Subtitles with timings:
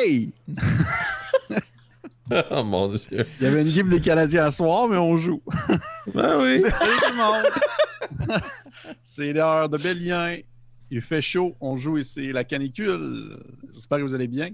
[0.00, 0.32] Hey!
[2.50, 3.26] oh mon dieu.
[3.40, 5.42] Il y avait une game des Canadiens à soir, mais on joue.
[6.14, 6.62] Ben oui.
[6.62, 8.40] Salut tout le monde!
[9.02, 10.36] c'est l'heure de Bélien.
[10.90, 13.36] Il fait chaud, on joue et c'est la canicule.
[13.72, 14.50] J'espère que vous allez bien.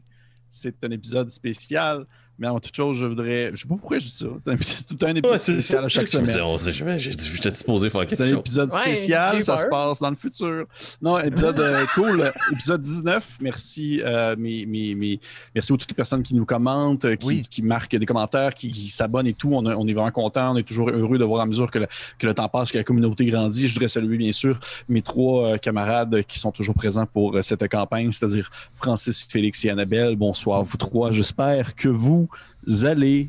[0.48, 2.06] C'est un épisode spécial.
[2.38, 3.50] Mais avant toute chose, je voudrais.
[3.54, 4.26] Je sais pas pourquoi je dis ça.
[4.40, 6.40] C'est un- C'est tout un épisode Ouais, c'est spécial à chaque semaine.
[6.42, 10.16] on sait jamais, j'étais disposé faire C'est un épisode spécial, ça se passe dans le
[10.16, 10.66] futur.
[11.00, 12.32] Non, épisode euh, cool.
[12.52, 13.38] Épisode 19.
[13.40, 15.20] Merci, euh, mes, mes- mes-
[15.54, 17.42] merci à toutes les personnes qui nous commentent, euh, qui, Oui.
[17.48, 19.50] qui marquent des commentaires, qui, qui s'abonnent et tout.
[19.52, 20.52] On, a- on est vraiment content.
[20.54, 21.86] On est toujours heureux de voir à mesure que le,
[22.18, 23.68] que le temps passe, que la communauté grandit.
[23.68, 27.42] Je voudrais saluer, bien sûr, mes trois euh, camarades qui sont toujours présents pour euh,
[27.42, 30.16] cette campagne, c'est-à-dire Francis, Félix et Annabelle.
[30.16, 31.12] Bonsoir, vous trois.
[31.12, 32.23] J'espère que vous
[32.84, 33.28] allez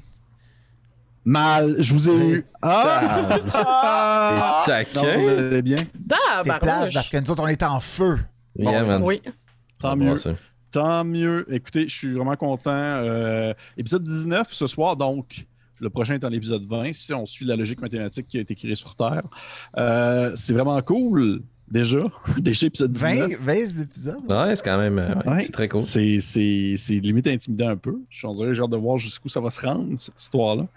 [1.23, 1.75] mal.
[1.79, 2.45] Je vous ai eu.
[2.61, 3.39] Ah!
[3.53, 4.63] Ah!
[4.65, 5.17] Taquin.
[5.19, 5.77] vous allez bien?
[6.11, 8.19] Ah, C'est plate parce que nous autres, on est en feu.
[8.57, 9.01] Yeah, man.
[9.03, 9.21] Oui.
[9.79, 10.15] Tant Ah, mieux.
[10.15, 10.37] bon.
[10.71, 11.45] Tant mieux.
[11.53, 12.71] Écoutez, je suis vraiment content.
[12.73, 15.45] Euh, épisode 19 ce soir, donc.
[15.81, 18.55] Le prochain est en épisode 20, si on suit la logique mathématique qui a été
[18.55, 19.23] créée sur Terre.
[19.77, 21.99] Euh, c'est vraiment cool, déjà?
[22.37, 23.29] déjà, épisode 19.
[23.29, 24.15] 20, 20 épisodes?
[24.29, 24.99] Ouais, c'est quand même.
[24.99, 25.41] euh, ouais, Ouais.
[25.41, 25.81] C'est très cool.
[25.81, 27.97] C'est, c'est, c'est limite intimidant un peu.
[28.09, 30.67] Je suis en j'ai hâte de voir jusqu'où ça va se rendre, cette histoire-là.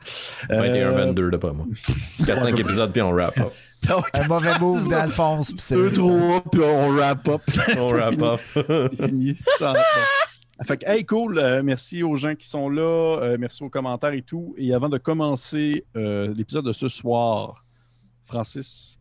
[0.48, 1.66] 21, Euh, 22, d'après moi.
[2.20, 3.52] 4-5 épisodes, puis on wrap up.
[3.88, 5.52] donc, Un mauvais move d'Alphonse.
[5.52, 7.42] puis c'est- Deux, trois, puis on wrap up.
[7.48, 8.26] On C'est wrap fini.
[8.26, 8.40] up.
[8.56, 9.36] C'est fini.
[10.66, 11.38] Fait que, hey, cool.
[11.38, 12.82] euh, merci aux gens qui sont là.
[13.22, 14.54] euh, merci aux commentaires et tout.
[14.58, 17.64] Et avant de commencer euh, l'épisode de ce soir,
[18.24, 18.97] Francis,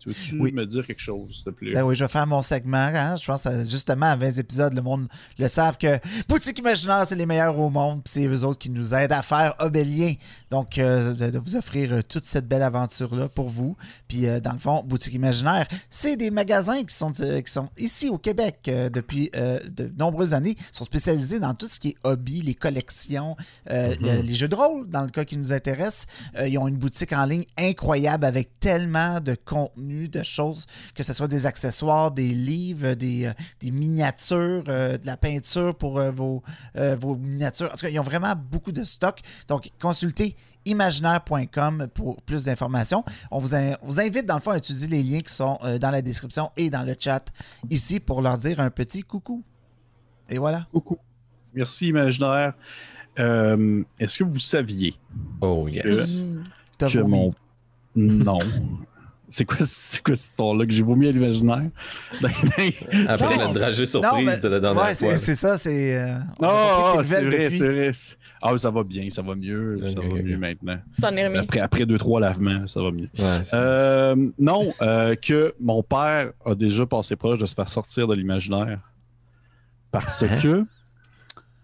[0.00, 0.52] tu veux-tu Oui.
[0.52, 1.72] me dire quelque chose, s'il te plaît?
[1.74, 2.78] Ben oui, je vais faire mon segment.
[2.78, 3.16] hein.
[3.16, 5.98] Je pense justement à 20 épisodes, le monde le savent que
[6.28, 8.02] Boutique Imaginaire, c'est les meilleurs au monde.
[8.02, 10.14] Puis c'est eux autres qui nous aident à faire Obélien.
[10.50, 13.76] Donc, euh, de, vous offrir euh, toute cette belle aventure-là pour vous.
[14.08, 17.68] Puis, euh, dans le fond, Boutique Imaginaire, c'est des magasins qui sont, euh, qui sont
[17.78, 20.54] ici au Québec depuis de nombreuses années.
[20.58, 23.36] Ils sont spécialisés dans tout ce qui est hobby, les collections,
[23.68, 26.06] le- les jeux de rôle, dans le cas qui nous intéresse.
[26.46, 31.12] Ils ont une boutique en ligne incroyable avec tellement de contenu, de choses, que ce
[31.12, 36.10] soit des accessoires, des livres, des, euh, des miniatures, euh, de la peinture pour euh,
[36.10, 36.42] vos,
[36.76, 37.66] euh, vos miniatures.
[37.66, 39.20] En tout cas, ils ont vraiment beaucoup de stock.
[39.48, 40.36] Donc, consultez
[40.66, 43.04] imaginaire.com pour plus d'informations.
[43.30, 45.78] On vous, in- vous invite, dans le fond, à utiliser les liens qui sont euh,
[45.78, 47.24] dans la description et dans le chat
[47.70, 49.42] ici pour leur dire un petit coucou.
[50.28, 50.66] Et voilà.
[50.72, 50.98] Coucou.
[51.54, 52.54] Merci, Imaginaire.
[53.18, 54.94] Euh, Est-ce que vous saviez
[55.40, 56.24] Oh, yes.
[56.78, 57.10] Que vomi.
[57.10, 57.30] mon.
[57.96, 58.38] Non.
[59.32, 61.62] C'est quoi, c'est quoi cette histoire-là que j'ai vomi à l'imaginaire?
[62.20, 62.72] Ben, ben,
[63.08, 65.08] Après la dragée Non, surprise mais- de la dernière ouais, fois.
[65.12, 65.96] c'est c'est ça, c'est.
[65.96, 67.92] euh, ah, tes c'est vrai, c'est vrai.
[67.92, 69.76] Ça- Ah, ça va bien, ça va mieux.
[69.80, 70.78] Ok, Ça va ok, mieux maintenant.
[71.00, 71.38] T'en es remis.
[71.38, 73.08] Après, après deux, trois lavements, ça va mieux.
[73.18, 73.24] Ouais,
[73.54, 78.14] Euh, non, euh, que mon père a déjà passé proche de se faire sortir de
[78.14, 78.80] l'imaginaire.
[79.92, 80.38] Parce Hein?
[80.42, 80.64] que.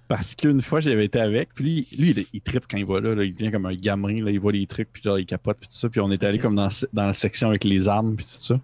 [0.08, 3.00] Parce qu'une fois, j'avais été avec, puis lui, lui, il, il trippe quand il va
[3.00, 5.26] là, là, il devient comme un gamin, là, il voit les trucs, puis genre, il
[5.26, 7.88] capote, puis tout ça, puis on est allé comme dans, dans la section avec les
[7.88, 8.54] armes, puis tout ça,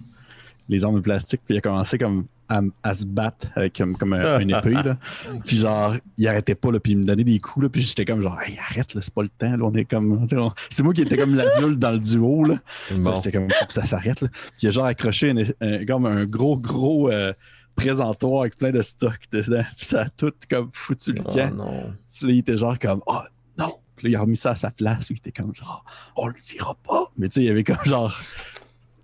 [0.68, 3.96] les armes de plastique, puis il a commencé comme à, à se battre avec comme,
[3.96, 4.96] comme un, une épée, là.
[5.44, 8.04] puis genre, il arrêtait pas, là, puis il me donnait des coups, là, puis j'étais
[8.04, 10.82] comme genre, hey, arrête, là, c'est pas le temps, là, on est comme, on- c'est
[10.84, 12.60] moi qui étais comme l'adulte dans le duo, là,
[12.98, 13.14] Bon.
[13.16, 14.20] J'étais comme, faut que ça s'arrête.
[14.20, 14.28] Là.
[14.28, 17.32] Puis il a genre accroché un- comme un gros, gros euh,
[17.74, 19.64] présentoir avec plein de stock dedans.
[19.76, 21.54] Puis ça a tout comme foutu le Oh camp.
[21.54, 21.92] non.
[22.12, 23.20] Puis là, il était genre comme, oh
[23.58, 23.74] non.
[23.96, 25.06] Puis là, il a remis ça à sa place.
[25.06, 25.84] Puis il était comme, genre,
[26.16, 27.10] on le dira pas.
[27.16, 28.16] Mais tu sais, il y avait comme genre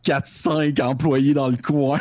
[0.05, 1.99] 4-5 employés dans le coin.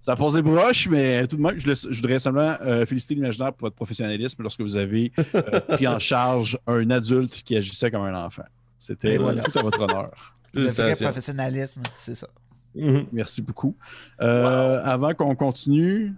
[0.00, 3.66] ça a posé broche, mais tout de même, je, voudrais seulement euh, féliciter l'imaginaire pour
[3.66, 8.24] votre professionnalisme lorsque vous avez euh, pris en charge un adulte qui agissait comme un
[8.24, 8.44] enfant.
[8.78, 9.42] C'était voilà.
[9.42, 10.36] tout à votre honneur.
[10.54, 12.28] Le vrai professionnalisme, c'est ça.
[12.76, 13.06] Mhm.
[13.12, 13.74] Merci beaucoup.
[14.20, 16.12] Euh, Avant qu'on continue,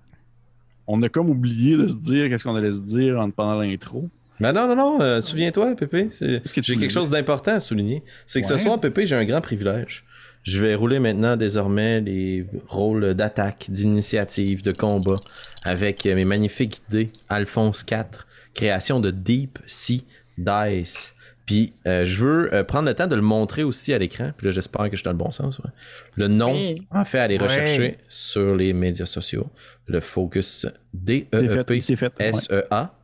[0.87, 4.09] on a comme oublié de se dire qu'est-ce qu'on allait se dire en- pendant l'intro.
[4.41, 6.07] Ben non, non, non, euh, souviens-toi, Pépé.
[6.07, 8.03] que J'ai quelque chose d'important à souligner.
[8.27, 10.05] C'est que ce soir, Pépé, j'ai un grand privilège.
[10.45, 15.17] Je vais rouler maintenant désormais les rôles d'attaque, d'initiative, de combat
[15.65, 20.05] avec euh, mes magnifiques dés Alphonse 4, création de Deep Sea
[20.39, 21.15] Dice.
[21.49, 24.33] Puis euh, je veux euh, prendre le temps de le montrer aussi à l'écran.
[24.37, 25.59] Puis là, j'espère que je suis dans le bon sens.
[25.61, 25.71] ouais.
[26.17, 26.87] Le nom, Oui.
[26.91, 29.47] en fait, aller rechercher sur les médias sociaux.
[29.87, 32.13] Le focus C'est fait, D-E-E-P c'est fait.
[32.21, 32.27] ouais.
[32.29, 32.95] S-E-A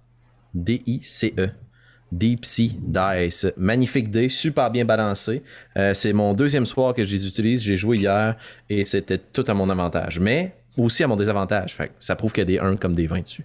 [0.52, 1.50] D-I-C-E.
[2.12, 3.46] Deep Sea Dice.
[3.56, 5.42] Magnifique dé, super bien balancé.
[5.76, 7.62] Euh, c'est mon deuxième soir que je les utilise.
[7.62, 8.36] J'ai joué hier
[8.70, 10.20] et c'était tout à mon avantage.
[10.20, 11.74] Mais aussi à mon désavantage.
[11.74, 13.44] Fait que ça prouve qu'il y a des 1 comme des 20 dessus.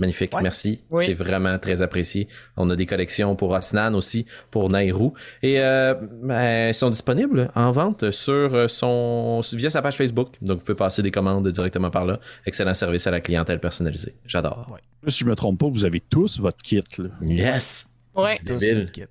[0.00, 0.42] Magnifique, Ouais.
[0.42, 0.80] merci.
[0.90, 1.04] Oui.
[1.06, 2.26] C'est vraiment très apprécié.
[2.56, 5.12] On a des collections pour Osnan aussi, pour Nairou.
[5.42, 10.28] Et euh, ben, ils sont disponibles en vente sur son via sa page Facebook.
[10.40, 12.18] Donc vous pouvez passer des commandes directement par là.
[12.46, 14.14] Excellent service à la clientèle personnalisée.
[14.26, 14.76] J'adore.
[15.06, 16.82] Si je me trompe pas, vous avez tous votre kit.
[16.98, 17.08] Là.
[17.22, 17.86] Yes!
[18.14, 19.04] Ouais, Tous le kit.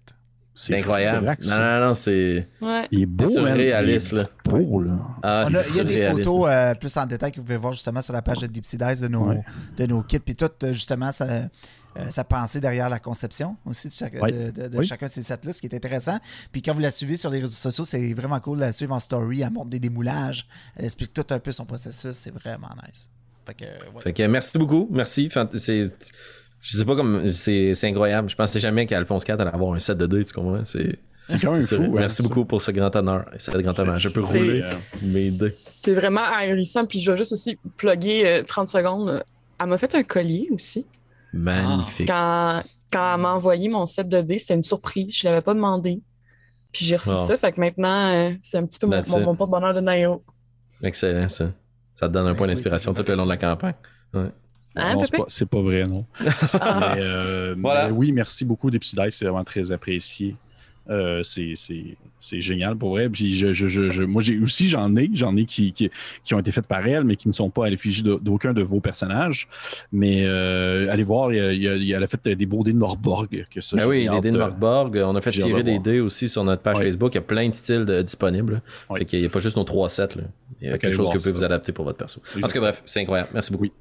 [0.62, 1.38] C'est incroyable.
[1.46, 2.88] Non, non, non, c'est ouais.
[2.92, 4.28] Il est beau, c'est surréaliste, Il est là.
[4.46, 4.92] beau, là.
[5.24, 7.72] Ah, a- il y a des photos euh, plus en détail que vous pouvez voir
[7.74, 9.42] justement sur la page de Deep Sea Dice de nos, Ouais.
[9.78, 10.20] de nos kits.
[10.20, 11.48] Puis tout, euh, justement, sa, euh,
[12.10, 14.86] sa pensée derrière la conception aussi de, chaque- de, de- de Oui.
[14.86, 16.20] chacun de ces sets-là, ce qui est intéressant.
[16.52, 18.94] Puis quand vous la suivez sur les réseaux sociaux, c'est vraiment cool de la suivre
[18.94, 19.42] en story.
[19.42, 20.46] Elle montre des démoulages.
[20.76, 22.12] Elle explique tout un peu son processus.
[22.18, 23.10] C'est vraiment nice.
[23.48, 24.02] Fait que, ouais.
[24.04, 24.88] Fait que merci beaucoup.
[24.92, 25.30] Merci.
[25.58, 25.86] C'est.
[26.62, 27.28] Je sais pas comme.
[27.28, 28.30] C'est c'est incroyable.
[28.30, 30.64] Je pensais jamais qu'Alphonse 4 allait avoir un set de dés, tu comprends?
[30.66, 31.00] C'est.
[31.28, 31.76] C'est quand même fou.
[31.76, 32.28] hein, Merci ça.
[32.28, 34.00] beaucoup pour ce grand honneur grand hommage.
[34.02, 35.50] Je peux C'est- rouler C'est- euh, mes dés.
[35.56, 36.86] C'est vraiment ahurissant.
[36.88, 39.10] Puis je vais juste aussi plugger euh, 30 secondes.
[39.10, 39.20] euh,
[39.60, 40.86] Elle m'a fait un collier aussi.
[41.32, 42.08] Magnifique.
[42.08, 45.16] Quand, quand elle m'a envoyé mon set de dés, c'était une surprise.
[45.16, 46.02] Je ne l'avais pas demandé.
[46.72, 47.26] Puis j'ai reçu Oh.
[47.28, 47.38] ça.
[47.38, 50.24] Fait que maintenant, euh, c'est un petit peu mon, mon, mon porte-bonheur de Nairo.
[50.82, 51.52] Excellent, ça.
[51.94, 53.74] Ça te donne un point d'inspiration tout tout le long de la campagne.
[54.76, 56.06] Hein, non, c'est pas, vrai, non.
[56.54, 56.94] Ah.
[56.96, 57.88] Mais, euh, Voilà.
[57.88, 60.36] mais oui, merci beaucoup, Deep Sea Dice, c'est vraiment très apprécié.
[60.90, 63.10] Euh, c'est, c'est- c'est génial pour vrai.
[63.10, 65.90] Puis je, je- je- je- moi, j'ai aussi, j'en ai, j'en ai qui, qui,
[66.24, 68.64] qui ont été faites par elle, mais qui ne sont pas à l'effigie d'aucun de
[68.64, 69.48] vos personnages.
[69.92, 72.08] Mais euh, allez voir, il y a- il y a- il y a- elle a
[72.08, 73.46] fait des beaux dés de Norborg.
[73.54, 74.96] Que ça, Ben j'ai oui, les dés de euh, Markborg.
[75.06, 76.86] On a fait tirer de des dés aussi sur notre page Ouais.
[76.86, 77.12] Facebook.
[77.14, 78.62] Il y a plein de styles de- disponibles.
[78.96, 80.16] Fait qu'il n'y a pas juste nos trois sets.
[80.16, 80.24] là.
[80.62, 82.20] Il y a Fait quelque chose que vous pouvez vous adapter pour votre perso.
[82.38, 83.30] En tout cas, bref, c'est incroyable.
[83.34, 83.64] Merci beaucoup.
[83.66, 83.72] Oui.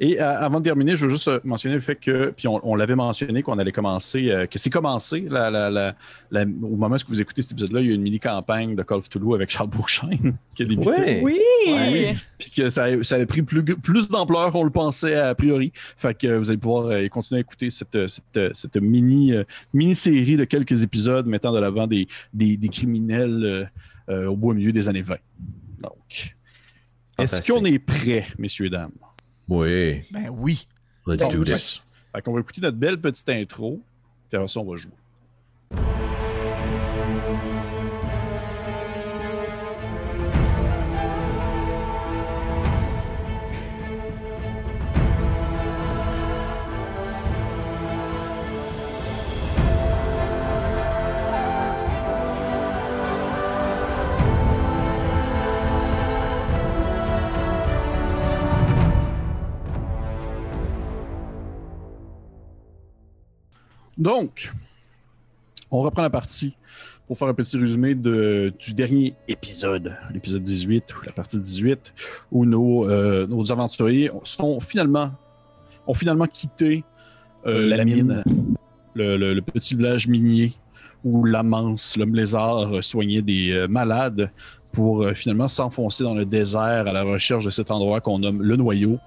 [0.00, 2.60] Et euh, avant de terminer, je veux juste euh, mentionner le fait que, puis on,
[2.68, 5.94] on l'avait mentionné qu'on allait commencer, euh, que c'est commencé la, la- la-
[6.30, 8.98] la- au moment où vous écoutez cet épisode-là, il y a une mini-campagne de Call
[8.98, 10.10] of Toulouse avec Charles Bourchain
[10.54, 10.90] qui a débuté.
[10.90, 11.20] Ouais.
[11.22, 11.38] Oui!
[11.66, 12.16] Ouais.
[12.38, 15.72] Puis que ça, ça a pris plus, plus d'ampleur qu'on le pensait a priori.
[15.96, 20.36] Fait que vous allez pouvoir euh, continuer à écouter cette, cette, cette mini, euh, mini-série
[20.36, 23.64] de quelques épisodes mettant de l'avant des, des, des criminels euh,
[24.08, 25.16] euh, au beau milieu des années 20.
[25.80, 26.34] Donc,
[27.18, 28.90] est-ce qu'on est prêts, messieurs, dames?
[29.60, 30.02] Oui.
[30.10, 30.66] Ben oui.
[31.06, 31.82] Let's Bon, do this.
[32.14, 33.80] Fait qu'on va écouter notre belle petite intro,
[34.28, 34.92] puis après ça, on va jouer.
[64.06, 64.52] Donc,
[65.70, 66.56] on reprend la partie
[67.06, 71.94] pour faire un petit résumé de- du dernier épisode, l'épisode 18, ou la partie 18,
[72.32, 75.12] où nos, euh, nos aventuriers sont finalement,
[75.86, 76.82] ont finalement quitté
[77.46, 78.24] euh, la, mine,
[78.94, 80.52] le, le- le petit village minier
[81.04, 84.32] où l'amance, l'homme lézard, euh, soignait des malades
[84.72, 88.56] pour finalement s'enfoncer dans le désert à la recherche de cet endroit qu'on nomme le
[88.56, 88.98] noyau,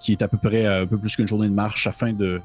[0.00, 2.40] qui est à peu près euh, un peu plus qu'une journée de marche afin de,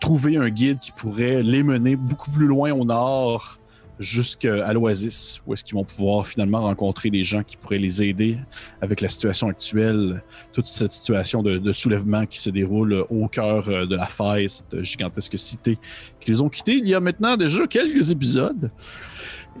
[0.00, 3.60] trouver un guide qui pourrait les mener beaucoup plus loin au nord
[4.00, 8.38] jusqu'à l'oasis, où est-ce qu'ils vont pouvoir finalement rencontrer des gens qui pourraient les aider
[8.80, 13.86] avec la situation actuelle, toute cette situation de, soulèvement qui se déroule au cœur euh,
[13.86, 15.78] de la faille, cette gigantesque cité
[16.18, 18.72] qui les ont quittés il y a maintenant déjà quelques épisodes.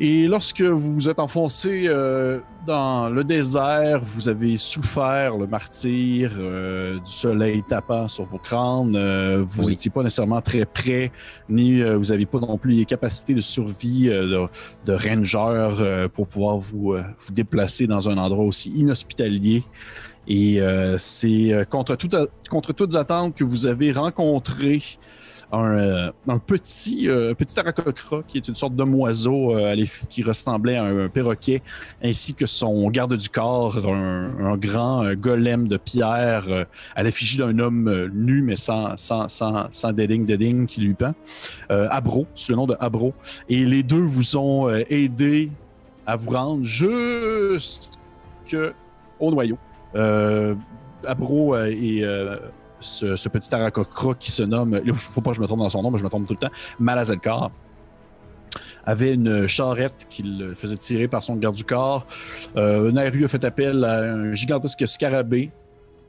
[0.00, 6.32] Et lorsque vous vous êtes enfoncé euh, dans le désert, vous avez souffert le martyr
[6.36, 8.96] euh, du soleil tapant sur vos crânes.
[8.96, 9.70] euh, vous Oui.
[9.70, 11.12] n'étiez pas nécessairement très près,
[11.48, 14.48] ni vous n'aviez pas non plus les capacités de survie de,
[14.84, 19.62] de ranger pour pouvoir vous, vous déplacer dans un endroit aussi inhospitalier.
[20.26, 20.60] Et
[20.98, 21.96] c'est contre,
[22.50, 24.82] contre toutes attentes que vous avez rencontré
[25.54, 29.74] un, euh, un petit, euh, petit aracocra qui est une sorte d'homme oiseau euh,
[30.08, 31.62] qui ressemblait à un, perroquet,
[32.02, 38.10] ainsi que son garde du corps, un, grand golem de pierre à l'effigie d'un homme
[38.12, 41.14] nu mais sans, sans, sans, sans qui lui pend.
[41.68, 43.14] Abro, sous le nom de Abro.
[43.48, 45.50] Et les deux vous ont aidé
[46.06, 47.98] à vous rendre jusque
[49.18, 49.58] au noyau.
[51.06, 52.04] Abro et
[52.84, 55.82] ce, petit aracocra qui se nomme, il faut pas que je me trompe dans son
[55.82, 57.50] nom, mais je me trompe tout le temps, Malazelkar,
[58.84, 62.06] avait une charrette qu'il faisait tirer par son garde du corps.
[62.56, 65.50] Euh, Nairu a fait appel à un gigantesque scarabée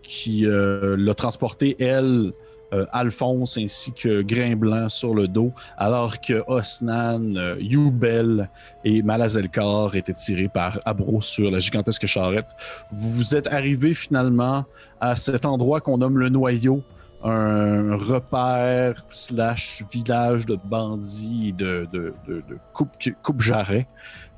[0.03, 2.33] qui euh, l'a transporté, elle,
[2.73, 8.49] euh, Alphonse ainsi que Grain Blanc sur le dos, alors que Osnan, euh, Youbel
[8.83, 12.49] et Malazelkar étaient tirés par Abro sur la gigantesque charrette.
[12.91, 14.65] Vous êtes arrivé finalement
[14.99, 16.83] à cet endroit qu'on nomme le noyau,
[17.23, 22.91] un repère slash village de bandits de, de, de, de coupe,
[23.23, 23.87] coupe jarret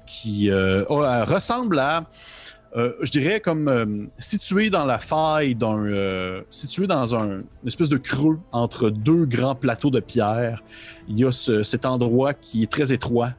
[0.08, 2.06] qui euh, ressemble à,
[2.78, 5.80] euh, je dirais, comme euh, situé dans la faille d'un.
[5.86, 10.64] euh, situé dans un, une espèce de creux entre deux grands plateaux de pierre.
[11.10, 13.32] Il y a ce- cet endroit qui est très étroit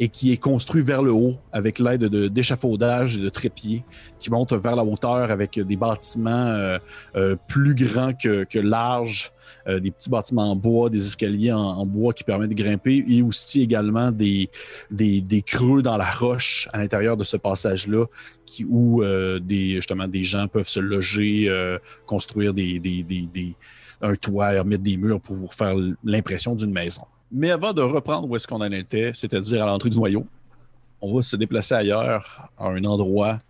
[0.00, 3.84] et qui est construit vers le haut avec l'aide de- d'échafaudages et de trépieds
[4.20, 6.78] qui montent vers la hauteur avec des bâtiments euh,
[7.16, 9.32] euh, plus grands que, que larges,
[9.66, 13.22] euh, des petits bâtiments en bois, des escaliers en, bois qui permettent de grimper et
[13.22, 14.50] aussi également des,
[14.90, 18.04] des, des creux dans la roche à l'intérieur de ce passage-là
[18.68, 23.56] où euh, des, justement des gens peuvent se loger, euh, construire des, des,
[24.00, 25.74] un toit, mettre des murs pour faire
[26.04, 27.02] l'impression d'une maison.
[27.30, 30.26] Mais avant de reprendre où est-ce qu'on en était, c'est-à-dire à l'entrée du noyau,
[31.00, 33.40] on va se déplacer ailleurs, à un endroit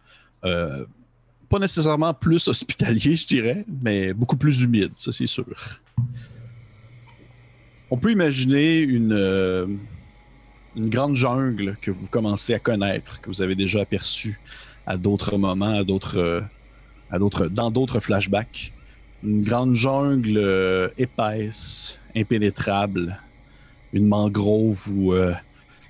[0.44, 0.84] euh,
[1.48, 5.46] pas nécessairement plus hospitalier, je dirais, mais beaucoup plus humide, ça c'est sûr.
[7.90, 9.66] On peut imaginer une, euh,
[10.76, 14.38] une grande jungle que vous commencez à connaître, que vous avez déjà aperçue
[14.86, 16.40] à d'autres moments, à d'autres, euh,
[17.10, 18.72] à d'autres, dans d'autres flashbacks.
[19.24, 23.18] Une grande jungle épaisse, impénétrable,
[23.92, 25.34] une mangrove où euh,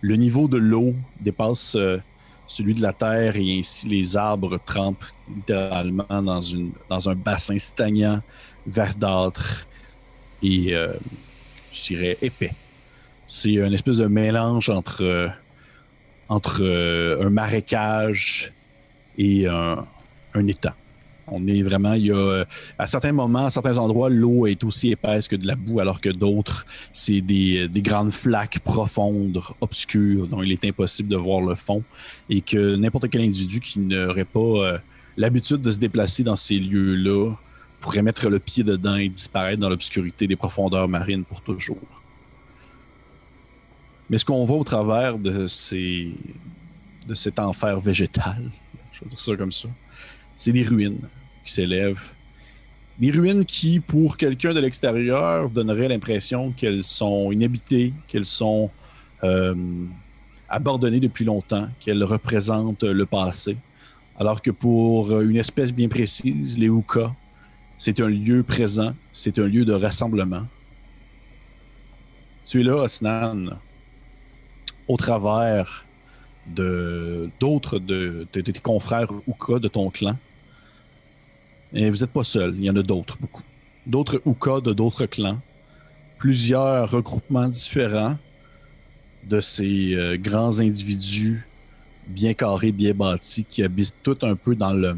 [0.00, 1.98] le niveau de l'eau dépasse euh,
[2.46, 8.22] celui de la terre et ainsi les arbres trempent littéralement dans, une, un bassin stagnant,
[8.66, 9.66] verdâtre
[10.42, 10.94] et, euh,
[11.72, 12.52] je dirais, épais.
[13.26, 15.30] C'est un espèce de mélange entre,
[16.30, 18.52] un marécage
[19.18, 19.84] et un,
[20.34, 20.72] un étang.
[21.30, 22.44] On est vraiment, il y a,
[22.78, 26.00] à certains moments, à certains endroits, l'eau est aussi épaisse que de la boue, alors
[26.00, 31.40] que d'autres, c'est des, des grandes flaques profondes, obscures, dont il est impossible de voir
[31.40, 31.82] le fond,
[32.30, 34.78] et que n'importe quel individu qui n'aurait pas euh,
[35.16, 37.34] l'habitude de se déplacer dans ces lieux-là
[37.80, 41.78] pourrait mettre le pied dedans et disparaître dans l'obscurité des profondeurs marines pour toujours.
[44.10, 46.12] Mais ce qu'on voit au travers de ces
[47.06, 48.50] de cet enfer végétal,
[48.92, 49.68] je vais dire ça comme ça,
[50.36, 51.00] c'est des ruines
[51.48, 52.10] qui s'élèvent.
[52.98, 58.70] Des ruines qui, pour quelqu'un de l'extérieur, donneraient l'impression qu'elles sont inhabitées, qu'elles sont
[59.24, 59.54] euh,
[60.48, 63.56] abandonnées depuis longtemps, qu'elles représentent le passé.
[64.18, 67.12] Alors que pour une espèce bien précise, les Hukas,
[67.78, 70.44] c'est un lieu présent, c'est un lieu de rassemblement.
[72.44, 73.58] Tu es là, Osnan,
[74.88, 75.86] au travers
[76.46, 80.16] de d'autres de, tes confrères Uka de ton clan.
[81.72, 83.42] Et vous n'êtes pas seul, il y en a d'autres, beaucoup.
[83.86, 85.38] D'autres Uka de d'autres clans.
[86.18, 88.18] Plusieurs regroupements différents
[89.24, 91.46] de ces euh, grands individus
[92.08, 94.96] bien carrés, bien bâtis, qui habitent tout un peu dans le,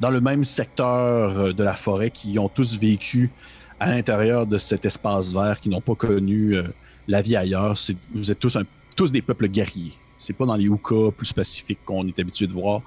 [0.00, 3.30] dans le même secteur euh, de la forêt, qui ont tous vécu
[3.78, 6.64] à l'intérieur de cet espace vert, qui n'ont pas connu euh,
[7.06, 7.74] la vie ailleurs.
[8.14, 8.58] Vous êtes tous,
[8.96, 9.92] tous des peuples guerriers.
[10.18, 12.80] C'est pas dans les Hukas plus pacifiques qu'on est habitué de voir.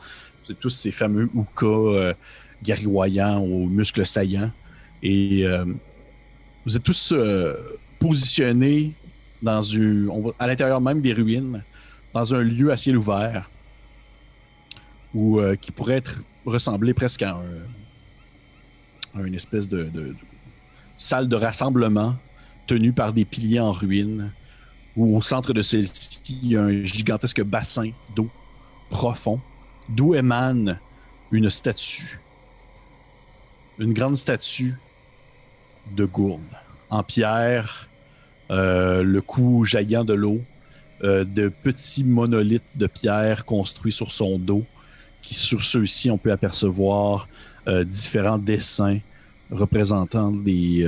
[0.44, 2.14] C'est tous ces fameux Hukas euh,
[2.64, 4.52] guerroyants aux muscles saillants.
[5.02, 5.66] Et euh,
[6.66, 7.54] vous êtes tous euh,
[8.00, 8.92] positionnés
[9.42, 11.64] dans une, à l'intérieur même des ruines,
[12.14, 13.50] dans un lieu à ciel ouvert,
[15.14, 20.16] ou euh, qui pourrait être ressembler presque à, un- à une espèce de, de- de
[20.98, 22.16] salle de rassemblement
[22.68, 24.32] tenue par des piliers en ruine,
[24.98, 28.30] où au centre de celle-ci, il y a un gigantesque bassin d'eau
[28.90, 29.40] profond,
[29.88, 30.78] d'où émane
[31.32, 32.20] une statue.
[33.80, 34.76] Une grande statue
[35.96, 36.42] de gourde
[36.90, 37.88] en pierre,
[38.52, 40.42] euh, le cou jaillant de l'eau,
[41.04, 44.66] euh, de petits monolithes de pierre construits sur son dos,
[45.22, 47.30] qui sur ceux-ci, on peut apercevoir
[47.68, 49.00] euh, différents dessins
[49.50, 50.86] représentant les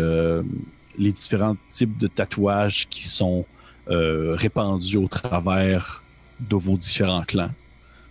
[1.13, 3.45] différents types de tatouages qui sont
[3.87, 6.03] répandus au travers
[6.39, 7.51] de vos différents clans.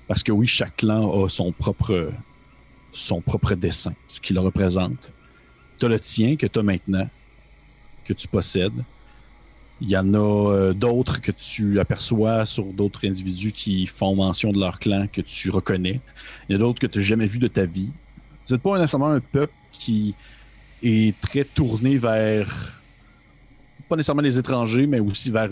[0.08, 2.10] Parce que oui, chaque clan a son propre,
[2.92, 5.12] son propre dessin, ce qui le représente.
[5.78, 7.08] Tu as le tien que tu as maintenant,
[8.04, 8.84] que tu possèdes.
[9.80, 14.52] Il y en a euh, d'autres que tu aperçois sur d'autres individus qui font mention
[14.52, 16.00] de leur clan que tu reconnais.
[16.48, 17.90] Il y a d'autres que tu n'as jamais vu de ta vie.
[18.46, 20.14] Vous n'êtes pas nécessairement un peuple qui
[20.82, 22.80] est très tourné vers
[23.90, 25.48] pas nécessairement les étrangers, mais aussi vers,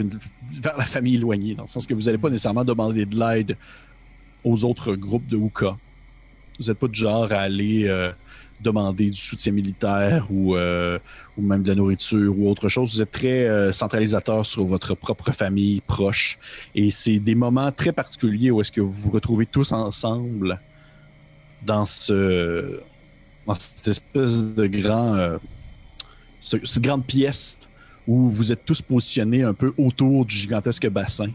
[0.62, 3.56] vers la famille éloignée, dans le sens que vous n'allez pas nécessairement demander de l'aide
[4.44, 5.76] aux autres groupes de Wuka.
[6.58, 8.10] Vous n'êtes pas du genre à aller euh,
[8.60, 10.98] demander du soutien militaire ou, euh,
[11.36, 12.94] ou même de la nourriture ou autre chose.
[12.96, 16.38] Vous êtes très euh, centralisateur sur votre propre famille proche.
[16.74, 20.58] Et c'est des moments très particuliers où est-ce que vous vous retrouvez tous ensemble
[21.64, 22.80] dans ce
[23.46, 25.38] dans cette espèce de grand
[26.40, 27.60] ce- cette grande pièce
[28.06, 31.30] où vous êtes tous positionnés un peu autour du gigantesque bassin,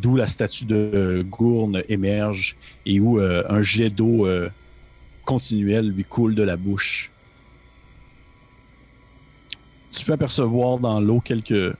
[0.00, 2.56] d'où la statue de euh, Gourne émerge
[2.86, 4.48] et où euh, un jet d'eau euh,
[5.24, 7.10] continuel lui coule de la bouche.
[9.92, 11.74] Tu peux apercevoir dans l'eau quelques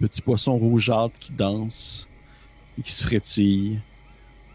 [0.00, 2.06] petits poissons rougeâtres qui dansent
[2.78, 3.78] et qui se frétillent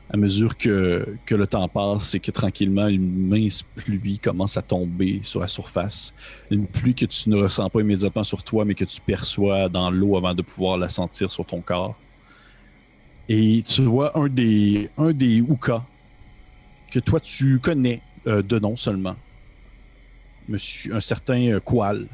[0.10, 4.62] à mesure que, que le temps passe et que tranquillement une mince pluie commence à
[4.62, 6.14] tomber sur la surface.
[6.52, 9.90] Une pluie que tu ne ressens pas immédiatement sur toi, mais que tu perçois dans
[9.90, 11.96] l'eau avant de pouvoir la sentir sur ton corps.
[13.30, 19.16] Et tu vois un des, un que toi tu connais euh, de nom seulement.
[20.50, 22.08] Monsieur, un certain euh, Qual,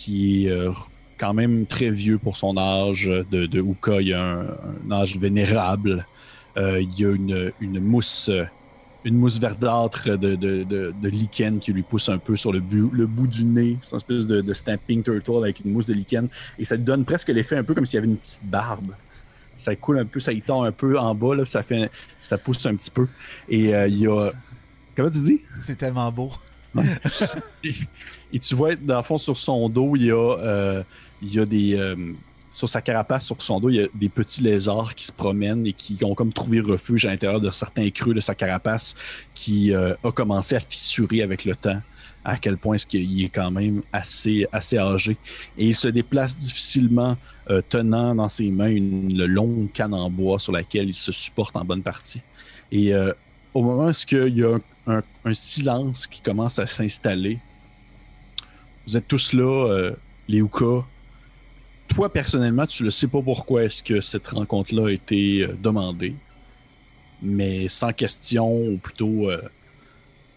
[0.00, 0.72] qui est euh,
[1.18, 3.64] quand même très vieux pour son âge de, de.
[4.00, 6.06] Il a un, âge vénérable.
[6.56, 8.44] Euh, il y a une, mousse, euh,
[9.04, 13.76] une mousse verdâtre de, lichen qui lui pousse un peu sur le, bout du nez.
[13.82, 16.28] C'est une espèce de, stamping turtle avec une mousse de lichen.
[16.58, 18.92] Et ça donne presque l'effet un peu comme s'il y avait une petite barbe.
[19.60, 22.38] Ça coule un peu, ça y tend un peu en bas, là, ça, fait, ça
[22.38, 23.06] pousse un petit peu.
[23.48, 24.30] Et euh, il y a.
[24.96, 25.40] Comment tu dis?
[25.60, 26.30] C'est tellement beau.
[28.32, 30.82] Et tu vois, dans le fond, sur son dos, il y a, euh,
[31.20, 31.74] il y a des.
[31.74, 31.94] euh,
[32.50, 35.66] sur sa carapace, sur son dos, il y a des petits lézards qui se promènent
[35.66, 38.96] et qui ont comme trouvé refuge à l'intérieur de certains creux de sa carapace
[39.34, 41.80] qui a commencé à fissurer avec le temps.
[42.24, 45.16] À quel point est-ce qu'il est quand même assez, assez âgé.
[45.56, 47.16] Et il se déplace difficilement,
[47.48, 51.56] euh, tenant dans ses mains une, longue canne en bois sur laquelle il se supporte
[51.56, 52.20] en bonne partie.
[52.70, 53.12] Et euh,
[53.54, 57.38] au moment où il y a un, silence qui commence à s'installer,
[58.86, 59.96] vous êtes tous là, euh,
[60.28, 60.42] les.
[61.88, 66.14] Toi, personnellement, tu ne sais pas pourquoi est-ce que cette rencontre-là a été demandée.
[67.22, 69.28] Mais sans question, ou plutôt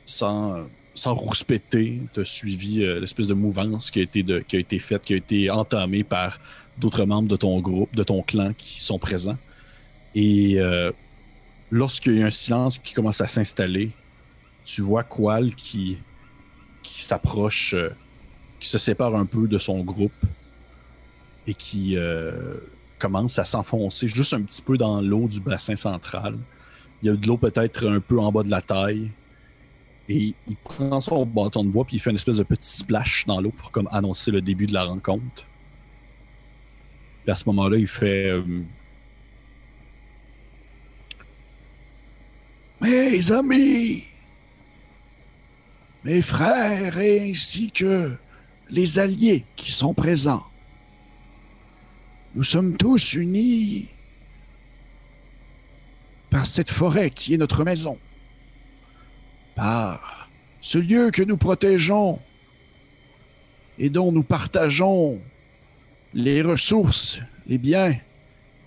[0.06, 5.14] sans, sans rouspéter, tu as suivi euh, l'espèce de mouvance qui a, été faite, qui
[5.14, 6.40] a été entamée par
[6.78, 9.38] d'autres membres de ton groupe, de ton clan qui sont présents.
[10.16, 10.92] Et euh,
[11.72, 13.92] lorsqu'il y a un silence qui commence à s'installer,
[14.66, 15.98] tu vois Qual qui,
[16.84, 17.90] s'approche, euh,
[18.60, 20.12] qui se sépare un peu de son groupe
[21.48, 21.98] et qui
[23.00, 26.38] commence à s'enfoncer juste un petit peu dans l'eau du bassin central.
[27.02, 29.12] Il y a de l'eau peut-être un peu en bas de la taille.
[30.10, 33.26] Et il prend son bâton de bois puis il fait une espèce de petit splash
[33.26, 35.46] dans l'eau pour comme annoncer le début de la rencontre.
[37.24, 38.44] Puis à ce moment-là, il fait euh,
[42.84, 44.04] Mes amis,
[46.04, 48.12] mes frères et ainsi que
[48.70, 50.44] les alliés qui sont présents,
[52.36, 53.88] nous sommes tous unis
[56.30, 57.98] par cette forêt qui est notre maison,
[59.56, 60.30] par
[60.62, 62.20] ce lieu que nous protégeons
[63.78, 65.20] et dont nous partageons
[66.14, 67.96] les ressources, les biens,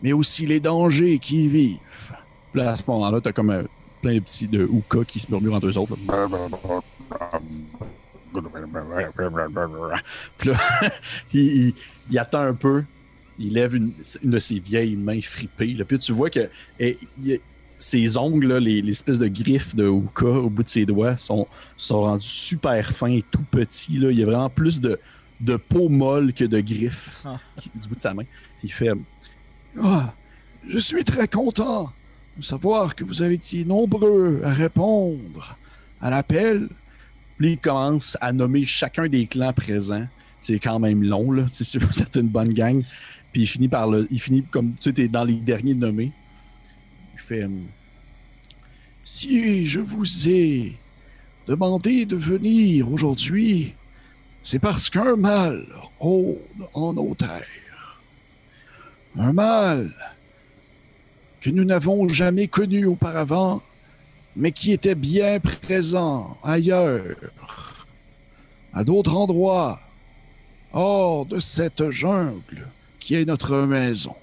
[0.03, 2.15] mais aussi les dangers qui y vivent.
[2.55, 3.65] Là, à ce moment-là, t'as comme un,
[4.03, 5.97] plein de petits de Ouka qui se murmurent entre eux autres.
[10.39, 10.59] Puis là,
[11.33, 12.85] il, attend un peu,
[13.39, 15.77] il lève une, de ses vieilles mains fripées.
[15.87, 16.99] Puis tu vois que eh,
[17.79, 21.17] ses ongles, là, les, les espèces de griffes de Ouka au bout de ses doigts,
[21.17, 23.99] sont, sont rendus super fins et tout petits.
[23.99, 24.11] Là.
[24.11, 24.99] Il y a vraiment plus de,
[25.41, 27.39] de peau molle que de griffes Ah.
[27.75, 28.25] du bout de sa main.
[28.63, 28.91] Il fait
[29.83, 30.13] Ah,
[30.69, 31.93] Je suis très content
[32.39, 35.57] de savoir que vous avez été nombreux à répondre
[36.01, 36.69] à l'appel.
[37.39, 40.07] Puis il commence à nommer chacun des clans présents.
[40.41, 41.45] C'est quand même long, là.
[42.01, 42.83] Êtes une bonne gang.
[43.33, 44.07] Puis il finit par le.
[44.11, 46.13] Il finit comme tu es dans les derniers nommés.
[49.05, 50.77] Si je vous ai
[51.47, 53.75] demandé de venir aujourd'hui,
[54.45, 55.67] c'est parce qu'un mal
[55.99, 56.39] rôde
[56.75, 58.01] en nos terres.
[59.19, 59.93] Un mal
[61.41, 63.63] que nous n'avons jamais connu auparavant,
[64.37, 67.87] mais qui était bien présent ailleurs,
[68.73, 69.81] à d'autres endroits,
[70.73, 72.69] hors de cette jungle
[73.01, 74.15] qui est notre maison.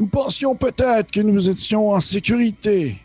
[0.00, 2.96] Nous pensions peut-être que nous étions en sécurité,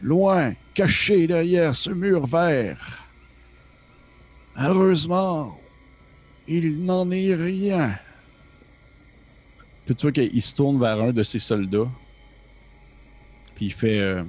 [0.00, 3.04] loin, cachés derrière ce mur vert.
[4.58, 5.60] Heureusement,
[6.48, 7.98] il n'en est rien.
[9.84, 11.90] Puis tu vois qu'il se tourne vers un de ses soldats.
[13.54, 13.98] Puis il fait.
[13.98, 14.24] Euh,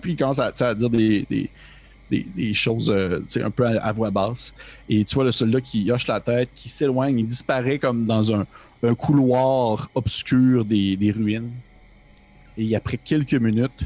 [0.00, 1.50] Puis il commence à, dire des,
[2.20, 4.54] des- choses euh, un peu à, voix basse.
[4.88, 8.34] Et tu vois le soldat qui hoche la tête, qui s'éloigne, il disparaît comme dans
[8.34, 8.46] un,
[8.94, 11.52] couloir obscur des, ruines.
[12.58, 13.84] Et après quelques minutes,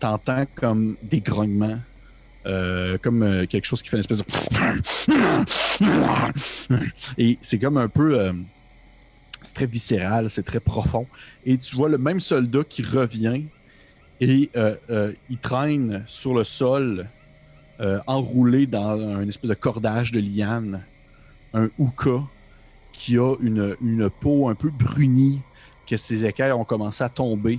[0.00, 1.78] t'entends comme des grognements
[2.44, 4.24] euh, comme euh, quelque chose qui fait une espèce de.
[7.18, 8.18] Et c'est comme un peu.
[8.18, 8.32] euh,
[9.40, 11.06] c'est très viscéral, c'est très profond.
[11.46, 13.42] Et tu vois le même soldat qui revient
[14.20, 14.50] et
[15.30, 17.08] il traîne sur le sol,
[17.82, 20.82] euh, enroulé dans un espèce de cordage de liane,
[21.52, 22.22] un houka
[22.92, 25.40] qui a une, peau un peu brunie,
[25.84, 27.58] que ses écailles ont commencé à tomber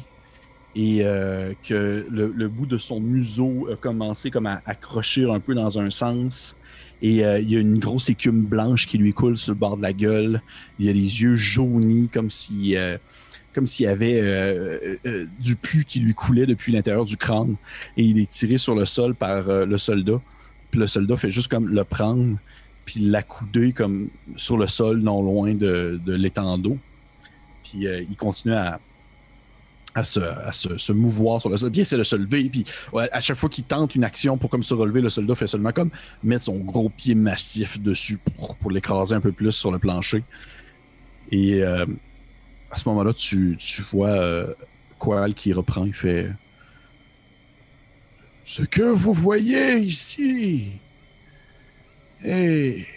[0.75, 5.55] et euh, que le, bout de son museau a commencé comme à accrocher un peu
[5.55, 6.55] dans un sens.
[7.01, 9.75] Et euh, il y a une grosse écume blanche qui lui coule sur le bord
[9.75, 10.41] de la gueule.
[10.79, 12.77] Il a les yeux jaunis comme si
[13.53, 17.17] comme s'il y avait euh, euh, euh, du pu qui lui coulait depuis l'intérieur du
[17.17, 17.55] crâne.
[17.97, 20.19] Et il est tiré sur le sol par le soldat.
[20.71, 22.37] Puis le soldat fait juste comme le prendre,
[22.85, 26.77] puis l'accouder comme sur le sol, non loin de, de l'étang d'eau.
[27.63, 28.79] Puis il continue à,
[29.93, 31.69] à, se, à se, mouvoir sur le sol.
[31.69, 32.49] Puis il essaie de se lever.
[32.49, 32.65] Puis
[33.11, 35.71] à chaque fois qu'il tente une action pour comme se relever, le soldat fait seulement
[35.71, 35.91] comme
[36.23, 40.23] mettre son gros pied massif dessus pour, pour l'écraser un peu plus sur le plancher.
[41.31, 41.63] Et
[42.73, 44.51] à ce moment-là, tu, tu vois euh,
[45.35, 45.85] qui reprend.
[45.85, 46.31] Il fait
[48.45, 50.71] Ce que vous voyez ici
[52.23, 52.87] est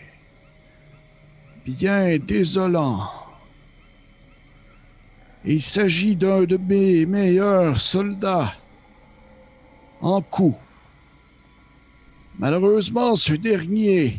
[1.67, 3.11] bien désolant.
[5.45, 8.55] Il s'agit d'un de mes meilleurs soldats
[10.01, 10.57] en coup.
[12.39, 14.17] Malheureusement, ce dernier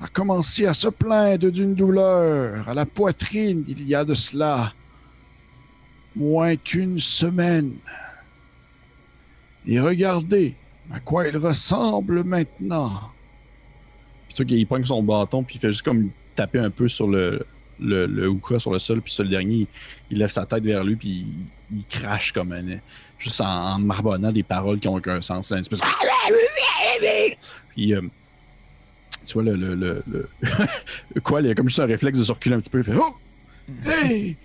[0.00, 4.72] a commencé à se plaindre d'une douleur à la poitrine il y a de cela
[6.16, 7.72] moins qu'une semaine.
[9.66, 10.54] Et regardez
[10.92, 13.00] à quoi il ressemble maintenant.
[14.28, 16.88] Puis tu vois qu'il prend son bâton puis il fait juste comme taper un peu
[16.88, 17.46] sur le,
[17.80, 19.66] le, le hookah sur le sol, puis sur le dernier, il,
[20.10, 21.24] il lève sa tête vers lui, puis
[21.70, 22.64] il, il crache comme un.
[23.18, 25.50] juste en, en marbonnant des paroles qui n'ont aucun sens.
[25.50, 25.84] là, Une espèce de-
[27.70, 28.02] Puis, euh,
[29.24, 29.54] tu vois, le.
[29.54, 30.28] le, le,
[31.22, 32.78] quoi, il a comme juste un réflexe de se reculer un petit peu.
[32.78, 33.14] Il fait Oh
[33.86, 34.36] Hey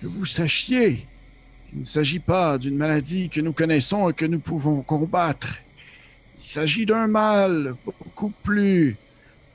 [0.00, 1.06] Que vous sachiez,
[1.72, 5.58] il ne s'agit pas d'une maladie que nous connaissons et que nous pouvons combattre.
[6.38, 8.96] Il s'agit d'un mal beaucoup plus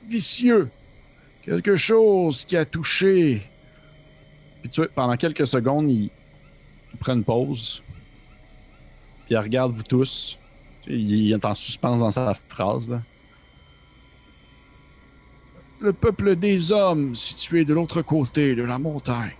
[0.08, 0.68] vicieux.
[1.44, 3.42] Quelque chose qui a touché.
[4.60, 6.10] Puis tu vois, pendant quelques secondes, il,
[6.92, 7.82] il prend une pause.
[9.26, 10.38] Puis il regarde vous tous.
[10.86, 12.88] Il est en suspens dans sa phrase.
[12.88, 13.02] Là.
[15.82, 19.32] Le peuple des hommes situé de l'autre côté de la montagne.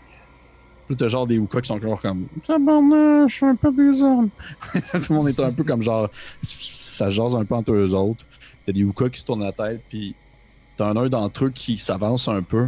[0.87, 4.03] Puis t'as genre des Oukas qui sont encore comme Tabarnak, je suis un peu des
[4.03, 4.29] hommes.
[4.73, 6.11] Tout le monde est un peu comme genre.
[6.45, 8.25] Ça jase un peu entre eux autres.
[8.67, 10.15] T'as des Oukas qui se tournent la tête, puis
[10.77, 12.67] t'as un d'entre eux qui s'avance un peu.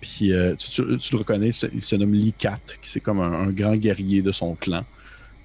[0.00, 3.32] Puis euh, tu, tu- tu le reconnais, il se nomme Likat, qui c'est comme un,
[3.32, 4.84] un grand guerrier de son clan.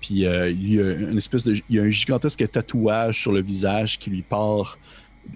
[0.01, 3.31] Puis euh, il y a une espèce de, il y a un gigantesque tatouage sur
[3.31, 4.77] le visage qui lui part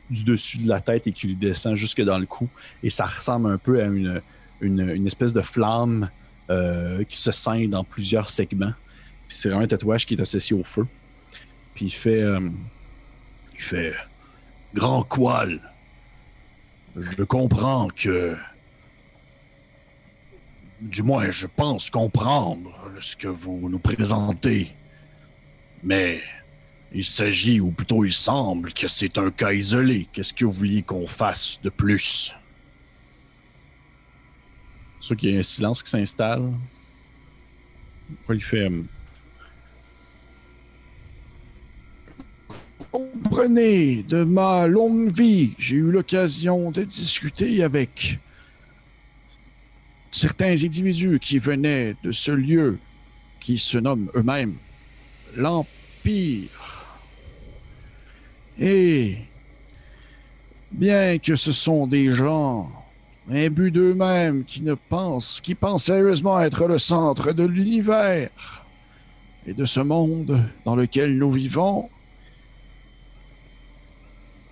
[0.09, 2.49] du dessus de la tête et qui lui descend jusque dans le cou.
[2.83, 4.21] Et ça ressemble un peu à une,
[4.61, 6.09] une, espèce de flamme
[6.49, 8.73] euh, qui se scinde dans plusieurs segments.
[9.29, 10.85] C'est vraiment un tatouage qui est associé au feu.
[11.73, 12.49] Puis il fait, euh,
[13.53, 13.93] il fait
[14.73, 15.59] grand qual.
[16.97, 18.35] Je comprends que
[20.81, 24.73] du moins, je pense comprendre ce que vous nous présentez.
[25.83, 26.21] Mais
[26.93, 30.07] il s'agit, ou plutôt il semble, que c'est un cas isolé.
[30.11, 32.35] Qu'est-ce que vous vouliez qu'on fasse de plus?
[34.99, 36.51] C'est sûr qu'il y a un silence qui s'installe.
[38.29, 38.67] Il fait...
[38.67, 38.87] hum,
[42.91, 48.19] Comprenez, de ma longue vie, j'ai eu l'occasion de discuter avec
[50.11, 52.77] certains individus qui venaient de ce lieu
[53.39, 54.55] qui se nomme eux-mêmes
[55.37, 56.80] l'Empire.
[58.59, 59.17] Et
[60.71, 62.71] bien que ce sont des gens
[63.29, 68.65] imbus d'eux-mêmes qui ne pensent, qui pensent sérieusement être le centre de l'univers
[69.47, 71.89] et de ce monde dans lequel nous vivons,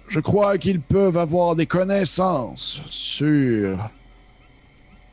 [0.07, 3.77] je crois qu'ils peuvent avoir des connaissances sur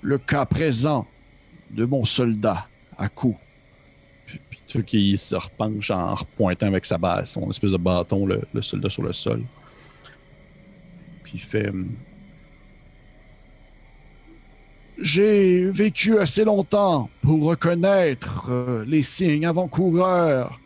[0.01, 1.07] le cas présent
[1.71, 3.37] de mon soldat à coup.
[4.67, 8.43] Tu vois qu'il se repenche en repointant avec sa base, son espèce de bâton, le,
[8.53, 9.43] le soldat sur le sol.
[11.23, 11.69] Puis il fait.
[11.69, 11.89] hum,
[14.99, 20.59] J'ai vécu assez longtemps pour reconnaître euh, les signes avant-coureurs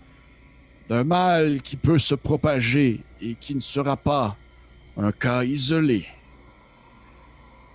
[0.89, 4.37] d'un mal qui peut se propager et qui ne sera pas
[4.97, 6.07] un cas isolé.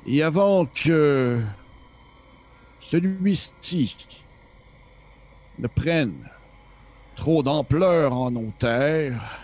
[0.06, 1.42] Et avant que
[2.80, 3.98] celui-ci
[5.60, 6.14] ne prenne
[7.16, 9.40] trop d'ampleur en nos terres,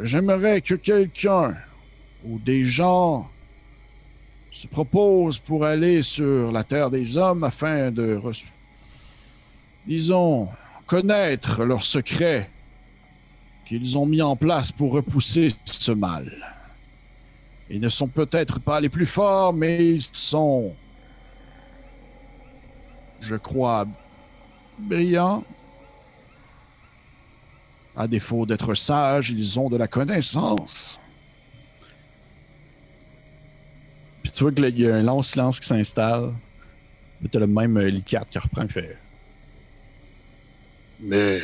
[0.00, 1.54] j'aimerais que quelqu'un
[2.24, 3.28] ou des gens
[4.50, 8.20] se proposent pour aller sur la terre des hommes afin de,
[9.86, 10.48] disons,
[10.86, 12.48] connaître leurs secrets
[13.66, 16.32] qu'ils ont mis en place pour repousser ce mal.
[17.70, 20.74] Ils ne sont peut-être pas les plus forts, mais ils sont,
[23.20, 23.86] je crois,
[24.78, 25.44] brillants.
[27.96, 30.98] À défaut d'être sages, ils ont de la connaissance.
[34.22, 36.32] Puis tu vois qu'il y a un long silence qui s'installe.
[37.20, 38.98] Puis t'as le même euh, qui reprend et fait
[41.00, 41.42] Mais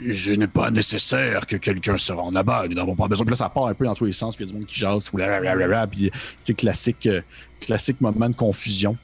[0.00, 2.66] je n'est pas nécessaire que quelqu'un se rende là-bas.
[2.68, 3.24] Nous n'avons pas besoin.
[3.24, 4.58] Puis là, ça part un peu dans tous les sens, puis il y a du
[4.58, 6.10] monde qui jase, blablabla, puis
[6.42, 7.22] sais, classique, euh,
[7.60, 8.96] classique moment de confusion.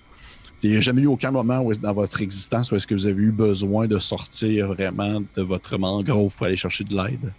[0.62, 3.06] Il n'y a jamais eu aucun moment où dans votre existence où est-ce que vous
[3.06, 7.32] avez eu besoin de sortir vraiment de votre mangrove pour aller chercher de l'aide?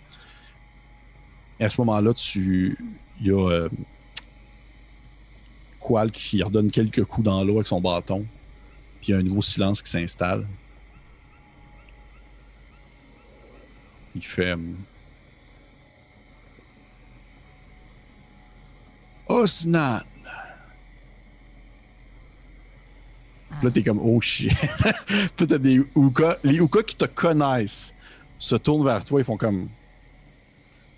[1.60, 2.78] À ce moment-là, tu.
[3.22, 3.70] Il y a euh,
[6.12, 8.26] qui redonne quelques coups dans l'eau avec son bâton.
[9.02, 10.46] Puis il y a un nouveau silence qui s'installe.
[14.16, 14.52] Il fait.
[14.52, 14.58] euh,
[19.28, 20.02] Osnan,
[23.50, 24.52] Puis là, t'es comme, oh shit.
[25.38, 26.38] Puis t'as des Uka.
[26.44, 27.94] Les Uka qui te connaissent
[28.40, 29.70] se tournent vers toi, ils font comme.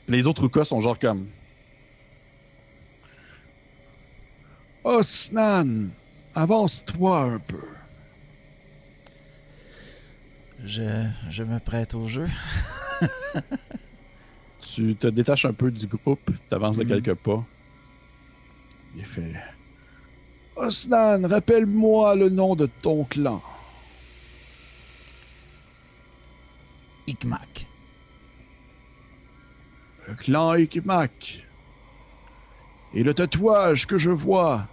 [0.07, 1.27] Les autres Uka sont genre comme.
[4.83, 5.89] Osnan,
[6.33, 7.61] avance-toi un peu.
[10.65, 12.27] Je, je me prête au jeu.
[14.61, 16.89] Tu te détaches un peu du groupe, t'avances de Mhm.
[17.03, 17.43] quelques pas.
[18.95, 19.33] Il fait.
[20.57, 23.41] Osnan, rappelle-moi le nom de ton clan.
[27.07, 27.67] Ikmak.
[30.07, 31.45] Le clan Ikmak.
[32.93, 34.67] Et le tatouage que je vois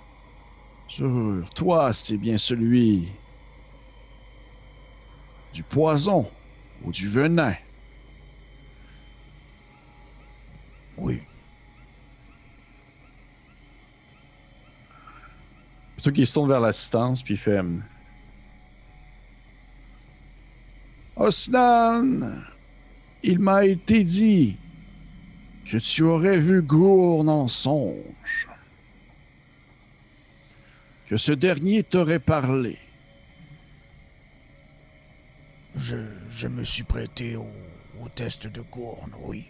[0.89, 3.09] sur toi, c'est bien celui
[5.53, 6.31] du poison
[6.85, 7.55] ou du venin.
[10.97, 11.21] Oui.
[16.05, 17.61] Puis toi qui se tourne vers l'assistance, puis il fait.
[17.61, 17.83] hum,
[21.17, 22.43] Osnan,
[23.23, 24.55] il m'a été dit
[25.65, 28.49] que tu aurais vu Gourne en songe.
[31.07, 32.77] Que ce dernier t'aurait parlé.
[35.75, 35.97] Je,
[36.29, 37.49] je me suis prêté au,
[38.03, 39.47] au test de Gourne, oui.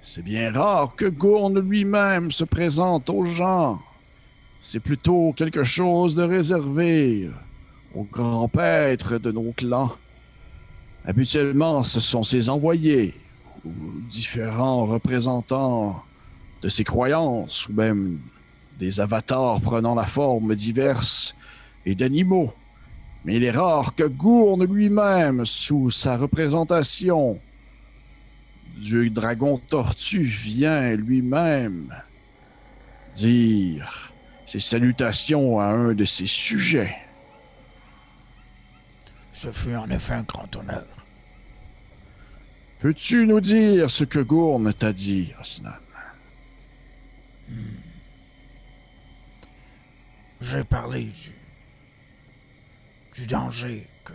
[0.00, 3.80] C'est bien rare que Gourne lui-même se présente aux gens.
[4.62, 7.30] C'est plutôt quelque chose de réservé
[7.94, 9.92] aux grands pêtres de nos clans.
[11.06, 13.14] Habituellement, ce sont ses envoyés
[13.64, 13.70] ou
[14.10, 16.02] différents représentants
[16.62, 18.18] de ses croyances ou même
[18.78, 21.34] des avatars prenant la forme diverse
[21.86, 22.52] et d'animaux.
[23.24, 27.38] Mais il est rare que Gourne lui-même, sous sa représentation,
[28.76, 31.94] du dragon tortue vient lui-même
[33.14, 34.09] dire
[34.50, 36.96] ses salutations à un de ses sujets.
[39.32, 40.88] Ce fut en effet un grand honneur.
[42.80, 45.70] Peux-tu nous dire ce que Gourne t'a dit, Osnan?
[50.40, 51.32] J'ai parlé du,
[53.14, 54.14] du danger que,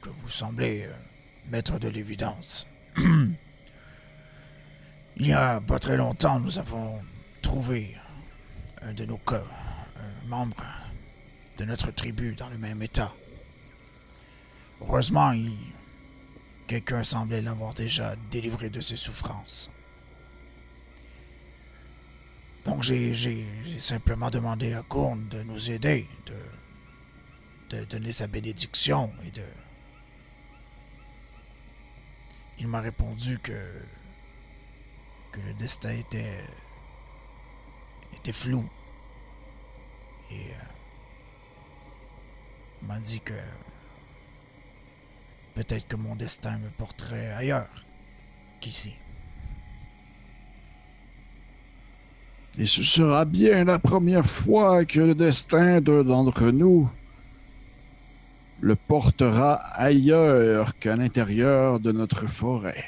[0.00, 0.92] que vous semblez euh,
[1.50, 2.66] mettre de l'évidence.
[5.16, 7.02] Il y a pas très longtemps, nous avons
[7.42, 7.94] trouvé
[8.82, 9.42] un de nos un
[10.28, 10.64] membre
[11.58, 13.12] de notre tribu dans le même état.
[14.80, 15.34] Heureusement,
[16.66, 19.70] quelqu'un semblait l'avoir déjà délivré de ses souffrances.
[22.64, 23.46] Donc j'ai
[23.78, 26.06] simplement demandé à Gourne de nous aider,
[27.70, 29.44] de, donner sa bénédiction et de...
[32.58, 33.52] Il m'a répondu que,
[35.46, 36.42] le destin était
[38.32, 38.68] flou.
[40.30, 40.64] Et euh,
[42.86, 43.34] m'a dit que
[45.54, 47.84] peut-être que mon destin me porterait ailleurs
[48.60, 48.94] qu'ici.
[52.58, 56.90] Et ce sera bien la première fois que le destin d'un d'entre nous
[58.60, 62.84] le portera ailleurs qu'à l'intérieur de notre forêt.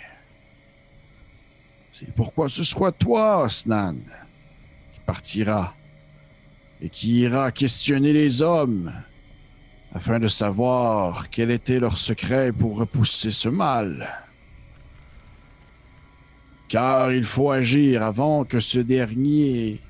[1.92, 3.96] C'est pourquoi ce soit toi, Osnan,
[4.92, 5.74] qui partira
[6.82, 8.92] et qui ira questionner les hommes
[9.92, 14.08] afin de savoir quel était leur secret pour repousser ce mal.
[16.68, 19.80] Car il faut agir avant que ce dernier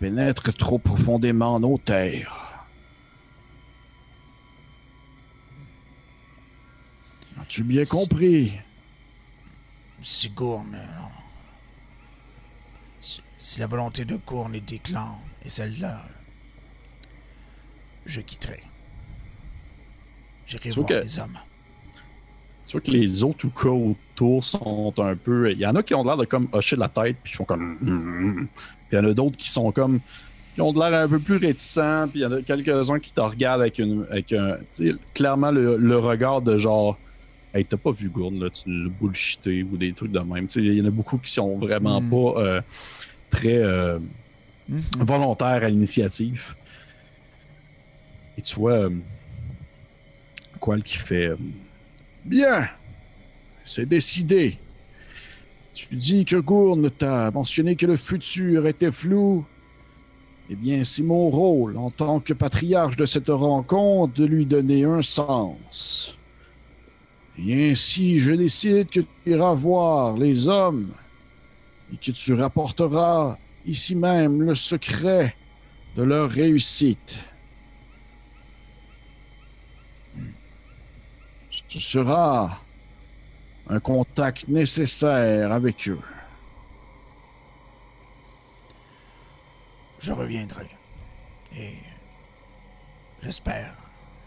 [0.00, 2.66] pénètre trop profondément nos terres.
[7.40, 8.58] As-tu bien compris?
[10.00, 10.78] Si Gourne.
[13.00, 16.02] si la volonté de Gourne est déclin et celle-là,
[18.04, 18.60] je quitterai.
[20.46, 21.38] J'irai voir que- les hommes.
[22.62, 25.52] C'est sûr que les autres cas autour sont un peu.
[25.52, 27.36] Il y en a qui ont l'air de comme hocher de la tête, puis ils
[27.36, 27.76] font comme.
[27.78, 28.48] Puis
[28.92, 30.00] il y en a d'autres qui sont comme.
[30.54, 33.12] qui ont de l'air un peu plus réticents, puis il y en a quelques-uns qui
[33.12, 34.56] te regardent avec, une, avec un.
[35.14, 36.98] Clairement le, le regard de genre.
[37.54, 40.48] Hey, t'as pas vu Gourde, là, tu l'as bullshité ou des trucs de même.
[40.56, 42.10] Il y en a beaucoup qui sont vraiment Mm.
[42.10, 42.60] pas euh,
[43.30, 43.98] très euh,
[44.68, 44.82] Mhm.
[45.00, 46.54] volontaires à l'initiative.
[48.38, 48.72] Et tu vois.
[48.72, 48.90] euh,
[50.60, 51.26] Qual qui fait.
[51.28, 51.36] euh,
[52.24, 52.68] Bien,
[53.64, 54.58] c'est décidé.
[55.74, 59.44] Tu dis que Gourne t'a mentionné que le futur était flou.
[60.50, 64.84] Eh bien, c'est mon rôle en tant que patriarche de cette rencontre de lui donner
[64.84, 66.16] un sens.
[67.38, 70.90] Et ainsi, je décide que tu iras voir les hommes
[71.92, 75.34] et que tu rapporteras ici même le secret
[75.96, 77.24] de leur réussite.
[81.68, 82.60] Ce sera
[83.68, 86.00] un contact nécessaire avec eux.
[89.98, 90.68] Je reviendrai.
[91.56, 91.74] Et
[93.22, 93.74] j'espère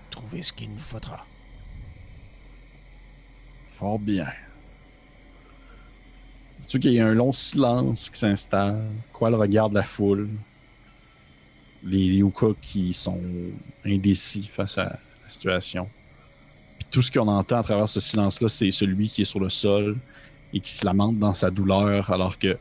[0.09, 1.25] trouver ce qu'il nous faudra.
[3.77, 4.27] Fort bien.
[6.69, 8.79] Tu qu'il y a un long silence qui s'installe.
[9.11, 10.29] Quoi, le regarde la foule?
[11.83, 13.19] Les, les Yuka qui sont
[13.83, 15.89] indécis face à la situation.
[16.77, 19.49] Puis tout ce qu'on entend à travers ce silence-là, c'est celui qui est sur le
[19.49, 19.97] sol
[20.53, 22.55] et qui se lamente dans sa douleur, alors que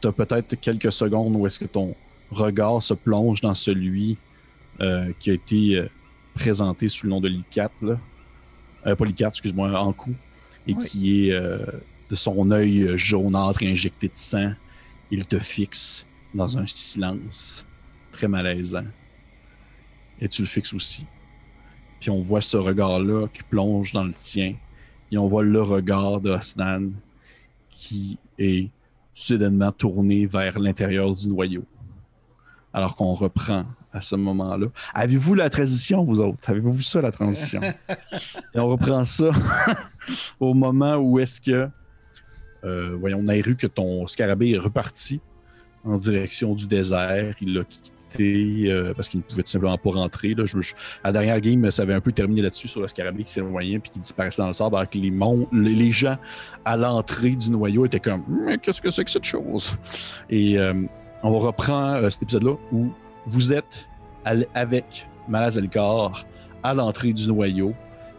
[0.00, 1.96] tu as peut-être quelques secondes où est-ce que ton
[2.30, 4.16] regard se plonge dans celui
[4.80, 5.88] euh, qui a été euh,
[6.34, 7.98] présenté sous le nom de Licat, là.
[8.86, 10.14] Euh, pas Licat, excuse-moi, en coup,
[10.68, 10.86] et Oui.
[10.86, 11.40] qui est
[12.10, 14.52] de son œil euh, jaunâtre injecté de sang.
[15.10, 17.64] Il te fixe dans un silence
[18.12, 18.84] très malaisant.
[20.20, 21.06] Et tu le fixes aussi.
[22.00, 24.54] Puis on voit ce regard-là qui plonge dans le tien.
[25.10, 26.90] Et on voit le regard de Osnan
[27.70, 28.68] qui est
[29.14, 31.64] soudainement tourné vers l'intérieur du noyau.
[32.72, 33.62] Alors qu'on reprend
[33.92, 34.66] à ce moment-là.
[34.92, 36.50] Avez-vous la transition, vous autres?
[36.50, 37.60] Avez-vous vu ça, la transition?
[38.54, 39.30] Et on reprend ça
[40.40, 41.68] au moment où est-ce que,
[42.64, 45.20] euh, voyons, Nairu, que ton scarabée est reparti
[45.84, 47.34] en direction du désert.
[47.40, 50.34] Il l'a quitté euh, parce qu'il ne pouvait tout simplement pas rentrer.
[50.34, 50.44] Là.
[50.46, 50.58] Je-
[51.02, 53.78] à la dernière game, ça avait un peu terminé là-dessus sur le scarabée qui s'éloignait
[53.78, 55.12] puis qui disparaissait dans le sable alors que les,
[55.52, 56.16] les, gens
[56.64, 59.76] à l'entrée du noyau étaient comme Mais qu'est-ce que c'est que cette chose?
[60.30, 60.74] Et euh,
[61.22, 62.90] on reprend euh, cet épisode-là où
[63.26, 63.88] vous êtes
[64.54, 66.24] avec Malazelkar
[66.62, 67.74] à l'entrée du noyau.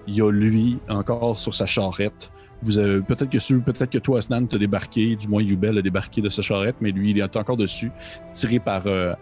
[0.07, 2.31] Il y a lui encore sur sa charrette.
[2.61, 6.21] Vous avez peut-être que peut-être que toi, Asnan, t'as débarqué, du moins Yubel a débarqué
[6.21, 7.91] de sa charrette, mais lui, il est encore dessus,
[8.31, 9.13] tiré par, euh,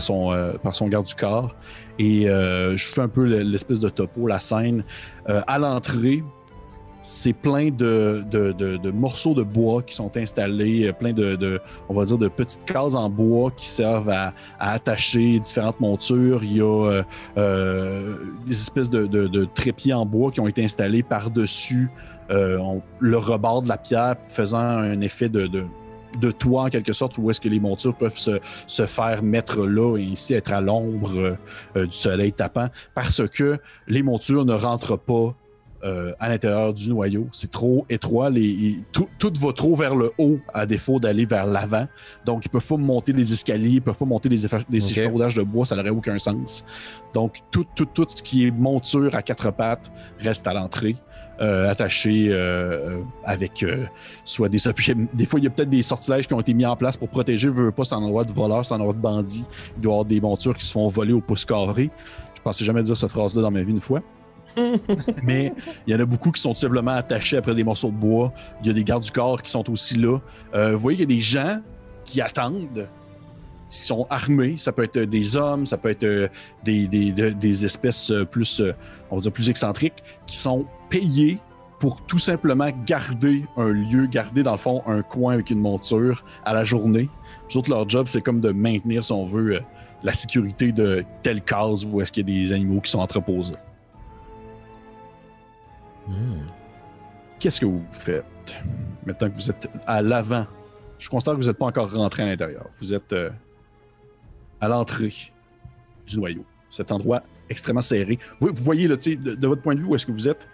[0.00, 1.54] son, euh, par son garde du corps.
[1.98, 4.84] Et euh, je fais un peu le- l'espèce de topo, la scène.
[5.26, 6.22] À l'entrée,
[7.06, 11.60] c'est plein de, de- de- de morceaux de bois qui sont installés, euh, plein de,
[11.90, 16.42] on va dire, de petites cases en bois qui servent à, à attacher différentes montures.
[16.42, 17.02] Il y a euh,
[17.36, 21.90] euh, des espèces de, trépieds en bois qui ont été installés par-dessus
[22.30, 22.58] euh,
[23.00, 27.28] le rebord de la pierre, faisant un effet de, de, toit en quelque sorte, où
[27.28, 31.36] est-ce que les montures peuvent se, se faire mettre là et ainsi être à l'ombre
[31.76, 35.34] euh, du soleil tapant, parce que les montures ne rentrent pas
[35.84, 37.28] euh, à l'intérieur du noyau.
[37.32, 38.30] C'est trop étroit.
[38.30, 41.86] Les, tout, tout va trop vers le haut à défaut d'aller vers l'avant.
[42.24, 45.66] Donc, ils peuvent pas monter des escaliers, ils peuvent pas monter des, des de bois,
[45.66, 46.64] ça n'aurait aucun sens.
[47.12, 50.96] Donc, tout, tout, tout ce qui est monture à quatre pattes reste à l'entrée.
[51.40, 53.86] euh, attaché euh, avec euh,
[54.24, 54.94] soit des objets.
[55.12, 57.08] Des fois, il y a peut-être des sortilèges qui ont été mis en place pour
[57.08, 57.48] protéger.
[57.48, 59.44] Veux pas, c'est un endroit de voleurs, c'est un endroit de bandits.
[59.76, 61.90] Il doit y avoir des montures qui se font voler au pouce carré.
[62.36, 64.00] Je pensais jamais dire cette phrase-là dans ma vie une fois.
[65.22, 65.50] Mais
[65.86, 68.32] il y en a beaucoup qui sont tout simplement attachés après des morceaux de bois.
[68.62, 70.18] Il y a des gardes du corps qui sont aussi là.
[70.54, 71.60] Euh, vous voyez qu'il y a des gens
[72.04, 72.88] qui attendent,
[73.70, 74.56] qui sont armés.
[74.58, 76.28] Ça peut être des hommes, ça peut être euh,
[76.64, 78.62] des, des- de- des espèces euh, plus,
[79.10, 81.38] on va dire, plus excentriques, qui sont payés
[81.80, 86.24] pour tout simplement garder un lieu, garder dans le fond un coin avec une monture
[86.44, 87.08] à la journée.
[87.48, 89.60] Puis autres, leur job, c'est comme de maintenir, si on veut,
[90.02, 93.54] la sécurité de telle case où est-ce qu'il y a des animaux qui sont entreposés.
[96.06, 96.46] Hmm.
[97.38, 98.62] Qu'est-ce que vous faites
[99.04, 100.46] maintenant que vous êtes à l'avant?
[100.98, 102.66] Je constate que vous n'êtes pas encore rentré à l'intérieur.
[102.80, 103.30] Vous êtes euh,
[104.60, 105.12] à l'entrée
[106.06, 106.44] du noyau.
[106.70, 108.18] Cet endroit extrêmement serré.
[108.40, 110.46] Vous, voyez, là, de, votre point de vue, où est-ce que vous êtes?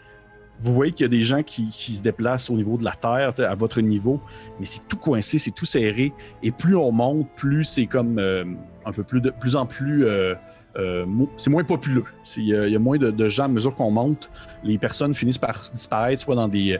[0.59, 3.33] Vous voyez qu'il y a des gens qui, se déplacent au niveau de la terre,
[3.39, 4.21] à votre niveau,
[4.59, 6.13] mais c'est tout coincé, c'est tout serré.
[6.43, 8.45] Et plus on monte, plus c'est comme euh,
[8.85, 10.05] un peu plus de plus en plus.
[10.05, 10.35] euh,
[10.77, 11.05] euh,
[11.37, 12.05] c'est moins populeux.
[12.37, 14.31] Il y, a- moins de, gens à mesure qu'on monte.
[14.63, 16.79] Les personnes finissent par disparaître, soit dans des,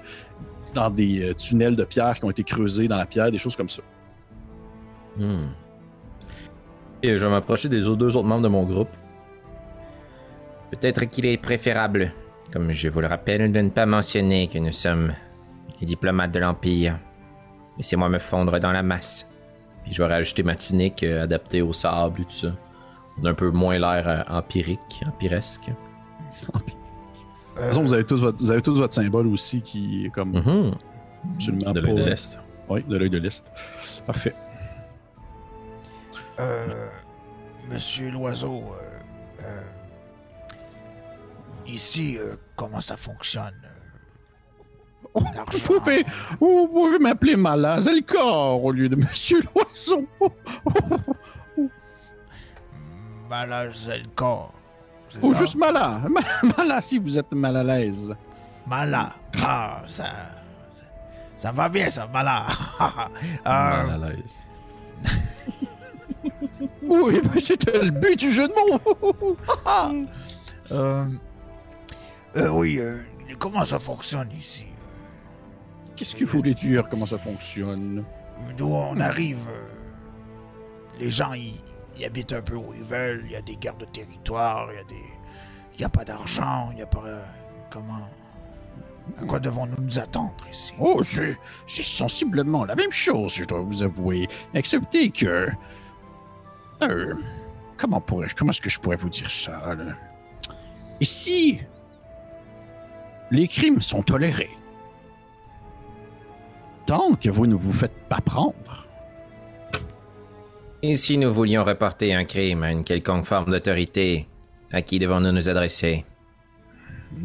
[0.95, 3.69] des euh, tunnels de pierre qui ont été creusés dans la pierre, des choses comme
[3.69, 3.83] ça.
[5.17, 5.49] Hmm.
[7.03, 8.91] Et je vais m'approcher des deux autres membres de mon groupe.
[10.71, 12.13] Peut-être qu'il est préférable,
[12.53, 15.13] comme je vous le rappelle, de ne pas mentionner que nous sommes
[15.81, 16.99] les diplomates de l'Empire.
[17.77, 19.29] Laissez-moi me fondre dans la masse.
[19.83, 22.53] Puis je vais rajouter ma tunique euh, adaptée au sable et tout ça.
[23.21, 25.69] On a un peu moins l'air euh, empirique, empiresque.
[25.69, 30.11] De toute façon, vous avez tous votre, vous avez tous votre symbole aussi qui est
[30.11, 30.73] comme Mhm.
[31.35, 32.39] absolument De l'œil de l'Est.
[32.69, 33.45] Oui, de l'œil de l'Est.
[34.07, 34.35] Parfait.
[36.39, 36.87] Euh,
[37.69, 39.61] Monsieur l'oiseau, euh, euh,
[41.67, 43.53] ici, euh, comment ça fonctionne
[45.15, 45.59] euh, l'argent?
[45.67, 46.05] Vous pouvez,
[46.41, 50.07] vous pouvez m'appeler Mala Zelkor au lieu de Monsieur l'Oiseau.
[53.73, 54.53] Zelkor.
[55.09, 55.41] c'est Ou ça?
[55.41, 56.01] juste Mala.
[56.09, 56.21] Ma-
[56.57, 58.15] Mala si vous êtes mal à l'aise.
[58.67, 59.15] Mala.
[59.43, 60.05] Ah, ça,
[60.73, 60.85] ça,
[61.37, 62.43] ça va bien, ça, Mala.
[63.47, 64.47] Euh, Mal à l'aise.
[66.83, 69.37] Oui, mais c'était le but du jeu de mots.
[70.73, 71.05] euh,
[72.37, 72.99] euh, oui, euh,
[73.39, 74.67] comment ça fonctionne ici?
[75.97, 78.05] Qu'est-ce que vous voulez dire Comment ça fonctionne?
[78.57, 79.69] D'où on arrive, euh,
[80.99, 81.61] les gens, ils,
[82.01, 83.23] ils habitent un peu où ils veulent.
[83.27, 85.05] Il y a des gardes de territoire, il y a des...
[85.75, 87.03] Il n'y a pas d'argent, il n'y a pas...
[87.71, 88.09] comment...
[89.21, 90.73] À quoi devons-nous nous attendre ici?
[90.79, 91.37] Oh, c'est
[91.83, 94.29] sensiblement la même chose, je dois vous avouer.
[94.55, 95.49] Excepté que.
[96.83, 97.15] Euh,
[97.77, 98.37] comment pourrais-je.
[98.37, 99.75] Comment est-ce que je pourrais vous dire ça?
[101.01, 101.61] Ici.
[103.33, 104.57] Les crimes sont tolérés.
[106.87, 108.87] Tant que vous ne vous faites pas prendre.
[110.83, 114.27] Et si nous voulions reporter un crime à une quelconque forme d'autorité,
[114.73, 116.05] à qui devons-nous nous adresser?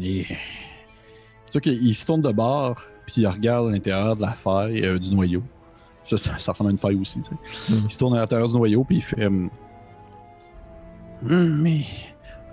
[0.00, 0.24] Et...
[1.46, 4.84] C'est sûr qu'il se tourne de bord, puis il regarde à l'intérieur de la faille,
[4.84, 5.42] euh, du noyau.
[6.02, 7.72] Ça, ça, ça ressemble à une faille aussi, tu sais.
[7.72, 7.82] Mhm.
[7.84, 9.26] Il se tourne à l'intérieur du noyau, puis il fait...
[9.26, 9.48] hum,
[11.24, 11.80] Hum, mais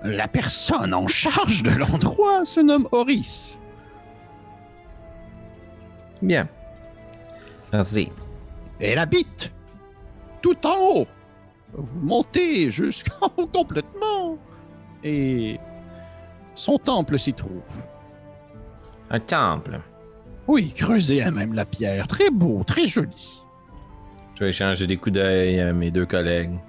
[0.03, 3.59] la personne en charge de l'endroit se nomme Horis.
[6.21, 6.47] Bien.
[7.71, 8.09] Merci.
[8.79, 9.51] Elle habite
[10.43, 11.07] tout en haut.
[11.73, 14.37] Vous montez jusqu'en haut complètement.
[15.03, 15.59] Et
[16.53, 17.63] son temple s'y trouve.
[19.09, 19.79] Un temple.
[20.47, 22.05] Oui, creusé à même la pierre.
[22.05, 23.41] Très beau, très joli.
[24.35, 26.59] Je vais échanger des coups d'œil à mes deux collègues.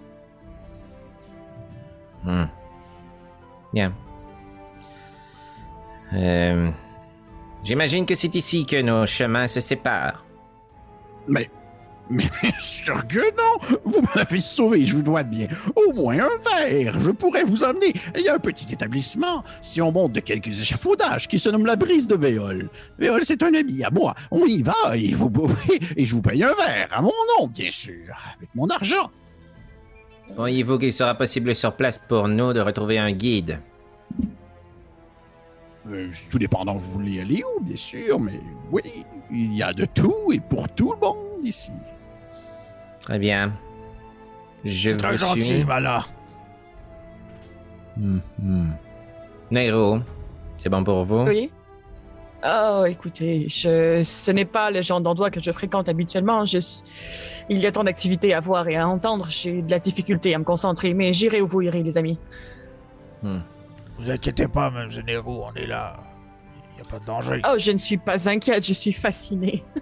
[2.22, 2.44] Hmm.
[3.72, 3.92] Bien.
[6.14, 6.70] Euh,
[7.64, 10.24] J'imagine que c'est ici que nos chemins se séparent.
[11.26, 11.50] Mais,
[12.10, 13.78] mais bien sûr que non!
[13.84, 15.48] Vous m'avez sauvé, je vous dois bien.
[15.74, 17.92] Au moins un verre, je pourrais vous emmener.
[18.14, 21.66] Il y a un petit établissement, si on monte de quelques échafaudages, qui se nomme
[21.66, 22.68] la brise de Véol.
[22.98, 24.14] Véol, c'est un ami à moi.
[24.30, 27.48] On y va et vous pouvez, et je vous paye un verre, à mon nom,
[27.48, 29.10] bien sûr, avec mon argent.
[30.34, 33.60] Croyez-vous qu'il sera possible sur place pour nous de retrouver un guide?
[35.90, 38.40] Euh, tout dépendant, vous voulez aller où, bien sûr, mais
[38.72, 41.72] oui, il y a de tout et pour tout le monde ici.
[43.04, 43.52] Très bien.
[44.64, 45.64] Je C'est très gentil, suis.
[45.64, 46.04] Mala.
[49.50, 50.00] Nairo,
[50.56, 51.24] c'est bon pour vous?
[51.24, 51.50] Oui.
[52.46, 54.02] Oh, écoutez, je...
[54.02, 56.44] ce n'est pas le genre d'endroit que je fréquente habituellement.
[56.44, 56.58] Je...
[57.48, 59.26] Il y a tant d'activités à voir et à entendre.
[59.28, 62.18] J'ai de la difficulté à me concentrer, mais j'irai où vous irez, les amis.
[63.22, 65.94] Vous inquiétez pas, même généraux, on est là.
[66.94, 67.42] Il n'y a pas de danger.
[67.48, 69.64] Oh, je ne suis pas inquiète, je suis fascinée.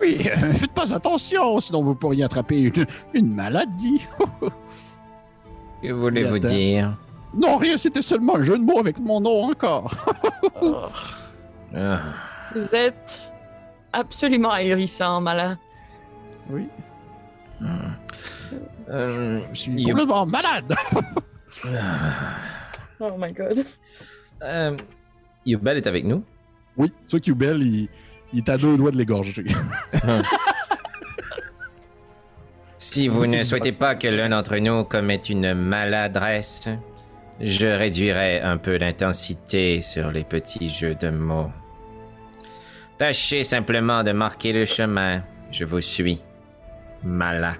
[0.00, 2.84] Oui, euh, faites pas attention, sinon vous pourriez attraper une,
[3.14, 4.00] une maladie.
[5.82, 6.96] Que voulez-vous dire?
[7.36, 9.92] Non, rien, c'était seulement un jeu de mots avec mon nom encore.
[10.62, 10.84] Oh,
[11.76, 12.00] Ah,
[12.54, 13.32] vous êtes
[13.92, 15.56] absolument ahurissant, Mala.
[16.50, 16.68] Oui,
[18.90, 20.74] euh, je suis You- complètement malade.
[23.00, 23.64] Oh my god.
[24.42, 24.76] euh,
[25.46, 26.22] Yubel est avec nous.
[26.76, 27.88] Oui, soit Qbel, il,
[28.32, 29.44] il est à deux doigts de l'égorger.
[32.76, 36.68] Si vous ne souhaitez pas que l'un d'entre nous commette une maladresse,
[37.40, 41.50] je réduirai un peu l'intensité sur les petits jeux de mots.
[42.98, 45.24] Tâchez simplement de marquer le chemin.
[45.50, 46.22] Je vous suis.
[47.02, 47.54] Mala.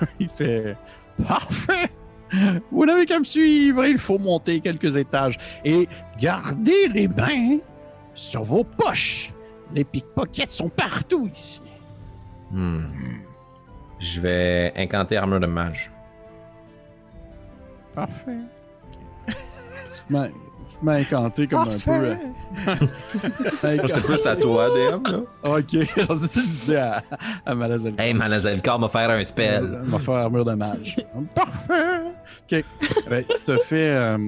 [0.20, 0.76] Il fait
[1.26, 1.90] Parfait!
[2.70, 7.58] Vous n'avez qu'à me suivre, il faut monter quelques étages et gardez les mains
[8.14, 9.32] sur vos poches.
[9.74, 11.60] Les pickpockets sont partout ici.
[12.50, 12.84] Hmm.
[13.98, 15.90] Je vais incanter armure de mage.
[17.94, 18.38] Parfait.
[19.26, 20.30] Petite main,
[20.68, 21.90] petite main incantée comme un peu.
[21.90, 22.16] euh,
[23.88, 25.20] C'est plus à toi, DM, là.
[25.44, 26.06] Ok, c'est ça
[26.40, 27.02] que je disais à,
[27.44, 27.94] à Malazel.
[27.98, 29.80] Hey, Malazelkar m'a faire un spell.
[29.86, 30.96] On va faire armure de mage.
[31.34, 32.02] Parfait!
[32.50, 32.64] Ok.
[33.10, 34.18] Ben, tu te fais, euh,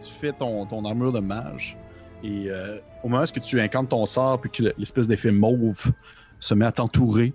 [0.00, 1.76] tu fais ton, ton armure de mage.
[2.22, 5.92] Et euh, au moment où tu incantes ton sort, puis que le- l'espèce d'effet mauve
[6.40, 7.32] se met à t'entourer,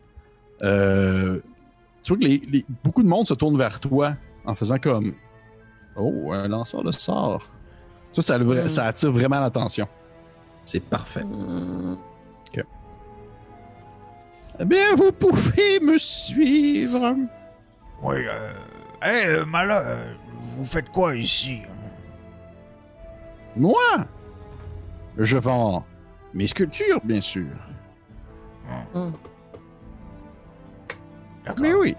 [0.62, 1.40] euh,
[2.04, 4.14] tu vois que les- les- beaucoup de monde se tourne vers toi
[4.46, 5.14] en faisant comme
[5.96, 7.48] Oh, un lanceur de sort.
[8.14, 8.70] Ça, ça, le vra- Mm.
[8.70, 9.88] ça attire vraiment l'attention.
[10.66, 11.24] C'est parfait.
[11.26, 11.98] Hmm.
[14.60, 17.16] Eh bien, vous pouvez me suivre.
[18.04, 18.54] Oui, euh.
[19.04, 20.14] Hé, euh, Mala, euh,
[20.56, 21.64] vous faites quoi ici?
[23.56, 23.82] Moi,
[25.18, 25.84] je vends
[26.36, 27.48] mes sculptures, bien sûr.
[31.46, 31.60] D'accord.
[31.60, 31.96] Mais oui.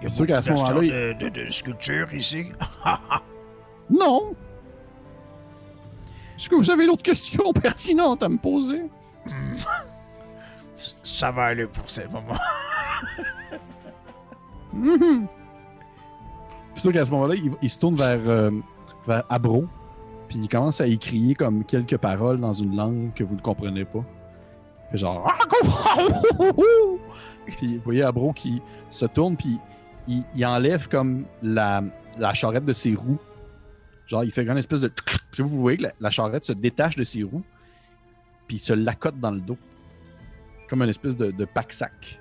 [0.00, 2.52] Il y a beaucoup d'acheteurs de, de, de sculptures ici?
[3.90, 4.34] Non.
[6.36, 8.82] Est-ce que vous avez d'autres questions pertinentes à me poser?
[11.02, 12.38] Ça va aller pour ces moments.
[14.72, 15.26] Mhm.
[16.74, 18.50] C'est sûr qu'à ce moment-là, il, il se tourne vers, euh,
[19.06, 19.64] vers Abro,
[20.28, 23.40] puis il commence à y crier comme quelques paroles dans une langue que vous ne
[23.40, 24.04] comprenez pas.
[24.90, 25.32] Fait genre.
[27.46, 28.60] puis vous voyez Abro qui
[28.90, 29.58] se tourne, puis
[30.08, 31.82] il, il enlève comme la,
[32.18, 33.18] la charrette de ses roues.
[34.06, 34.90] Genre, il fait une espèce de.
[35.32, 37.42] Puis vous voyez que la, charrette se détache de ses roues,
[38.46, 39.58] puis il se l'accote dans le dos.
[40.68, 42.20] Comme une espèce de, de pack-sac.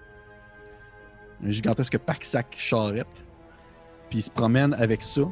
[1.43, 3.23] Un gigantesque pack-sac charrette.
[4.09, 5.23] Puis il se promène avec ça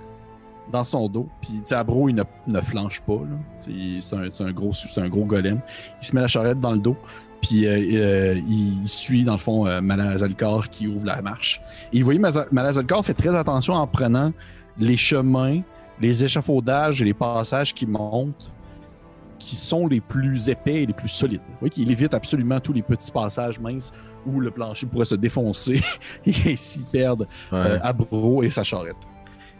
[0.71, 1.29] dans son dos.
[1.41, 3.21] Puis, Abro, il ne, ne flanche pas.
[3.59, 5.61] C'est un, un gros, un gros golem.
[6.01, 6.97] Il se met la charrette dans le dos.
[7.41, 11.61] Puis euh, euh, il suit, dans le fond, euh, Malazalkar qui ouvre la marche.
[11.91, 12.19] Et vous voyez,
[12.51, 14.31] Malazalkar fait très attention en prenant
[14.79, 15.61] les chemins,
[16.01, 18.51] les échafaudages et les passages qui montent,
[19.39, 21.41] qui sont les plus épais et les plus solides.
[21.49, 23.91] Vous voyez qu'il évite absolument tous les petits passages minces
[24.25, 25.81] où le plancher pourrait se défoncer
[26.25, 27.57] et ainsi perdre Ouais.
[27.59, 28.95] euh, Abro et sa charrette.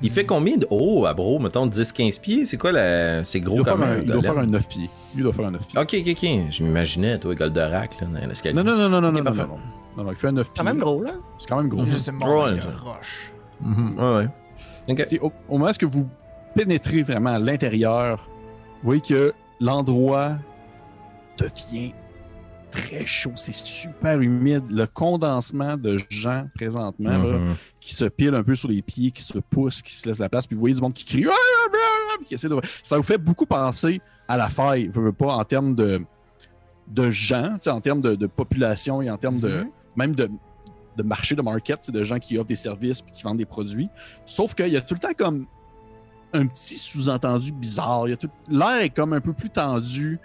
[0.01, 1.39] Il fait combien de haut, à bro?
[1.39, 2.45] Mettons 10-15 pieds?
[2.45, 3.23] C'est quoi la.
[3.23, 4.89] C'est Il gros comme un, il doit faire un 9 pieds.
[5.15, 5.79] Lui doit faire un 9 pieds.
[5.79, 6.51] Ok, ok, ok.
[6.51, 8.55] Je m'imaginais, toi, Goldorak, là, dans l'escalier.
[8.55, 10.53] Non, non, non, non, non, non, non, non, non, il fait un 9 pieds.
[10.57, 11.11] Quand même gros, là.
[11.39, 11.83] C'est quand même gros.
[11.83, 12.67] C'est juste une montagne de ça.
[12.83, 13.31] roches.
[13.61, 14.27] Mhm, Ouais, ouais.
[14.89, 15.01] Ok.
[15.05, 16.09] C'est au, au moment où vous
[16.55, 18.27] pénétrez vraiment à l'intérieur,
[18.81, 20.35] vous voyez que l'endroit
[21.37, 21.93] devient
[22.71, 23.33] très chaud.
[23.35, 24.63] C'est super humide.
[24.69, 27.55] Le condensement de gens présentement là, Mhm.
[27.79, 30.29] qui se pilent un peu sur les pieds, qui se poussent, qui se laissent la
[30.29, 30.47] place.
[30.47, 31.25] Puis vous voyez du monde qui crie.
[31.27, 35.11] Ah, ah, puis qui essaie de- Ça vous fait beaucoup penser à la faille, veux
[35.11, 36.01] pas, en termes de,
[36.87, 39.69] de gens, tu sais, en termes de, de population et en termes de Mhm.
[39.95, 40.29] même de,
[40.97, 43.45] de marché, de market, c'est de gens qui offrent des services puis qui vendent des
[43.45, 43.89] produits.
[44.25, 45.45] Sauf qu'il y a tout le temps comme
[46.33, 48.07] un petit sous-entendu bizarre.
[48.07, 48.29] Il a tout...
[48.49, 50.19] L'air est comme un peu plus tendu.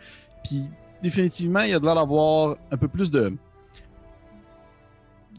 [0.45, 0.65] Puis
[1.03, 3.33] définitivement, il y a de l'air d'avoir un peu plus de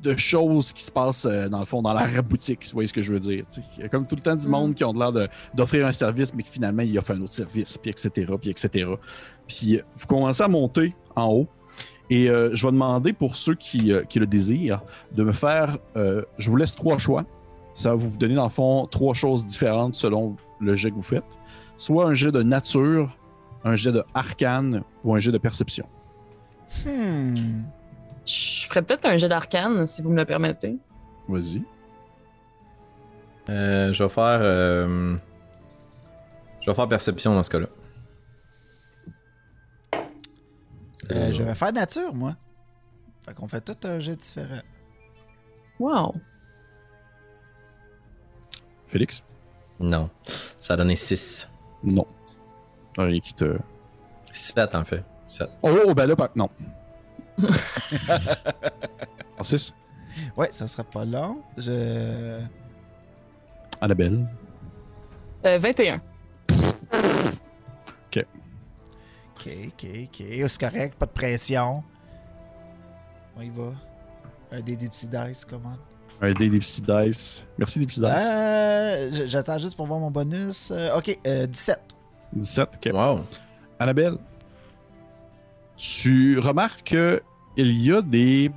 [0.01, 2.93] de choses qui se passent euh, dans le fond dans la boutique, vous voyez ce
[2.93, 3.43] que je veux dire.
[3.77, 4.51] Il y a comme tout le temps du Mm.
[4.51, 7.33] monde qui ont de l'air d'offrir un service, mais qui finalement ils offrent un autre
[7.33, 8.91] service, puis etc., puis etc.
[9.47, 11.47] Puis euh, vous commencez à monter en haut.
[12.09, 15.77] Et euh, je vais demander pour ceux qui, euh, qui le désirent de me faire.
[15.95, 17.25] je vous laisse trois choix.
[17.73, 21.01] Ça va vous donner, dans le fond, trois choses différentes selon le jet que vous
[21.01, 21.23] faites.
[21.77, 23.17] Soit un jet de nature,
[23.63, 25.87] un jet de arcane ou un jet de perception.
[26.85, 27.63] Hmm.
[28.25, 30.77] Je ferais peut-être un jet d'arcane, si vous me le permettez.
[31.27, 31.63] Vas-y.
[33.49, 34.39] Euh, je vais faire.
[34.41, 35.15] euh,
[36.61, 37.67] Je vais faire perception dans ce cas-là.
[41.11, 42.35] Euh, je vais faire nature, moi.
[43.21, 44.61] Fait qu'on fait tout un jet différent.
[45.79, 46.13] Wow.
[48.87, 49.23] Félix?
[49.79, 50.09] Non.
[50.59, 51.49] Ça a donné 6.
[51.83, 52.05] Non.
[52.97, 53.57] Rien qui te.
[54.31, 55.03] 7 en fait.
[55.27, 55.49] 7.
[55.61, 56.49] Oh, oh, ben là, par- non.
[59.35, 59.73] Francis?
[60.35, 61.41] Ouais, ça sera pas long.
[61.57, 62.41] Je.
[63.81, 64.27] Annabelle?
[65.45, 65.99] Euh, 21.
[68.11, 68.25] Ok,
[69.37, 70.23] ok, ok.
[70.49, 71.81] C'est correct, pas de pression.
[73.37, 73.71] On y va.
[74.51, 75.77] Un des, des petits dice, comment?
[76.21, 77.45] Un dé des petits dice.
[77.57, 78.09] Merci des petits dice.
[78.09, 80.69] Euh, J'attends juste pour voir mon bonus.
[80.71, 81.79] Euh, ok, euh, 17.
[82.33, 82.69] 17.
[82.75, 82.93] ok.
[82.93, 83.19] Wow.
[83.79, 84.17] Annabelle,
[85.77, 88.51] tu remarques qu'il y a des,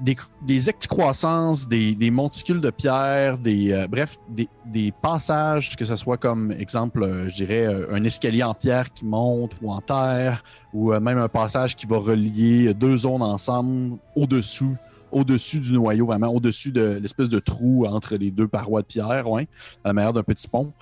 [0.00, 5.84] des, des excroissances, des, des monticules de pierre, des, euh, bref, des, des passages, que
[5.84, 9.70] ce soit comme exemple, euh, je dirais, euh, un escalier en pierre qui monte ou
[9.70, 10.42] en terre,
[10.74, 14.76] ou euh, même un passage qui va relier deux zones ensemble au-dessous
[15.12, 19.28] au-dessus du noyau, vraiment au-dessus de l'espèce de trou entre les deux parois de pierre,
[19.30, 19.46] ouais,
[19.84, 20.72] à la manière d'un petit pont.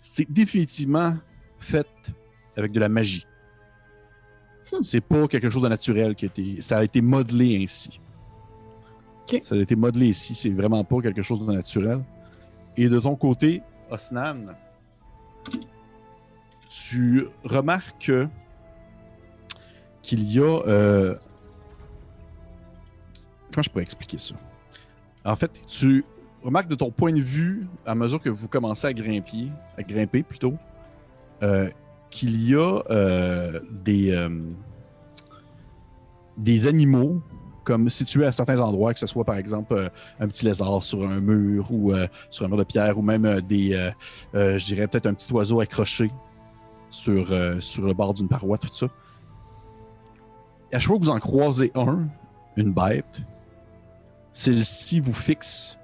[0.00, 1.16] C'est définitivement
[1.58, 1.86] fait
[2.56, 3.26] avec de la magie.
[4.82, 6.62] C'est pas quelque chose de naturel qui a été.
[6.62, 8.00] Ça a été modelé ainsi.
[9.42, 10.34] Ça a été modelé ici.
[10.34, 12.00] C'est vraiment pas quelque chose de naturel.
[12.76, 14.54] Et de ton côté, Osnan,
[16.68, 18.28] tu remarques que-
[20.02, 20.62] qu'il y a.
[20.66, 21.16] euh,
[23.52, 24.34] Comment je pourrais expliquer ça?
[25.24, 26.04] En fait, tu
[26.42, 30.22] remarques de ton point de vue, à mesure que vous commencez à grimper, à grimper
[30.22, 30.54] plutôt,
[31.42, 31.68] euh,
[32.10, 34.28] qu'il y a euh, des, euh,
[36.36, 37.22] des animaux
[37.64, 41.20] comme situés à certains endroits, que ce soit par exemple un petit lézard sur un
[41.20, 41.92] mur ou
[42.30, 43.92] sur un mur de pierre, ou même des,
[44.32, 46.10] je dirais peut-être un petit oiseau accroché
[46.88, 47.28] sur,
[47.62, 48.86] sur le bord d'une paroi, tout ça.
[50.72, 52.08] À chaque fois que vous en croisez un,
[52.56, 53.22] une bête,
[54.32, 55.78] celle-ci vous fixe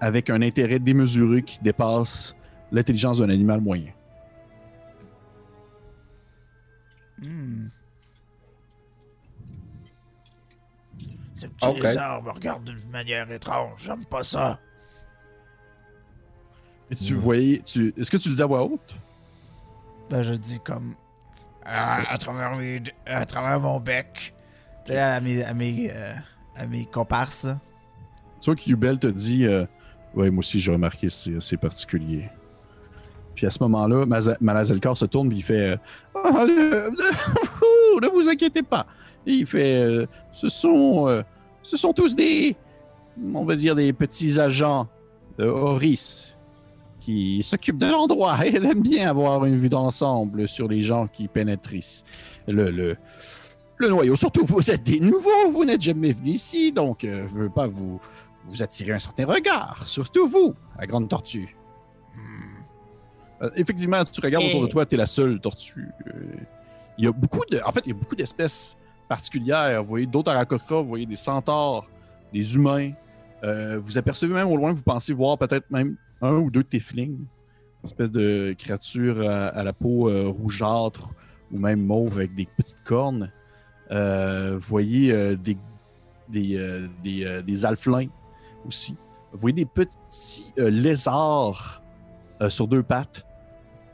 [0.00, 2.34] avec un intérêt démesuré qui dépasse
[2.70, 3.92] l'intelligence d'un animal moyen.
[7.20, 7.68] Hmm.
[11.34, 11.82] Ce petit Ok.
[11.82, 13.84] lézard me regarde d'une manière étrange.
[13.84, 14.58] J'aime pas ça.
[16.90, 18.96] Et tu voyais, tu, est-ce que tu le dis à voix haute?
[20.10, 20.94] Ben, je dis comme.
[21.64, 22.58] À, à travers
[23.06, 24.34] à travers mon bec.
[24.84, 26.14] Tu sais, à mes, à mes, euh,
[26.66, 27.48] mes comparses.
[28.40, 29.64] Tu vois que Yubel te dit euh,
[30.14, 32.28] Ouais, moi aussi j'ai remarqué, c'est particulier.
[33.34, 34.04] Puis à ce moment-là,
[34.40, 35.78] Malazelkar se tourne et il fait
[36.14, 36.90] le-
[38.00, 38.86] Ne vous inquiétez pas.
[39.26, 41.22] Et il fait euh, ce, sont, euh,
[41.62, 42.56] ce sont tous des.
[43.34, 44.88] On va dire des petits agents
[45.38, 46.36] de Horis
[47.00, 48.38] qui s'occupent de l'endroit.
[48.44, 51.28] Elle aime bien avoir une vue d'ensemble sur les gens qui.
[51.34, 52.96] Le, le,
[53.78, 54.16] le noyau.
[54.16, 57.66] Surtout, vous êtes des nouveaux, vous n'êtes jamais venus ici, donc euh, je veux pas
[57.66, 58.00] vous,
[58.44, 59.86] vous attirer un certain regard.
[59.86, 61.54] Surtout vous, la grande tortue.
[63.42, 65.86] Euh, effectivement, tu regardes Et- autour de toi, tu es la seule tortue.
[66.08, 66.12] Euh,
[66.98, 67.60] Il y a beaucoup de.
[67.64, 68.76] En fait, il y a beaucoup d'espèces
[69.08, 69.82] particulières.
[69.84, 71.88] Vous voyez d'autres aracocras, vous voyez des centaures,
[72.32, 72.90] des humains.
[73.44, 77.14] Euh, vous apercevez même au loin, vous pensez voir peut-être même un ou deux tieflings.
[77.14, 81.10] Une espèce de créature à, à la peau euh, rougeâtre
[81.52, 83.30] ou même mauve avec des petites cornes.
[83.90, 85.56] Euh, voyez euh, des,
[86.28, 86.56] des,
[87.24, 88.08] euh, alflins
[88.66, 88.96] aussi.
[89.32, 91.82] Vous voyez des petits lézards
[92.48, 93.26] sur deux pattes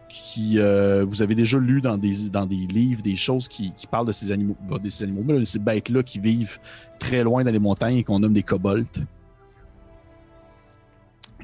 [0.08, 4.30] qui vous avez déjà lu dans des, dans livres des choses qui, parlent de ces
[4.30, 5.08] animaux, de ces
[5.44, 6.60] ces bêtes-là qui vivent
[7.00, 8.86] très loin dans les montagnes et qu'on nomme des kobolds.